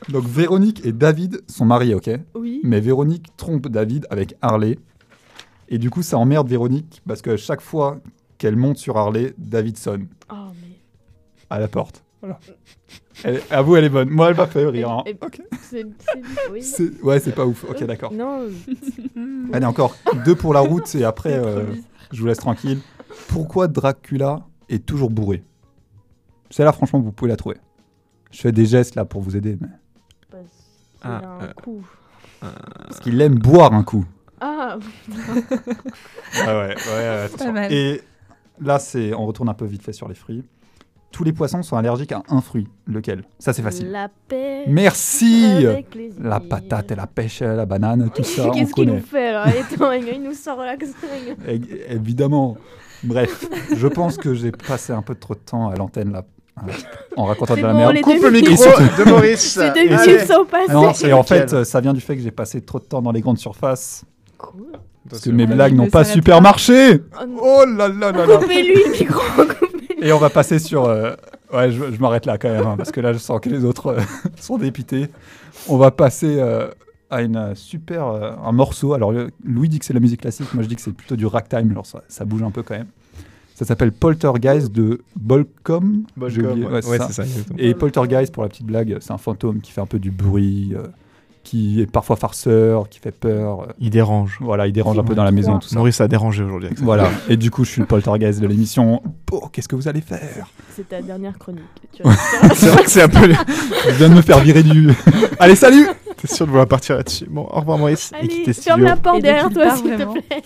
Donc 0.09 0.25
Véronique 0.25 0.85
et 0.85 0.91
David 0.91 1.41
sont 1.47 1.65
mariés, 1.65 1.95
ok? 1.95 2.09
Oui. 2.35 2.59
Mais 2.63 2.81
Véronique 2.81 3.27
trompe 3.37 3.67
David 3.67 4.05
avec 4.09 4.35
Harley. 4.41 4.77
Et 5.69 5.77
du 5.77 5.89
coup, 5.89 6.01
ça 6.01 6.17
emmerde 6.17 6.47
Véronique 6.49 7.01
parce 7.07 7.21
que 7.21 7.37
chaque 7.37 7.61
fois 7.61 7.99
qu'elle 8.37 8.55
monte 8.57 8.77
sur 8.77 8.97
Harley, 8.97 9.33
David 9.37 9.77
sonne 9.77 10.07
Oh 10.31 10.35
mais. 10.61 10.75
à 11.49 11.59
la 11.59 11.67
porte. 11.69 12.03
Voilà. 12.21 12.39
Elle, 13.23 13.41
à 13.49 13.61
vous, 13.61 13.75
elle 13.77 13.85
est 13.85 13.89
bonne. 13.89 14.09
Moi, 14.09 14.29
elle 14.31 14.35
m'a 14.35 14.47
fait 14.47 14.65
rire. 14.65 14.89
hein. 14.89 15.03
C'est. 15.61 15.85
Oui. 16.51 16.61
Ouais, 17.03 17.19
c'est 17.19 17.33
pas 17.33 17.45
ouf. 17.45 17.63
Ok, 17.69 17.83
d'accord. 17.85 18.11
Non. 18.13 18.47
Allez, 19.53 19.65
encore 19.65 19.95
deux 20.25 20.35
pour 20.35 20.53
la 20.53 20.59
route 20.59 20.93
et 20.95 21.03
après, 21.03 21.33
euh, 21.33 21.63
je 22.11 22.19
vous 22.21 22.27
laisse 22.27 22.37
tranquille. 22.39 22.79
Pourquoi 23.27 23.67
Dracula 23.67 24.41
est 24.69 24.85
toujours 24.85 25.09
bourré? 25.09 25.43
Celle-là, 26.49 26.71
franchement, 26.73 26.99
vous 26.99 27.11
pouvez 27.11 27.29
la 27.29 27.35
trouver. 27.37 27.57
Je 28.31 28.41
fais 28.41 28.51
des 28.51 28.65
gestes 28.65 28.95
là 28.95 29.05
pour 29.05 29.21
vous 29.21 29.35
aider, 29.35 29.57
mais... 29.59 29.67
Parce 30.29 30.43
qu'il 31.01 31.09
Ah, 31.11 31.17
a 31.17 31.27
un 31.27 31.43
euh. 31.43 31.53
coup. 31.63 31.85
parce 32.41 32.99
qu'il 32.99 33.19
aime 33.21 33.35
boire 33.35 33.73
un 33.73 33.83
coup. 33.83 34.05
Ah. 34.41 34.77
Ah 36.45 36.59
ouais, 36.59 36.75
ouais, 36.75 37.05
attention. 37.25 37.45
Pas 37.47 37.51
mal. 37.51 37.71
Et 37.73 38.01
là, 38.61 38.79
c'est, 38.79 39.13
on 39.13 39.25
retourne 39.25 39.49
un 39.49 39.53
peu 39.53 39.65
vite 39.65 39.83
fait 39.83 39.93
sur 39.93 40.07
les 40.07 40.15
fruits. 40.15 40.43
tous 41.11 41.23
les 41.23 41.31
poissons 41.31 41.63
sont 41.63 41.77
allergiques 41.77 42.11
à 42.11 42.23
un 42.27 42.41
fruit. 42.41 42.67
Lequel? 42.87 43.23
Ça, 43.39 43.53
c'est 43.53 43.61
facile. 43.61 43.89
La 43.91 44.09
pêche. 44.27 44.67
Merci 44.67 45.45
avec 45.65 45.89
plaisir. 45.89 46.21
La 46.21 46.39
patate 46.41 46.91
et 46.91 46.95
la 46.95 47.07
pêche, 47.07 47.39
la 47.39 47.65
banane, 47.65 48.09
tout 48.13 48.23
ça, 48.25 48.47
on 48.47 48.51
Qu'est-ce 48.51 48.73
qu'il 48.73 48.85
connaît. 48.85 48.99
nous 48.99 49.05
fait 49.05 49.31
là? 49.31 49.43
Attends, 49.45 49.91
il 49.93 50.21
nous 50.21 50.33
sort 50.33 50.59
là. 50.59 50.75
que 50.75 50.85
ça- 50.85 50.93
É- 51.47 51.93
Évidemment. 51.93 52.57
Bref, 53.05 53.45
je 53.75 53.87
pense 53.87 54.17
que 54.17 54.33
j'ai 54.33 54.51
passé 54.51 54.93
un 54.93 55.01
peu 55.01 55.15
trop 55.15 55.33
de 55.35 55.39
temps 55.39 55.69
à 55.69 55.75
l'antenne 55.75 56.11
là, 56.11 56.25
en 57.17 57.25
racontant 57.25 57.55
de 57.55 57.61
la 57.61 57.71
bon, 57.71 57.77
merde. 57.77 57.93
les 57.93 58.01
Coupe 58.01 58.21
le 58.23 58.31
micro 58.31 58.53
de 58.53 59.09
Maurice. 59.09 59.53
C'est 59.53 59.73
deux 59.73 59.83
minutes 59.89 60.27
sont 60.27 60.45
passées. 60.45 60.73
Non, 60.73 60.93
c'est 60.93 61.13
en 61.13 61.23
fait, 61.23 61.63
ça 61.63 61.81
vient 61.81 61.93
du 61.93 62.01
fait 62.01 62.15
que 62.15 62.21
j'ai 62.21 62.31
passé 62.31 62.61
trop 62.61 62.79
de 62.79 62.85
temps 62.85 63.01
dans 63.01 63.11
les 63.11 63.21
grandes 63.21 63.37
surfaces. 63.37 64.03
Cool. 64.37 64.73
Parce 65.09 65.21
que 65.21 65.29
mes 65.29 65.45
blagues 65.45 65.75
n'ont 65.75 65.89
pas 65.89 66.03
super 66.03 66.41
marché 66.41 67.01
Oh. 67.21 67.25
Oh 67.41 67.65
là 67.65 67.87
là 67.89 68.11
là 68.11 68.25
là 68.25 68.37
Coupez-lui 68.37 68.83
le 68.85 68.91
micro. 68.91 69.21
Et 70.01 70.11
on 70.11 70.17
va 70.17 70.29
passer 70.29 70.59
sur... 70.59 70.85
euh, 70.85 71.13
Ouais, 71.53 71.71
je, 71.71 71.91
je 71.91 71.99
m'arrête 72.01 72.25
là 72.25 72.37
quand 72.39 72.49
même, 72.49 72.65
hein, 72.65 72.73
parce 72.75 72.91
que 72.91 72.99
là, 72.99 73.13
je 73.13 73.19
sens 73.19 73.39
que 73.39 73.49
les 73.49 73.63
autres 73.63 73.87
euh, 73.87 73.99
sont 74.41 74.57
dépités. 74.57 75.07
On 75.69 75.77
va 75.77 75.91
passer 75.91 76.37
euh, 76.39 76.67
à 77.15 77.21
une 77.21 77.55
super... 77.55 78.07
euh, 78.07 78.31
un 78.43 78.51
morceau. 78.51 78.93
Alors, 78.93 79.11
euh, 79.11 79.29
Louis 79.43 79.69
dit 79.69 79.79
que 79.79 79.85
c'est 79.85 79.93
la 79.93 79.99
musique 79.99 80.21
classique, 80.21 80.53
moi 80.53 80.63
je 80.63 80.67
dis 80.67 80.75
que 80.75 80.81
c'est 80.81 80.91
plutôt 80.93 81.15
du 81.15 81.25
ragtime, 81.25 81.71
alors 81.71 81.85
ça, 81.85 82.01
ça 82.07 82.25
bouge 82.25 82.43
un 82.43 82.51
peu 82.51 82.61
quand 82.63 82.75
même. 82.77 82.87
Ça 83.55 83.63
s'appelle 83.65 83.93
Poltergeist 83.93 84.71
de 84.71 85.01
Bolcom. 85.15 86.03
J'ai 86.27 86.41
Bolcom, 86.41 86.51
oublié, 86.51 86.65
ouais, 86.67 86.73
ouais, 86.73 86.81
c'est 86.81 86.89
ouais, 86.89 86.97
ça. 86.97 87.07
c'est 87.07 87.13
ça, 87.13 87.23
exactement. 87.23 87.57
Et 87.59 87.73
Poltergeist, 87.73 88.33
pour 88.33 88.43
la 88.43 88.49
petite 88.49 88.65
blague, 88.65 88.97
c'est 88.99 89.11
un 89.13 89.17
fantôme 89.17 89.61
qui 89.61 89.71
fait 89.71 89.79
un 89.81 89.85
peu 89.85 89.97
du 89.97 90.11
bruit, 90.11 90.73
euh, 90.75 90.83
qui 91.45 91.79
est 91.79 91.85
parfois 91.89 92.17
farceur, 92.17 92.89
qui 92.89 92.99
fait 92.99 93.11
peur. 93.11 93.61
euh, 93.61 93.65
Il 93.79 93.91
dérange. 93.91 94.37
voilà, 94.41 94.67
il 94.67 94.73
dérange 94.73 94.99
un 94.99 95.05
peu 95.05 95.15
dans 95.15 95.23
la 95.23 95.31
maison, 95.31 95.59
tout 95.59 95.69
ça. 95.69 95.75
Maurice 95.77 96.01
a 96.01 96.09
dérangé 96.09 96.43
aujourd'hui 96.43 96.65
avec 96.67 96.79
ça. 96.79 96.83
Voilà, 96.83 97.09
et 97.29 97.37
du 97.37 97.49
coup, 97.49 97.63
je 97.63 97.69
suis 97.69 97.79
le 97.81 97.87
poltergeist 97.87 98.41
de 98.41 98.47
l'émission. 98.47 99.01
Oh, 99.31 99.47
qu'est-ce 99.53 99.69
que 99.69 99.75
vous 99.77 99.87
allez 99.87 100.01
faire? 100.01 100.47
C'est 100.75 100.89
ta 100.89 101.01
dernière 101.01 101.37
chronique. 101.39 101.61
Tu 101.93 102.03
vois. 102.03 102.13
C'est 102.55 102.67
vrai 102.67 102.83
que 102.83 102.89
c'est 102.91 103.03
un 103.03 103.07
peu. 103.09 103.31
Je 103.87 103.93
viens 103.93 104.09
de 104.09 104.15
me 104.15 104.21
faire 104.21 104.39
virer 104.39 104.63
du. 104.63 104.89
Allez, 105.39 105.55
salut 105.55 105.87
T'es 106.27 106.35
sûr 106.35 106.45
de 106.45 106.51
vouloir 106.51 106.67
partir 106.67 106.95
là-dessus 106.97 107.25
Bon, 107.29 107.41
au 107.43 107.59
revoir 107.59 107.77
Maurice. 107.77 108.11
Allez, 108.13 108.43
ferme 108.43 108.53
studio. 108.53 108.85
la 108.85 108.95
porte 108.97 109.21
derrière 109.21 109.49
toi, 109.49 109.75
s'il 109.75 109.95
te 109.97 110.11
plaît. 110.11 110.41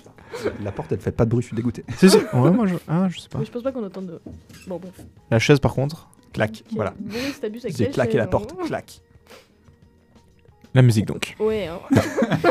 La 0.63 0.71
porte, 0.71 0.91
elle 0.91 0.99
fait 0.99 1.11
pas 1.11 1.25
de 1.25 1.29
bruit, 1.31 1.41
je 1.41 1.47
suis 1.47 1.55
dégoûté. 1.55 1.83
Si, 1.97 2.09
si. 2.09 2.17
Ouais, 2.33 2.51
moi, 2.51 2.67
je... 2.67 2.75
Ah, 2.87 3.07
je 3.09 3.19
sais 3.19 3.29
pas. 3.29 3.39
Mais 3.39 3.45
je 3.45 3.51
pense 3.51 3.63
pas 3.63 3.71
qu'on 3.71 3.83
entende. 3.85 4.21
Bon, 4.67 4.77
bref. 4.77 4.93
La 5.31 5.39
chaise, 5.39 5.59
par 5.59 5.73
contre. 5.73 6.07
Clac, 6.33 6.63
Ok. 6.67 6.75
voilà. 6.75 6.93
J'ai 7.75 7.89
claqué 7.89 8.17
la 8.17 8.27
porte, 8.27 8.55
clac. 8.65 9.01
La 10.75 10.83
musique, 10.83 11.05
donc. 11.05 11.35
Ouais. 11.39 11.67
hein. 11.67 11.79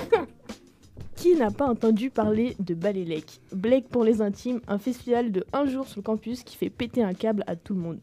Qui 1.17 1.35
n'a 1.35 1.51
pas 1.51 1.67
entendu 1.67 2.11
parler 2.11 2.55
de 2.61 2.75
Balélec 2.75 3.41
Blake 3.53 3.88
pour 3.88 4.05
les 4.05 4.21
intimes, 4.23 4.61
un 4.69 4.79
festival 4.79 5.33
de 5.33 5.45
un 5.53 5.67
jour 5.67 5.87
sur 5.87 5.99
le 5.99 6.03
campus 6.05 6.43
qui 6.45 6.57
fait 6.57 6.71
péter 6.71 7.03
un 7.03 7.12
câble 7.14 7.43
à 7.49 7.57
tout 7.57 7.75
le 7.75 7.81
monde. 7.81 7.99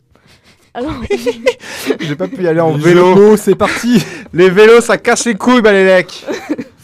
Alors, 0.75 0.91
J'ai 2.01 2.15
pas 2.17 2.27
pu 2.27 2.43
y 2.43 2.47
aller 2.49 2.59
en 2.59 2.75
Les 2.75 2.83
vélo. 2.83 3.37
c'est 3.37 3.55
parti 3.55 4.03
Les 4.33 4.49
vélos, 4.49 4.81
ça 4.81 4.97
casse 4.97 5.25
les 5.25 5.35
couilles, 5.35 5.61
Balélec. 5.61 6.25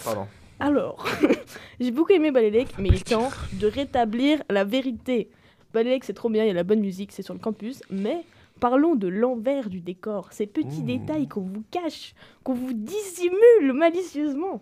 Pardon. 0.05 0.27
alors 0.61 1.05
j'ai 1.81 1.91
beaucoup 1.91 2.13
aimé 2.13 2.31
Balélec, 2.31 2.69
mais 2.79 2.87
il 2.87 2.95
est 2.95 3.09
temps 3.09 3.29
de 3.51 3.67
rétablir 3.67 4.41
la 4.49 4.63
vérité. 4.63 5.29
Balélec, 5.73 6.05
c'est 6.05 6.13
trop 6.13 6.29
bien, 6.29 6.45
il 6.45 6.47
y 6.47 6.51
a 6.51 6.53
la 6.53 6.63
bonne 6.63 6.79
musique, 6.79 7.11
c'est 7.11 7.21
sur 7.21 7.33
le 7.33 7.39
campus, 7.41 7.81
mais 7.89 8.23
parlons 8.61 8.95
de 8.95 9.09
l'envers 9.09 9.69
du 9.69 9.81
décor, 9.81 10.29
ces 10.31 10.47
petits 10.47 10.79
Ouh. 10.83 10.85
détails 10.85 11.27
qu'on 11.27 11.41
vous 11.41 11.63
cache, 11.69 12.13
qu'on 12.45 12.53
vous 12.53 12.71
dissimule 12.73 13.73
malicieusement. 13.73 14.61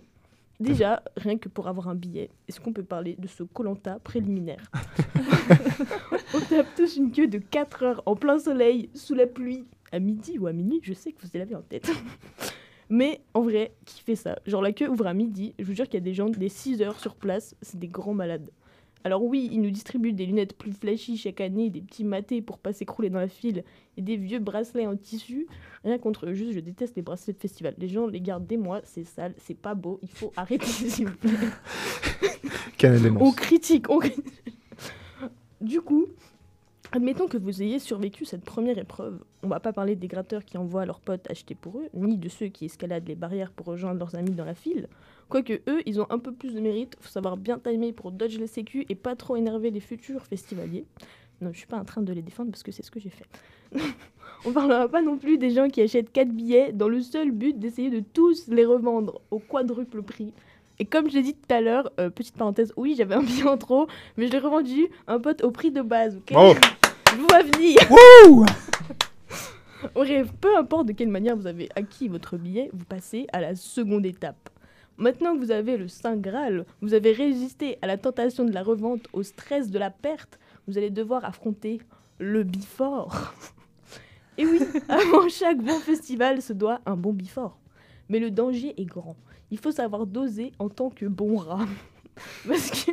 Déjà, 0.60 1.04
rien 1.16 1.38
que 1.38 1.48
pour 1.48 1.68
avoir 1.70 1.88
un 1.88 1.96
billet, 1.96 2.30
est-ce 2.48 2.60
qu'on 2.60 2.74
peut 2.74 2.84
parler 2.84 3.16
de 3.18 3.28
ce 3.28 3.44
Colanta 3.44 4.00
préliminaire 4.00 4.70
On 6.34 6.40
tape 6.42 6.68
tous 6.76 6.98
une 6.98 7.12
queue 7.12 7.28
de 7.28 7.38
4 7.38 7.84
heures 7.84 8.04
en 8.06 8.16
plein 8.16 8.40
soleil, 8.40 8.90
sous 8.94 9.16
la 9.16 9.26
pluie, 9.26 9.66
à 9.92 10.00
midi 10.00 10.38
ou 10.38 10.48
à 10.48 10.54
minuit, 10.54 10.80
je 10.84 10.94
sais 10.94 11.12
que 11.12 11.22
vous 11.22 11.30
l'avez 11.34 11.56
en 11.56 11.62
tête. 11.62 11.90
Mais 12.90 13.22
en 13.34 13.42
vrai, 13.42 13.74
qui 13.86 14.02
fait 14.02 14.16
ça? 14.16 14.40
Genre 14.46 14.62
la 14.62 14.72
queue 14.72 14.90
ouvre 14.90 15.08
à 15.08 15.14
midi, 15.14 15.54
je 15.60 15.64
vous 15.64 15.74
jure 15.74 15.86
qu'il 15.86 15.96
y 15.96 15.98
a 15.98 16.02
des 16.02 16.14
gens 16.14 16.30
des 16.30 16.50
6 16.50 16.82
heures 16.82 17.00
sur 17.00 17.16
place, 17.16 17.56
c'est 17.62 17.80
des 17.80 17.88
grands 17.88 18.16
malades. 18.16 18.50
Alors 19.04 19.24
oui, 19.24 19.50
ils 19.52 19.62
nous 19.62 19.72
distribuent 19.72 20.14
des 20.14 20.26
lunettes 20.26 20.58
plus 20.58 20.74
flashy 20.74 21.18
chaque 21.18 21.40
année, 21.40 21.70
des 21.70 21.82
petits 21.82 22.04
matés 22.04 22.42
pour 22.42 22.60
pas 22.60 22.74
s'écrouler 22.74 23.10
dans 23.10 23.20
la 23.20 23.30
file, 23.30 23.64
et 23.98 24.02
des 24.02 24.18
vieux 24.18 24.40
bracelets 24.40 24.88
en 24.88 24.96
tissu. 24.96 25.48
Rien 25.84 25.98
contre 25.98 26.28
eux, 26.28 26.34
juste 26.34 26.52
je 26.52 26.60
déteste 26.60 26.96
les 26.96 27.02
bracelets 27.02 27.34
de 27.34 27.40
festival. 27.40 27.76
Les 27.78 27.88
gens 27.88 28.08
les 28.08 28.20
gardent 28.20 28.48
des 28.48 28.58
mois, 28.58 28.82
c'est 28.84 29.06
sale, 29.06 29.34
c'est 29.38 29.58
pas 29.58 29.74
beau, 29.74 30.00
il 30.04 30.10
faut 30.10 30.34
arrêter 30.36 30.66
s'il 30.66 31.08
vous 31.08 31.18
plaît. 31.18 31.32
Canal 32.78 33.02
des 33.02 33.10
On 33.10 33.32
critique, 33.32 33.90
on 33.90 34.00
critique. 34.00 34.26
Du 35.62 35.82
coup, 35.82 36.06
admettons 36.92 37.28
que 37.28 37.38
vous 37.38 37.62
ayez 37.62 37.80
survécu 37.80 38.26
cette 38.26 38.44
première 38.44 38.78
épreuve. 38.78 39.20
On 39.44 39.48
va 39.48 39.60
pas 39.60 39.74
parler 39.74 39.96
des 39.96 40.08
gratteurs 40.08 40.44
qui 40.44 40.58
envoient 40.58 40.86
leurs 40.86 41.00
potes 41.00 41.30
acheter 41.30 41.56
pour 41.56 41.78
eux, 41.78 41.90
ni 41.94 42.18
de 42.18 42.30
ceux 42.30 42.48
qui 42.48 42.66
escaladent 42.66 43.08
les 43.08 43.16
barrières 43.16 43.52
pour 43.52 43.68
rejoindre 43.68 44.00
leurs 44.00 44.16
amis 44.16 44.32
dans 44.32 44.46
la 44.46 44.56
file. 44.56 44.88
Quoique 45.30 45.62
eux, 45.68 45.82
ils 45.86 46.02
ont 46.02 46.08
un 46.10 46.20
peu 46.20 46.32
plus 46.32 46.54
de 46.54 46.60
mérite, 46.60 46.98
faut 47.00 47.10
savoir 47.10 47.38
bien 47.38 47.60
timer 47.60 47.94
pour 47.94 48.12
dodge 48.12 48.38
les 48.40 48.48
sécu 48.48 48.86
et 48.90 48.96
pas 48.96 49.16
trop 49.16 49.36
énerver 49.36 49.70
les 49.70 49.80
futurs 49.80 50.26
festivaliers. 50.26 50.86
Non, 51.42 51.52
je 51.54 51.58
suis 51.58 51.68
pas 51.68 51.78
en 51.78 51.86
train 51.86 52.02
de 52.02 52.12
les 52.12 52.22
défendre 52.22 52.52
parce 52.52 52.64
que 52.64 52.72
c'est 52.72 52.84
ce 52.84 52.92
que 52.92 53.00
j'ai 53.00 53.10
fait. 53.12 53.28
On 54.46 54.52
parlera 54.52 54.88
pas 54.88 55.02
non 55.02 55.18
plus 55.18 55.38
des 55.38 55.52
gens 55.52 55.68
qui 55.68 55.82
achètent 55.82 56.12
4 56.12 56.30
billets 56.30 56.72
dans 56.72 56.88
le 56.88 57.02
seul 57.02 57.32
but 57.32 57.58
d'essayer 57.58 57.90
de 57.90 58.00
tous 58.00 58.48
les 58.48 58.66
revendre 58.66 59.22
au 59.32 59.40
quadruple 59.40 60.02
prix. 60.02 60.34
Et 60.80 60.86
comme 60.86 61.10
je 61.10 61.16
l'ai 61.16 61.24
dit 61.24 61.34
tout 61.34 61.54
à 61.54 61.60
l'heure, 61.60 61.92
euh, 62.00 62.10
petite 62.10 62.36
parenthèse, 62.36 62.74
oui, 62.78 62.96
j'avais 62.98 63.16
un 63.16 63.24
billet 63.24 63.48
en 63.48 63.58
trop, 63.58 63.88
mais 64.18 64.28
je 64.28 64.32
l'ai 64.32 64.40
revendu 64.40 64.88
un 65.08 65.20
pote 65.20 65.44
au 65.44 65.52
prix 65.52 65.72
de 65.72 65.82
base. 65.82 66.20
Je 67.12 67.16
vous 67.16 67.28
vois 67.28 67.42
venir 67.42 67.78
Wouh 67.90 68.46
Bref, 69.96 70.32
peu 70.40 70.56
importe 70.58 70.88
de 70.88 70.94
quelle 70.94 71.10
manière 71.10 71.36
vous 71.36 71.48
avez 71.48 71.70
acquis 71.76 72.08
votre 72.08 72.38
billet, 72.38 72.70
vous 72.74 72.86
passez 72.86 73.26
à 73.34 73.42
la 73.42 73.56
seconde 73.56 74.06
étape. 74.06 74.50
Maintenant 74.98 75.34
que 75.34 75.40
vous 75.40 75.52
avez 75.52 75.78
le 75.78 75.88
Saint 75.88 76.18
Graal, 76.18 76.66
vous 76.82 76.94
avez 76.94 77.12
résisté 77.12 77.80
à 77.82 77.88
la 77.88 77.98
tentation 77.98 78.44
de 78.44 78.52
la 78.52 78.62
revente, 78.62 79.08
au 79.14 79.24
stress 79.24 79.72
de 79.72 79.80
la 79.80 79.90
perte, 79.90 80.40
vous 80.68 80.78
allez 80.78 80.90
devoir 80.90 81.26
affronter 81.26 81.80
le 82.20 82.44
bifort. 82.44 83.34
Et 84.38 84.46
oui, 84.46 84.60
avant 84.90 85.28
chaque 85.30 85.58
bon 85.58 85.80
festival 85.80 86.42
se 86.42 86.54
doit 86.54 86.82
un 86.86 86.96
bon 86.96 87.14
bifort. 87.14 87.58
Mais 88.10 88.20
le 88.20 88.30
danger 88.30 88.74
est 88.80 88.86
grand. 88.86 89.16
Il 89.52 89.58
faut 89.58 89.72
savoir 89.72 90.06
doser 90.06 90.52
en 90.60 90.70
tant 90.70 90.90
que 90.90 91.06
bon 91.06 91.38
rat. 91.38 91.66
Parce 92.48 92.70
que, 92.70 92.92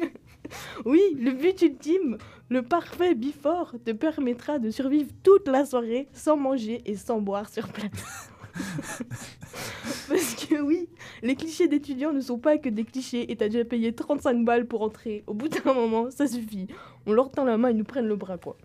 oui, 0.85 1.01
le 1.19 1.33
but 1.33 1.61
ultime, 1.63 2.19
le 2.49 2.63
parfait 2.63 3.15
bifort, 3.15 3.75
te 3.85 3.93
permettra 3.93 4.59
de 4.59 4.71
survivre 4.71 5.11
toute 5.23 5.49
la 5.49 5.65
soirée 5.65 6.09
sans 6.13 6.37
manger 6.37 6.83
et 6.87 6.97
sans 6.97 7.21
boire 7.21 7.49
sur 7.49 7.69
place. 7.69 8.31
Parce 10.09 10.35
que 10.35 10.61
oui, 10.61 10.89
les 11.23 11.35
clichés 11.35 11.69
d'étudiants 11.69 12.13
ne 12.13 12.21
sont 12.21 12.39
pas 12.39 12.59
que 12.59 12.69
des 12.69 12.85
clichés 12.85 13.31
et 13.31 13.37
t'as 13.37 13.49
déjà 13.49 13.65
payé 13.65 13.93
35 13.93 14.45
balles 14.45 14.67
pour 14.67 14.83
entrer. 14.83 15.25
Au 15.27 15.35
bout 15.35 15.49
d'un 15.49 15.75
moment, 15.75 16.11
ça 16.11 16.27
suffit. 16.27 16.69
On 17.07 17.13
leur 17.13 17.31
tend 17.31 17.45
la 17.45 17.57
main 17.59 17.69
et 17.69 17.75
nous 17.75 17.85
prennent 17.85 18.09
le 18.09 18.17
bras, 18.17 18.39
quoi. 18.39 18.57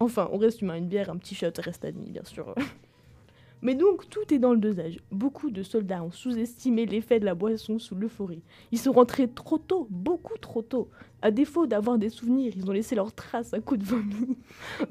Enfin, 0.00 0.28
on 0.32 0.38
reste 0.38 0.60
humain, 0.60 0.76
une 0.76 0.88
bière, 0.88 1.10
un 1.10 1.16
petit 1.16 1.34
shot 1.34 1.52
reste 1.58 1.84
admis, 1.84 2.10
bien 2.10 2.24
sûr. 2.24 2.54
Mais 3.64 3.74
donc, 3.74 4.08
tout 4.10 4.32
est 4.32 4.38
dans 4.38 4.52
le 4.52 4.58
dosage. 4.58 4.98
Beaucoup 5.10 5.50
de 5.50 5.62
soldats 5.62 6.02
ont 6.02 6.12
sous-estimé 6.12 6.84
l'effet 6.84 7.18
de 7.18 7.24
la 7.24 7.34
boisson 7.34 7.78
sous 7.78 7.94
l'euphorie. 7.94 8.42
Ils 8.72 8.78
sont 8.78 8.92
rentrés 8.92 9.26
trop 9.26 9.56
tôt, 9.56 9.88
beaucoup 9.90 10.36
trop 10.36 10.60
tôt. 10.60 10.90
À 11.22 11.30
défaut 11.30 11.66
d'avoir 11.66 11.96
des 11.96 12.10
souvenirs, 12.10 12.52
ils 12.54 12.68
ont 12.68 12.74
laissé 12.74 12.94
leurs 12.94 13.14
traces 13.14 13.54
à 13.54 13.60
coups 13.60 13.80
de 13.80 13.86
vomi. 13.86 14.36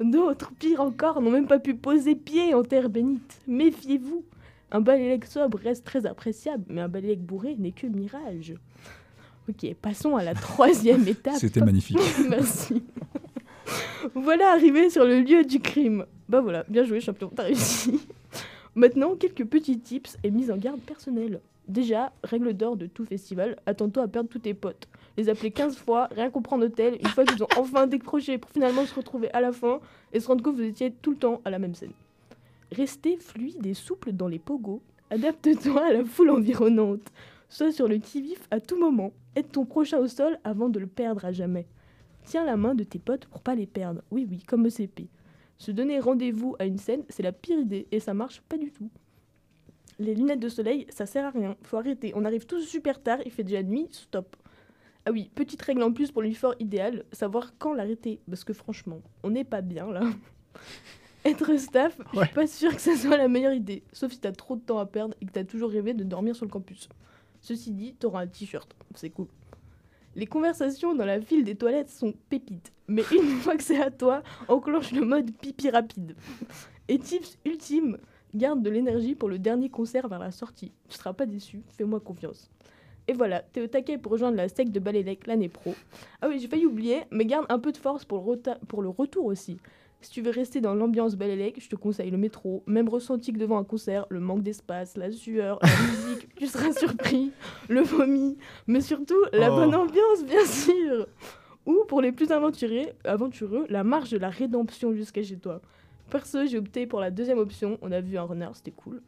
D'autres, 0.00 0.52
pire 0.58 0.80
encore, 0.80 1.22
n'ont 1.22 1.30
même 1.30 1.46
pas 1.46 1.60
pu 1.60 1.76
poser 1.76 2.16
pied 2.16 2.52
en 2.52 2.64
terre 2.64 2.90
bénite. 2.90 3.40
Méfiez-vous. 3.46 4.24
Un 4.72 4.80
balélec 4.80 5.24
sobre 5.26 5.58
reste 5.58 5.84
très 5.84 6.04
appréciable, 6.04 6.64
mais 6.68 6.80
un 6.80 6.88
balélec 6.88 7.20
bourré 7.20 7.54
n'est 7.56 7.70
que 7.70 7.86
mirage. 7.86 8.54
Ok, 9.48 9.72
passons 9.80 10.16
à 10.16 10.24
la 10.24 10.34
troisième 10.34 11.06
étape. 11.08 11.36
C'était 11.36 11.60
magnifique. 11.60 11.98
Merci. 12.28 12.82
voilà 14.16 14.50
arrivé 14.50 14.90
sur 14.90 15.04
le 15.04 15.20
lieu 15.20 15.44
du 15.44 15.60
crime. 15.60 16.06
Bah 16.28 16.40
voilà, 16.40 16.64
bien 16.68 16.82
joué 16.82 16.98
champion, 16.98 17.30
t'as 17.32 17.44
réussi. 17.44 18.00
Maintenant, 18.76 19.14
quelques 19.14 19.44
petits 19.44 19.78
tips 19.78 20.18
et 20.24 20.32
mises 20.32 20.50
en 20.50 20.56
garde 20.56 20.80
personnelles. 20.80 21.40
Déjà, 21.68 22.12
règle 22.24 22.54
d'or 22.54 22.76
de 22.76 22.86
tout 22.86 23.04
festival, 23.04 23.56
attends-toi 23.66 24.02
à 24.02 24.08
perdre 24.08 24.28
tous 24.28 24.40
tes 24.40 24.52
potes. 24.52 24.88
Les 25.16 25.28
appeler 25.28 25.52
15 25.52 25.76
fois, 25.76 26.08
rien 26.10 26.28
comprendre 26.28 26.66
hôtel, 26.66 26.98
une 27.00 27.06
fois 27.06 27.24
qu'ils 27.24 27.42
ont 27.44 27.48
enfin 27.56 27.86
décroché 27.86 28.36
pour 28.36 28.50
finalement 28.50 28.84
se 28.84 28.94
retrouver 28.94 29.30
à 29.32 29.40
la 29.40 29.52
fin 29.52 29.78
et 30.12 30.18
se 30.18 30.26
rendre 30.26 30.42
compte 30.42 30.56
que 30.56 30.60
vous 30.62 30.66
étiez 30.66 30.90
tout 30.90 31.12
le 31.12 31.16
temps 31.16 31.40
à 31.44 31.50
la 31.50 31.60
même 31.60 31.76
scène. 31.76 31.92
Restez 32.72 33.16
fluide 33.16 33.64
et 33.64 33.74
souple 33.74 34.12
dans 34.12 34.26
les 34.26 34.40
pogos. 34.40 34.82
Adapte-toi 35.10 35.86
à 35.86 35.92
la 35.92 36.04
foule 36.04 36.30
environnante. 36.30 37.12
Sois 37.48 37.70
sur 37.70 37.86
le 37.86 37.98
qui-vif 37.98 38.40
à 38.50 38.58
tout 38.58 38.76
moment. 38.76 39.12
Aide 39.36 39.52
ton 39.52 39.64
prochain 39.64 39.98
au 39.98 40.08
sol 40.08 40.38
avant 40.42 40.68
de 40.68 40.80
le 40.80 40.88
perdre 40.88 41.24
à 41.24 41.30
jamais. 41.30 41.66
Tiens 42.24 42.44
la 42.44 42.56
main 42.56 42.74
de 42.74 42.82
tes 42.82 42.98
potes 42.98 43.26
pour 43.26 43.40
pas 43.40 43.54
les 43.54 43.66
perdre. 43.66 44.02
Oui, 44.10 44.26
oui, 44.28 44.42
comme 44.44 44.66
ECP. 44.66 45.06
Se 45.58 45.70
donner 45.70 46.00
rendez-vous 46.00 46.56
à 46.58 46.66
une 46.66 46.78
scène, 46.78 47.04
c'est 47.08 47.22
la 47.22 47.32
pire 47.32 47.58
idée 47.58 47.86
et 47.92 48.00
ça 48.00 48.14
marche 48.14 48.40
pas 48.42 48.58
du 48.58 48.70
tout. 48.70 48.90
Les 49.98 50.14
lunettes 50.14 50.40
de 50.40 50.48
soleil, 50.48 50.86
ça 50.90 51.06
sert 51.06 51.24
à 51.24 51.30
rien. 51.30 51.56
Faut 51.62 51.76
arrêter. 51.76 52.12
On 52.16 52.24
arrive 52.24 52.46
tous 52.46 52.60
super 52.62 53.02
tard, 53.02 53.18
il 53.24 53.30
fait 53.30 53.44
déjà 53.44 53.62
nuit, 53.62 53.88
stop. 53.92 54.36
Ah 55.06 55.12
oui, 55.12 55.30
petite 55.34 55.62
règle 55.62 55.82
en 55.82 55.92
plus 55.92 56.10
pour 56.10 56.22
l'effort 56.22 56.54
idéal, 56.58 57.04
savoir 57.12 57.56
quand 57.58 57.74
l'arrêter. 57.74 58.20
Parce 58.28 58.42
que 58.42 58.52
franchement, 58.52 59.00
on 59.22 59.30
n'est 59.30 59.44
pas 59.44 59.60
bien 59.60 59.90
là. 59.90 60.02
Être 61.24 61.56
staff, 61.58 61.98
je 62.12 62.20
suis 62.20 62.34
pas 62.34 62.46
sûre 62.46 62.74
que 62.74 62.80
ça 62.82 62.96
soit 62.96 63.16
la 63.16 63.28
meilleure 63.28 63.54
idée, 63.54 63.82
sauf 63.92 64.12
si 64.12 64.20
t'as 64.20 64.32
trop 64.32 64.56
de 64.56 64.60
temps 64.60 64.78
à 64.78 64.84
perdre 64.84 65.14
et 65.22 65.26
que 65.26 65.32
t'as 65.32 65.44
toujours 65.44 65.70
rêvé 65.70 65.94
de 65.94 66.04
dormir 66.04 66.36
sur 66.36 66.44
le 66.44 66.50
campus. 66.50 66.88
Ceci 67.40 67.72
dit, 67.72 67.94
t'auras 67.94 68.22
un 68.22 68.26
t-shirt, 68.26 68.74
c'est 68.94 69.08
cool. 69.08 69.28
Les 70.16 70.26
conversations 70.26 70.94
dans 70.94 71.04
la 71.04 71.20
file 71.20 71.44
des 71.44 71.56
toilettes 71.56 71.90
sont 71.90 72.14
pépites, 72.28 72.72
mais 72.86 73.02
une 73.10 73.38
fois 73.40 73.56
que 73.56 73.62
c'est 73.64 73.80
à 73.80 73.90
toi, 73.90 74.22
enclenche 74.46 74.92
le 74.92 75.04
mode 75.04 75.32
pipi 75.32 75.70
rapide. 75.70 76.14
Et 76.86 76.98
tips 76.98 77.36
ultime, 77.44 77.98
garde 78.34 78.62
de 78.62 78.70
l'énergie 78.70 79.16
pour 79.16 79.28
le 79.28 79.40
dernier 79.40 79.70
concert 79.70 80.06
vers 80.06 80.20
la 80.20 80.30
sortie. 80.30 80.72
Tu 80.88 80.96
seras 80.96 81.14
pas 81.14 81.26
déçu, 81.26 81.62
fais-moi 81.76 81.98
confiance. 81.98 82.50
Et 83.08 83.12
voilà, 83.12 83.40
t'es 83.40 83.60
au 83.60 83.66
taquet 83.66 83.98
pour 83.98 84.12
rejoindre 84.12 84.36
la 84.36 84.48
sec 84.48 84.70
de 84.70 84.80
Balélec 84.80 85.26
l'année 85.26 85.48
pro. 85.48 85.74
Ah 86.22 86.28
oui, 86.28 86.38
j'ai 86.38 86.48
failli 86.48 86.64
oublier, 86.64 87.02
mais 87.10 87.26
garde 87.26 87.46
un 87.48 87.58
peu 87.58 87.72
de 87.72 87.76
force 87.76 88.04
pour 88.04 88.22
le 88.22 88.88
retour 88.88 89.26
aussi. 89.26 89.58
Si 90.04 90.10
tu 90.10 90.20
veux 90.20 90.30
rester 90.32 90.60
dans 90.60 90.74
l'ambiance 90.74 91.16
Balélec, 91.16 91.62
je 91.62 91.66
te 91.70 91.76
conseille 91.76 92.10
le 92.10 92.18
métro. 92.18 92.62
Même 92.66 92.90
ressenti 92.90 93.32
que 93.32 93.38
devant 93.38 93.56
un 93.56 93.64
concert, 93.64 94.04
le 94.10 94.20
manque 94.20 94.42
d'espace, 94.42 94.98
la 94.98 95.10
sueur, 95.10 95.58
la 95.62 95.68
musique, 96.10 96.34
tu 96.36 96.46
seras 96.46 96.72
surpris, 96.72 97.32
le 97.70 97.80
vomi, 97.80 98.36
mais 98.66 98.82
surtout 98.82 99.16
la 99.32 99.50
Oh. 99.50 99.56
bonne 99.56 99.74
ambiance, 99.74 100.22
bien 100.26 100.44
sûr. 100.44 101.06
Ou 101.64 101.84
pour 101.88 102.02
les 102.02 102.12
plus 102.12 102.30
aventurés, 102.32 102.92
aventureux, 103.04 103.64
la 103.70 103.82
marche 103.82 104.10
de 104.10 104.18
la 104.18 104.28
rédemption 104.28 104.92
jusqu'à 104.92 105.22
chez 105.22 105.38
toi. 105.38 105.62
Perso, 106.10 106.44
j'ai 106.44 106.58
opté 106.58 106.86
pour 106.86 107.00
la 107.00 107.10
deuxième 107.10 107.38
option. 107.38 107.78
On 107.80 107.90
a 107.90 108.02
vu 108.02 108.18
un 108.18 108.24
runner, 108.24 108.50
c'était 108.52 108.72
cool. 108.72 109.00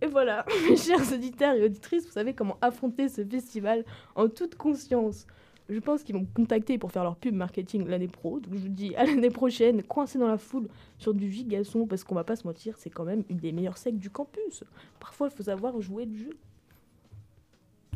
Et 0.00 0.06
voilà, 0.06 0.46
mes 0.70 0.76
chers 0.78 1.12
auditeurs 1.12 1.54
et 1.54 1.64
auditrices, 1.66 2.06
vous 2.06 2.12
savez 2.12 2.32
comment 2.32 2.56
affronter 2.62 3.10
ce 3.10 3.22
festival 3.22 3.84
en 4.14 4.28
toute 4.30 4.54
conscience. 4.54 5.26
Je 5.70 5.78
pense 5.78 6.02
qu'ils 6.02 6.14
vont 6.14 6.22
me 6.22 6.26
contacter 6.34 6.76
pour 6.76 6.92
faire 6.92 7.04
leur 7.04 7.16
pub 7.16 7.34
marketing 7.34 7.86
l'année 7.86 8.08
pro. 8.08 8.38
Donc 8.38 8.52
je 8.54 8.58
vous 8.60 8.68
dis 8.68 8.94
à 8.96 9.04
l'année 9.06 9.30
prochaine, 9.30 9.82
coincé 9.82 10.18
dans 10.18 10.28
la 10.28 10.36
foule 10.36 10.68
sur 10.98 11.14
du 11.14 11.30
gigason, 11.32 11.86
parce 11.86 12.04
qu'on 12.04 12.14
va 12.14 12.24
pas 12.24 12.36
se 12.36 12.46
mentir, 12.46 12.76
c'est 12.76 12.90
quand 12.90 13.04
même 13.04 13.24
une 13.30 13.38
des 13.38 13.50
meilleures 13.52 13.78
secs 13.78 13.96
du 13.98 14.10
campus. 14.10 14.62
Parfois, 15.00 15.28
il 15.32 15.36
faut 15.36 15.44
savoir 15.44 15.80
jouer 15.80 16.04
le 16.04 16.16
jeu. 16.16 16.30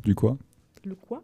Du 0.03 0.15
quoi? 0.15 0.39
Le 0.85 0.95
quoi? 0.95 1.23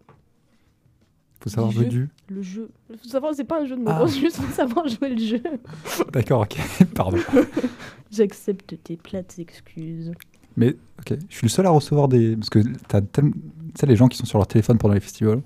Faut 1.40 1.48
savoir 1.50 1.72
jouer 1.72 1.86
du. 1.86 2.08
Le 2.28 2.42
jeu. 2.42 2.70
Faut 2.90 3.08
savoir, 3.08 3.34
c'est 3.34 3.44
pas 3.44 3.60
un 3.62 3.64
jeu 3.66 3.76
de 3.76 3.80
mots, 3.82 3.90
Ah. 3.90 4.00
faut 4.00 4.06
juste 4.20 4.40
savoir 4.52 4.86
jouer 4.88 5.10
le 5.10 5.18
jeu. 5.18 5.42
D'accord, 6.12 6.42
ok. 6.42 6.58
Pardon. 6.94 7.18
J'accepte 8.10 8.82
tes 8.82 8.96
plates 8.96 9.38
excuses. 9.38 10.12
Mais 10.56 10.76
ok, 11.00 11.18
je 11.28 11.34
suis 11.36 11.46
le 11.46 11.50
seul 11.50 11.66
à 11.66 11.70
recevoir 11.70 12.08
des. 12.08 12.36
Parce 12.36 12.50
que 12.50 12.60
t'as 12.88 13.00
tellement. 13.00 13.32
Tu 13.32 13.80
sais, 13.80 13.86
les 13.86 13.96
gens 13.96 14.08
qui 14.08 14.16
sont 14.18 14.26
sur 14.26 14.38
leur 14.38 14.46
téléphone 14.46 14.78
pendant 14.78 14.94
les 14.94 15.00
festivals. 15.00 15.42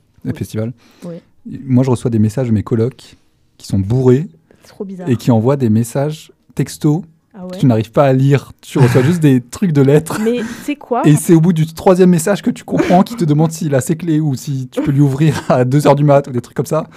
Oui. 1.04 1.16
Et 1.52 1.60
Moi, 1.64 1.84
je 1.84 1.90
reçois 1.90 2.10
des 2.10 2.18
messages 2.18 2.48
de 2.48 2.52
mes 2.52 2.62
colocs 2.62 3.16
qui 3.56 3.66
sont 3.66 3.78
bourrés 3.78 4.28
trop 4.66 4.86
et 5.06 5.16
qui 5.16 5.30
envoient 5.30 5.56
des 5.56 5.70
messages 5.70 6.30
texto 6.54 7.04
Ah 7.34 7.44
ouais. 7.46 7.52
que 7.52 7.56
tu 7.58 7.66
n'arrives 7.66 7.90
pas 7.92 8.04
à 8.04 8.12
lire. 8.12 8.52
Tu 8.60 8.78
reçois 8.78 9.02
juste 9.02 9.20
des 9.20 9.40
trucs 9.40 9.72
de 9.72 9.80
lettres. 9.82 10.20
Mais 10.22 10.40
c'est 10.64 10.76
quoi 10.76 11.02
Et 11.06 11.16
c'est 11.16 11.34
au 11.34 11.40
bout 11.40 11.52
du 11.52 11.66
troisième 11.66 12.10
message 12.10 12.42
que 12.42 12.50
tu 12.50 12.64
comprends 12.64 13.02
qui 13.02 13.16
te 13.16 13.24
demande 13.24 13.50
s'il 13.52 13.74
a 13.74 13.80
ses 13.80 13.96
clés 13.96 14.20
ou 14.20 14.34
si 14.34 14.68
tu 14.68 14.82
peux 14.82 14.90
lui 14.90 15.00
ouvrir 15.00 15.42
à 15.50 15.64
2h 15.64 15.94
du 15.96 16.04
mat 16.04 16.26
ou 16.28 16.30
des 16.32 16.40
trucs 16.40 16.56
comme 16.56 16.66
ça. 16.66 16.88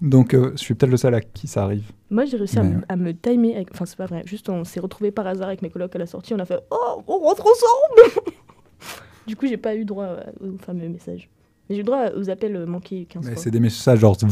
Donc, 0.00 0.32
euh, 0.32 0.52
je 0.52 0.58
suis 0.62 0.72
peut-être 0.74 0.90
le 0.90 0.96
seul 0.96 1.14
à 1.14 1.20
qui 1.20 1.46
ça 1.46 1.62
arrive. 1.64 1.84
Moi, 2.10 2.24
j'ai 2.24 2.38
réussi 2.38 2.58
à, 2.58 2.62
me- 2.62 2.76
ouais. 2.76 2.84
à 2.88 2.96
me 2.96 3.12
timer. 3.12 3.54
Avec... 3.54 3.68
Enfin, 3.72 3.84
c'est 3.84 3.98
pas 3.98 4.06
vrai. 4.06 4.22
Juste, 4.24 4.48
on 4.48 4.64
s'est 4.64 4.80
retrouvés 4.80 5.10
par 5.10 5.26
hasard 5.26 5.48
avec 5.48 5.60
mes 5.60 5.68
colocs 5.68 5.94
à 5.94 5.98
la 5.98 6.06
sortie. 6.06 6.32
On 6.32 6.38
a 6.38 6.46
fait 6.46 6.58
Oh, 6.70 7.02
on 7.06 7.18
rentre 7.18 7.42
ensemble 7.46 8.22
Du 9.26 9.36
coup, 9.36 9.46
j'ai 9.46 9.58
pas 9.58 9.74
eu 9.76 9.84
droit 9.84 10.04
euh, 10.04 10.22
au 10.40 10.56
fameux 10.58 10.88
message. 10.88 11.28
Mais 11.70 11.76
j'ai 11.76 11.82
eu 11.82 11.84
droit 11.84 12.10
aux 12.16 12.28
appels 12.28 12.56
euh, 12.56 12.66
manqués 12.66 13.06
15 13.08 13.24
Mais 13.24 13.32
fois. 13.34 13.42
c'est 13.42 13.50
des 13.52 13.60
messages 13.60 14.00
genre. 14.00 14.16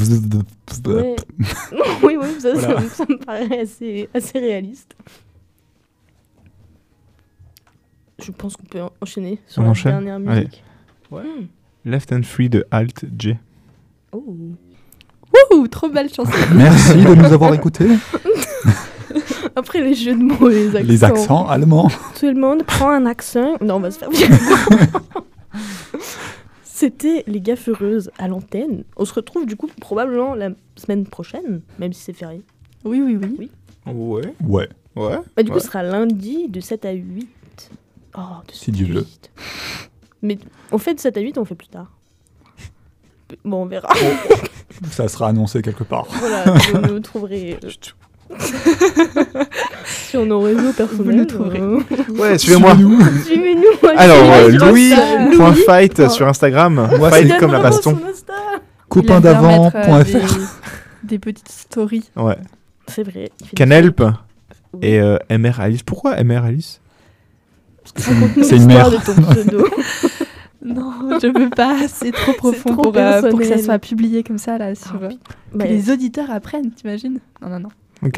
Ouais. 0.87 1.17
oui, 2.03 2.17
oui, 2.21 2.27
ça, 2.41 2.53
Voilà. 2.53 2.81
me- 2.81 2.89
ça 2.89 3.05
me 3.09 3.17
paraît 3.25 3.61
assez, 3.61 4.09
assez 4.13 4.39
réaliste. 4.41 4.95
Je 8.21 8.33
pense 8.33 8.57
qu'on 8.57 8.65
peut 8.67 8.83
en- 8.83 8.91
enchaîner 9.01 9.39
sur 9.47 9.63
On 9.63 9.67
la 9.67 9.71
enchaîne 9.71 9.93
dernière 10.05 10.19
musique. 10.19 10.65
Ouais. 11.13 11.23
Hmm. 11.23 11.47
Left 11.85 12.13
and 12.13 12.23
Free 12.25 12.49
de 12.49 12.67
Alt 12.73 13.05
J. 13.17 13.37
Oh. 14.13 14.25
Wouhou, 15.53 15.69
trop 15.69 15.89
belle 15.89 16.13
chanson. 16.13 16.33
Merci 16.55 16.97
de 16.97 17.15
nous 17.15 17.33
avoir 17.33 17.55
écoutés. 17.55 17.89
Après 19.55 19.81
les 19.81 19.95
jeux 19.95 20.15
de 20.17 20.23
mots, 20.23 20.49
les 20.49 20.75
accents. 20.75 20.89
Les 20.89 21.05
accents 21.05 21.47
allemands. 21.49 21.89
Tout 22.19 22.27
le 22.27 22.35
monde 22.41 22.65
prend 22.65 22.91
un 22.91 23.07
accent. 23.07 23.55
Non, 23.61 23.77
on 23.77 23.81
va 23.81 23.91
se 23.93 23.99
faire 24.01 24.09
C'était 26.79 27.25
les 27.27 27.41
gaffureuses 27.41 28.09
à 28.19 28.29
l'antenne. 28.29 28.85
On 28.97 29.05
se 29.05 29.13
retrouve 29.13 29.47
du 29.47 29.57
coup 29.57 29.67
probablement 29.81 30.37
la 30.37 30.51
semaine 30.77 31.05
prochaine, 31.07 31.61
même 31.81 31.93
si 31.93 32.03
c'est 32.03 32.13
férié. 32.13 32.41
Oui, 32.85 33.01
oui, 33.03 33.17
oui. 33.17 33.51
Ouais. 33.85 34.23
Ouais. 34.45 34.69
Ouais. 34.95 35.17
Bah, 35.37 35.43
du 35.43 35.49
coup, 35.51 35.57
Ouais. 35.57 35.61
ce 35.61 35.67
sera 35.67 35.83
lundi 35.83 36.47
de 36.49 36.61
7 36.61 36.85
à 36.85 36.93
8. 36.93 37.29
Oh, 38.17 38.21
de 38.47 38.53
Si 38.53 38.67
7 38.67 38.69
à 38.69 38.77
Dieu 38.77 38.87
veut. 38.95 39.01
8. 39.01 39.31
Mais 40.23 40.39
on 40.71 40.79
fait 40.79 40.95
de 40.95 41.01
7 41.01 41.17
à 41.17 41.21
8 41.21 41.37
ou 41.37 41.41
on 41.41 41.45
fait 41.45 41.57
plus 41.57 41.67
tard 41.67 41.91
Bon, 43.45 43.63
on 43.63 43.67
verra. 43.67 43.89
Ça 44.93 45.09
sera 45.09 45.29
annoncé 45.31 45.63
quelque 45.63 45.83
part. 45.85 46.07
voilà, 46.07 46.45
vous 46.75 46.81
nous 46.95 47.01
trouverez 47.01 47.59
euh, 47.65 47.69
sur 50.11 50.27
nos 50.27 50.41
réseaux 50.41 50.73
personnels. 50.73 51.17
nous 51.17 51.25
trouverez. 51.25 51.61
euh, 51.61 51.81
Ouais, 52.19 52.39
suivez-moi. 52.39 52.77
Suivez-nous. 53.25 53.89
Alors, 53.97 54.33
euh. 54.33 54.49
Louis.fight 54.51 55.99
Louis. 55.99 56.11
sur 56.11 56.27
Instagram. 56.29 56.89
Moi, 56.99 57.11
fight 57.11 57.37
comme 57.39 57.53
la 57.53 57.61
baston. 57.61 57.99
Copain 58.89 59.21
d'avant.fr. 59.21 59.77
euh, 59.77 60.03
Des, 60.05 60.15
des 61.05 61.19
petites 61.19 61.49
stories. 61.51 62.11
Ouais. 62.17 62.37
C'est 62.87 63.03
vrai. 63.03 63.31
Canelp 63.55 64.03
et 64.83 65.01
euh, 65.01 65.17
MR 65.31 65.61
Alice. 65.61 65.83
Pourquoi 65.83 66.23
MR 66.23 66.45
Alice? 66.45 66.81
C'est 68.43 68.57
une 68.57 68.67
mère. 68.67 68.91
de 68.91 68.97
ton 68.97 69.15
pseudo. 69.33 69.67
Non, 70.61 70.93
je 71.23 71.29
veux 71.29 71.49
pas. 71.51 71.77
C'est 71.87 72.11
trop 72.11 72.33
profond 72.33 72.73
trop 72.75 72.83
pour, 72.91 72.97
euh, 72.97 73.23
pour 73.31 73.39
que 73.39 73.45
ça 73.47 73.57
soit 73.59 73.79
publié 73.79 74.23
comme 74.25 74.37
ça 74.39 74.59
là 74.59 74.75
sur. 74.75 74.97
Ah, 75.03 75.05
euh, 75.07 75.11
Bah, 75.55 75.65
que 75.65 75.71
les 75.71 75.89
auditeurs 75.91 76.31
apprennent, 76.31 76.73
t'imagines? 76.73 77.21
Non, 77.41 77.49
non, 77.49 77.61
non. 77.61 77.69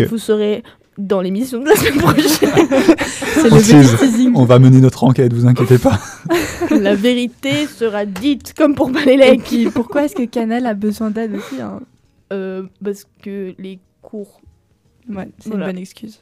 Vous 0.09 0.19
serez 0.19 0.63
dans 0.99 1.21
l'émission 1.23 1.61
de 1.61 1.67
la 1.69 1.77
semaine 1.77 1.99
prochaine. 1.99 2.67
C'est 2.99 3.51
On 3.53 3.57
le 3.57 3.63
tease. 3.63 3.97
teasing. 3.99 4.33
On 4.35 4.45
va 4.45 4.59
mener 4.59 4.81
notre 4.81 5.05
enquête, 5.05 5.33
vous 5.33 5.47
inquiétez 5.47 5.79
pas. 5.79 5.99
la 6.71 6.95
vérité 6.95 7.67
sera 7.67 8.05
dite 8.05 8.53
comme 8.55 8.75
pour 8.75 8.91
Balélec. 8.91 9.43
pourquoi 9.73 10.05
est-ce 10.05 10.15
que 10.17 10.25
Canal 10.27 10.67
a 10.67 10.75
besoin 10.75 11.11
d'aide 11.11 11.35
aussi 11.37 11.61
hein 11.61 11.81
Euh, 12.33 12.65
parce 12.85 13.07
que 13.23 13.55
les 13.59 13.79
cours. 14.03 14.41
Ouais, 15.09 15.29
c'est 15.39 15.49
Voilà. 15.49 15.67
une 15.67 15.73
bonne 15.73 15.81
excuse. 15.81 16.21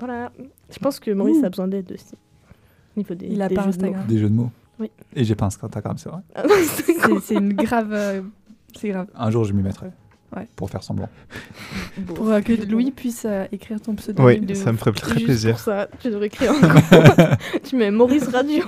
Voilà. 0.00 0.32
Je 0.72 0.78
pense 0.78 0.98
que 0.98 1.10
Maurice 1.12 1.38
Ouh. 1.42 1.46
a 1.46 1.48
besoin 1.50 1.68
d'aide 1.68 1.92
aussi. 1.92 2.14
Il 2.96 3.04
faut 3.04 3.14
des. 3.14 3.26
Il 3.28 3.40
a 3.40 3.48
des 3.48 3.54
pas 3.54 3.62
jeux 3.64 3.70
de 3.70 3.76
mots. 3.76 3.82
Instagram. 3.84 4.06
Des 4.08 4.18
jeux 4.18 4.28
de 4.28 4.34
mots. 4.34 4.50
Oui. 4.80 4.90
Et 5.14 5.22
j'ai 5.24 5.34
pas 5.36 5.46
Instagram, 5.46 5.96
c'est 5.98 6.08
vrai. 6.08 6.20
Ah, 6.34 6.42
c'est 7.22 7.34
une 7.34 7.52
grave. 7.52 7.92
euh, 7.92 8.22
c'est 8.78 8.88
grave. 8.88 9.06
Un 9.14 9.30
jour, 9.30 9.44
je 9.44 9.52
m'y 9.52 9.62
mettrai. 9.62 9.88
Ouais. 10.34 10.48
Pour 10.56 10.70
faire 10.70 10.82
semblant. 10.82 11.08
Bon, 11.98 12.14
Pour 12.14 12.30
euh, 12.30 12.40
que 12.40 12.52
Louis 12.54 12.90
puisse 12.90 13.24
euh, 13.26 13.44
écrire 13.52 13.78
ton 13.80 13.92
Oui, 13.92 13.96
pseudonyme. 13.98 14.46
de 14.46 14.54
ça 14.54 14.72
me 14.72 14.78
ferait 14.78 14.92
très 14.92 15.20
plaisir. 15.20 15.52
Pour 15.52 15.60
ça, 15.60 15.88
tu 16.00 16.08
devrais 16.08 16.30
créer 16.30 16.48
un 16.48 17.36
tu 17.64 17.76
mets 17.76 17.90
Maurice 17.90 18.28
Radio. 18.28 18.64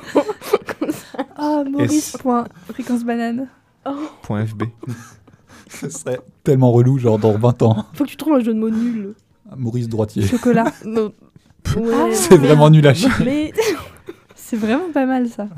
Comme 0.79 0.91
ça. 0.91 1.19
Oh, 1.41 1.65
Maurice. 1.71 2.17
point, 2.19 2.45
Fréquence 2.71 3.03
banane. 3.05 3.49
Oh, 3.87 3.93
Point 4.23 4.47
.fb. 4.47 4.65
Ce 5.69 5.89
serait 5.89 6.19
tellement 6.43 6.71
relou, 6.73 6.99
genre 6.99 7.19
dans 7.19 7.33
20 7.37 7.62
ans. 7.62 7.87
faut 7.95 8.05
que 8.05 8.11
tu 8.11 8.17
trouves 8.17 8.35
un 8.35 8.41
jeu 8.41 8.53
de 8.55 8.59
mots 8.59 8.71
nul. 8.71 9.15
Maurice 9.57 9.89
Droitier. 9.89 10.23
Chocolat. 10.27 10.73
Non. 10.85 11.12
Ah, 11.67 11.79
Ouais, 11.81 12.12
C'est 12.15 12.39
mais- 12.39 12.47
vraiment 12.47 12.69
nul 12.71 12.87
à 12.87 12.93
chier. 12.95 13.09
Mais 13.25 13.53
C'est 14.35 14.57
vraiment 14.57 14.91
pas 14.93 15.07
mal 15.07 15.29
ça. 15.29 15.49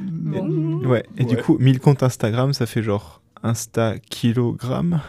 Mais- 0.00 0.40
Bon. 0.40 0.86
Ouais. 0.86 1.04
Et 1.16 1.24
du 1.24 1.36
coup, 1.38 1.56
1000 1.58 1.80
comptes 1.80 2.02
Instagram, 2.02 2.52
ça 2.52 2.66
fait 2.66 2.82
genre 2.82 3.22
Insta 3.42 3.98
kilogramme. 3.98 5.00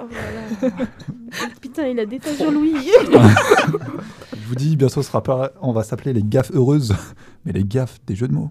Oh 0.00 0.04
là 0.10 0.68
là. 0.68 0.70
Putain, 1.60 1.88
il 1.88 1.98
a 2.00 2.06
des 2.06 2.18
tas 2.18 2.32
sur 2.34 2.50
Louis. 2.50 2.74
Je 3.12 4.48
vous 4.48 4.54
dis, 4.54 4.76
bientôt, 4.76 5.02
ce 5.02 5.08
sera 5.08 5.22
pas... 5.22 5.52
on 5.60 5.72
va 5.72 5.82
s'appeler 5.82 6.12
les 6.12 6.22
gaffes 6.22 6.50
heureuses. 6.54 6.94
Mais 7.44 7.52
les 7.52 7.64
gaffes 7.64 7.98
des 8.06 8.14
jeux 8.14 8.28
de 8.28 8.32
mots. 8.34 8.50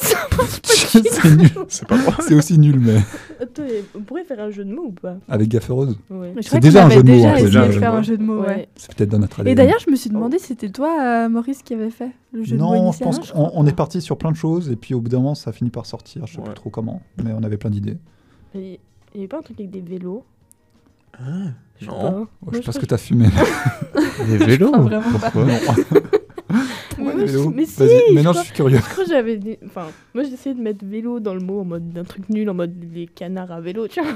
c'est 0.62 1.36
nul. 1.36 1.50
C'est 1.68 1.88
pas 1.88 1.96
moi. 1.96 2.14
C'est 2.20 2.34
aussi 2.34 2.58
nul, 2.58 2.78
mais 2.78 2.98
Attends, 3.40 3.62
on 3.96 4.00
pourrait 4.02 4.24
faire 4.24 4.40
un 4.40 4.50
jeu 4.50 4.64
de 4.64 4.72
mots 4.72 4.86
ou 4.86 4.92
pas? 4.92 5.16
Avec 5.28 5.48
gaffe 5.48 5.68
heureuse, 5.70 5.98
Ouais. 6.10 6.32
C'est 6.40 6.60
déjà 6.60 6.86
un 6.86 6.90
jeu 6.90 7.02
de 7.02 7.10
mots, 7.10 7.26
hein, 7.26 7.34
déjà 7.36 7.62
un 7.62 7.66
jeu 7.66 7.74
de 7.74 7.78
faire 7.80 7.94
un 7.94 8.02
jeu 8.02 8.16
de 8.16 8.22
mots. 8.22 8.40
Ouais. 8.40 8.46
ouais. 8.46 8.68
c'est 8.76 8.94
peut-être 8.94 9.10
dans 9.10 9.18
notre 9.18 9.46
Et 9.46 9.54
d'ailleurs, 9.54 9.80
je 9.84 9.90
me 9.90 9.96
suis 9.96 10.10
demandé 10.10 10.38
si 10.38 10.46
c'était 10.46 10.70
toi, 10.70 10.96
euh, 11.02 11.28
Maurice, 11.28 11.62
qui 11.62 11.74
avait 11.74 11.90
fait 11.90 12.10
le 12.32 12.44
jeu 12.44 12.56
de 12.56 12.62
mots 12.62 12.74
non, 12.74 12.92
je 12.92 12.98
pense 13.02 13.18
qu'on 13.18 13.50
on 13.52 13.66
est 13.66 13.74
parti 13.76 14.00
sur 14.00 14.16
plein 14.16 14.30
de 14.30 14.36
choses 14.36 14.70
et 14.70 14.76
puis 14.76 14.94
au 14.94 15.00
bout 15.00 15.08
d'un 15.08 15.18
moment, 15.18 15.34
ça 15.34 15.52
finit 15.52 15.70
par 15.70 15.86
sortir. 15.86 16.26
Je 16.26 16.34
sais 16.34 16.38
Ouais. 16.38 16.44
plus 16.44 16.54
trop 16.54 16.70
comment, 16.70 17.02
mais 17.22 17.32
on 17.32 17.42
avait 17.42 17.56
plein 17.56 17.70
d'idées. 17.70 17.98
Il 18.54 18.60
n'y 18.60 18.78
avait 19.20 19.28
pas 19.28 19.38
un 19.38 19.42
truc 19.42 19.58
avec 19.60 19.70
des 19.70 19.80
vélos 19.80 20.24
Je 21.20 21.84
sais 21.84 21.86
non. 21.86 22.00
pas. 22.00 22.10
Ouais, 22.10 22.10
Moi, 22.10 22.26
je 22.52 22.56
sais 22.56 22.62
pas 22.62 22.72
ce 22.72 22.78
crois 22.78 22.80
que 22.80 22.86
t'as 22.86 22.98
fumé. 22.98 23.26
Les 24.28 24.36
vélos 24.46 24.70
crois 24.72 24.82
vraiment 24.82 25.18
pas. 25.18 25.30
Pourquoi 25.30 27.14
Mais, 27.14 27.26
je- 27.26 27.64
si, 27.66 27.78
Vas-y, 27.78 27.88
je 28.08 28.14
maintenant 28.14 28.30
crois- 28.30 28.42
je 28.42 28.46
suis 28.46 28.54
curieux. 28.56 28.78
Je 28.78 28.82
crois 28.82 29.04
que 29.04 29.10
j'avais 29.10 29.36
des... 29.36 29.58
Enfin, 29.66 29.86
moi 30.14 30.24
j'ai 30.24 30.32
essayé 30.32 30.54
de 30.54 30.60
mettre 30.60 30.84
vélo 30.84 31.20
dans 31.20 31.34
le 31.34 31.40
mot 31.40 31.60
en 31.60 31.64
mode 31.64 31.90
d'un 31.90 32.04
truc 32.04 32.28
nul, 32.28 32.48
en 32.50 32.54
mode 32.54 32.74
les 32.92 33.06
canards 33.06 33.52
à 33.52 33.60
vélo, 33.60 33.86
tu 33.88 34.00
vois. 34.00 34.12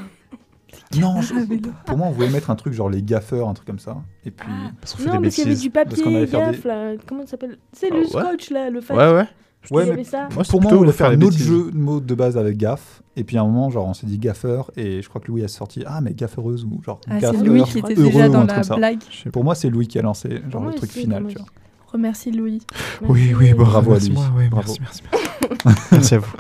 Non, 0.99 1.21
je- 1.21 1.35
à 1.35 1.45
vélo. 1.45 1.71
pour 1.87 1.99
moi, 1.99 2.07
on 2.09 2.11
voulait 2.13 2.31
mettre 2.31 2.51
un 2.51 2.57
truc 2.57 2.73
genre 2.73 2.89
les 2.91 3.03
gaffeurs, 3.03 3.49
un 3.49 3.55
truc 3.55 3.67
comme 3.67 3.79
ça. 3.79 3.99
Et 4.25 4.31
puis, 4.31 4.49
Parce 4.81 4.95
qu'on 4.95 5.03
fait 5.03 5.09
Non, 5.11 5.13
des 5.17 5.19
mais 5.21 5.31
s'il 5.31 5.41
y 5.41 5.47
avait 5.47 5.51
bêtises. 5.51 5.63
du 5.63 5.71
parce 5.71 5.85
qu'on 5.97 5.97
papier, 6.05 6.17
allait 6.17 6.27
faire 6.27 6.47
gaffe, 6.53 6.65
là. 6.65 6.93
Comment 7.07 7.23
ça 7.23 7.29
s'appelle? 7.33 7.59
C'est 7.73 7.89
Ah, 7.93 7.95
le 7.95 8.01
ouais. 8.01 8.07
scotch, 8.07 8.51
là, 8.51 8.71
le 8.71 8.81
fax. 8.81 8.99
Ouais, 8.99 9.13
ouais. 9.13 9.29
Ouais, 9.71 9.95
mais 9.95 10.05
ça. 10.05 10.29
Moi, 10.35 10.45
c'est 10.45 10.51
pour 10.51 10.61
moi, 10.61 10.73
on 10.73 10.77
voulait 10.79 10.91
faire 10.93 11.07
faire 11.09 11.17
un 11.17 11.21
les 11.21 11.27
autre 11.27 11.37
jeu 11.39 11.71
de 11.71 11.77
mots 11.77 12.01
de 12.01 12.15
base 12.15 12.37
avec 12.37 12.57
gaffe. 12.57 13.03
Et 13.17 13.25
puis 13.25 13.37
à 13.37 13.43
un 13.43 13.47
moment, 13.47 13.71
genre, 13.71 13.87
on 13.87 13.95
s'est 13.95 14.07
dit 14.07 14.19
gaffeur. 14.19 14.71
Et 14.77 15.03
je 15.03 15.09
crois 15.09 15.21
que 15.21 15.29
Louis 15.29 15.45
a 15.45 15.49
sorti 15.49 15.85
Ah, 15.87 16.01
mais 16.01 16.15
gaffeureuse 16.15 16.65
ou 16.65 16.83
genre 16.83 17.01
Ah, 17.09 17.15
c'est 17.15 17.21
gaffeur, 17.21 17.45
Louis 17.45 17.63
qui 17.65 17.79
était 17.79 17.95
heureux 17.95 18.11
déjà 18.11 18.29
dans 18.29 18.45
la 18.45 18.61
blague. 18.77 19.01
Pour 19.33 19.45
moi, 19.45 19.55
c'est 19.55 19.71
Louis 19.71 19.87
qui 19.87 19.99
a 19.99 20.03
lancé 20.03 20.41
genre 20.51 20.63
moi 20.63 20.73
le 20.73 20.77
truc 20.77 20.91
final. 20.91 21.27
Tu 21.29 21.37
vois. 21.37 21.47
Remercie 21.87 22.33
Louis. 22.33 22.63
Oui, 23.03 23.35
oui, 23.39 23.53
bon, 23.53 23.65
Bravo 23.65 23.93
à 23.93 23.99
lui. 23.99 24.11
moi, 24.11 24.25
Bravo. 24.51 24.75
merci, 24.81 24.81
merci, 24.81 25.03
merci. 25.13 25.81
merci 25.93 26.15
à 26.15 26.19
vous. 26.19 26.33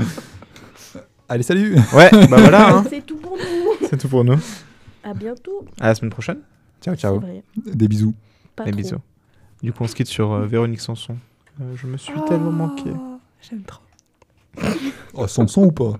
Allez, 1.28 1.42
salut 1.42 1.76
Ouais, 1.94 2.10
bah 2.12 2.26
voilà, 2.38 2.76
hein. 2.76 2.84
C'est 2.90 3.04
tout 3.06 3.16
pour 3.16 3.36
nous. 3.36 3.86
c'est 3.88 3.96
tout 3.98 4.08
pour 4.08 4.24
nous. 4.24 4.38
À 5.04 5.14
bientôt. 5.14 5.64
À 5.80 5.88
la 5.88 5.94
semaine 5.94 6.10
prochaine. 6.10 6.38
Ciao, 6.82 6.94
C'est 6.94 7.00
ciao. 7.02 7.20
Des 7.56 7.86
bisous. 7.88 8.14
Pas 8.56 8.64
trop. 8.64 8.74
bisous. 8.74 8.96
Du 9.62 9.72
coup, 9.72 9.84
on 9.84 9.86
se 9.86 9.94
quitte 9.94 10.08
sur 10.08 10.32
euh, 10.32 10.46
Véronique 10.46 10.80
Sanson. 10.80 11.16
Euh, 11.60 11.72
je 11.76 11.86
me 11.86 11.96
suis 11.96 12.12
tellement 12.28 12.50
manqué. 12.50 12.90
Oh, 13.42 13.46
J'aime 13.50 13.62
trop. 13.62 13.82
Oh, 15.14 15.26
Samson 15.26 15.64
ou 15.64 15.72
pas 15.72 15.98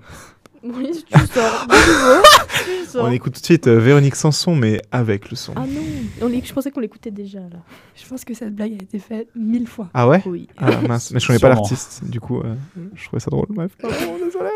Oui, 0.62 0.95
si 0.95 1.05
tu 1.05 1.18
sors. 1.26 1.66
tu. 1.68 2.99
On 2.99 3.11
écoute 3.11 3.34
tout 3.34 3.40
de 3.40 3.45
suite 3.47 3.66
euh, 3.68 3.78
Véronique 3.78 4.14
Sanson, 4.14 4.55
mais 4.55 4.82
avec 4.93 5.30
le 5.30 5.36
son. 5.36 5.55
Ah 5.57 5.64
non, 5.66 5.80
on 6.20 6.28
je 6.28 6.53
pensais 6.53 6.70
qu'on 6.70 6.80
l'écoutait 6.80 7.11
déjà 7.11 7.40
là. 7.40 7.57
Je 7.97 8.07
pense 8.07 8.22
que 8.24 8.34
cette 8.34 8.55
blague 8.55 8.72
a 8.72 8.82
été 8.82 8.99
faite 8.99 9.28
mille 9.34 9.66
fois. 9.66 9.88
Ah 9.95 10.07
ouais 10.07 10.22
Oui. 10.26 10.47
Ah 10.59 10.70
mince, 10.82 11.11
mais 11.11 11.18
je 11.18 11.26
connais 11.26 11.38
pas 11.38 11.49
Sûrement. 11.49 11.62
l'artiste, 11.62 12.05
du 12.05 12.20
coup, 12.20 12.40
euh, 12.40 12.55
je 12.95 13.05
trouvais 13.07 13.20
ça 13.20 13.30
drôle. 13.30 13.47
Bref. 13.49 13.72
Pardon, 13.80 13.97
désolé. 14.22 14.51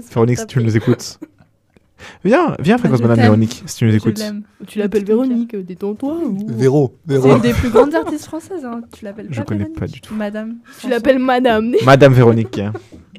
C'est 0.00 0.14
Véronique, 0.14 0.38
si 0.38 0.46
tu 0.46 0.60
nous 0.62 0.76
écoutes. 0.76 1.18
Viens, 2.24 2.54
viens, 2.58 2.78
Fréquence 2.78 3.00
Banane, 3.00 3.16
t'aime. 3.16 3.24
Véronique, 3.26 3.62
si 3.66 3.76
tu 3.76 3.84
nous 3.86 3.94
écoutes. 3.94 4.22
Tu 4.66 4.78
l'appelles 4.78 5.04
Véronique, 5.04 5.54
euh, 5.54 5.62
détends-toi. 5.62 6.14
ou- 6.24 6.46
Véro. 6.48 6.96
C'est 7.06 7.14
Véro. 7.14 7.36
une 7.36 7.42
des 7.42 7.52
plus 7.52 7.70
grandes 7.70 7.94
artistes 7.94 8.24
françaises. 8.26 8.64
Hein. 8.64 8.80
Tu 8.92 9.04
l'appelles 9.04 9.28
Je 9.30 9.42
connais 9.42 9.60
Véronique 9.64 9.78
pas 9.80 9.86
du 9.86 10.00
tout. 10.00 10.14
Madame. 10.14 10.56
Tu 10.80 10.88
l'appelles 10.88 11.18
Madame. 11.18 11.72
Madame 11.84 12.12
Véronique. 12.12 12.58
hein. 12.58 12.72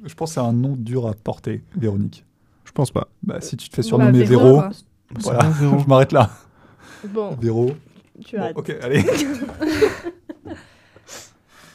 Je 0.06 0.14
pense 0.14 0.30
que 0.32 0.34
c'est 0.36 0.40
un 0.46 0.54
nom 0.54 0.76
dur 0.78 1.08
à 1.08 1.14
porter, 1.14 1.62
Véronique. 1.76 2.24
Je 2.66 2.72
pense 2.72 2.92
pas. 2.92 3.08
Bah, 3.24 3.38
si 3.42 3.58
tu 3.58 3.70
te 3.70 3.76
fais 3.76 3.82
Bah, 3.82 3.88
surnommer 3.88 4.24
Véro, 4.24 4.44
Véro, 4.44 4.56
quoi. 4.60 4.70
voilà, 5.20 5.50
Véro 5.50 5.80
je 5.84 5.86
m'arrête 5.88 6.12
là. 6.12 6.30
Bon, 7.10 7.36
Véro. 7.40 7.72
tu 8.26 8.38
Bon, 8.38 8.44
as 8.44 8.52
ok, 8.58 8.76
allez. 8.82 9.04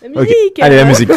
la 0.02 0.08
musique. 0.08 0.58
Allez, 0.60 0.76
la 0.76 0.84
musique. 0.84 1.10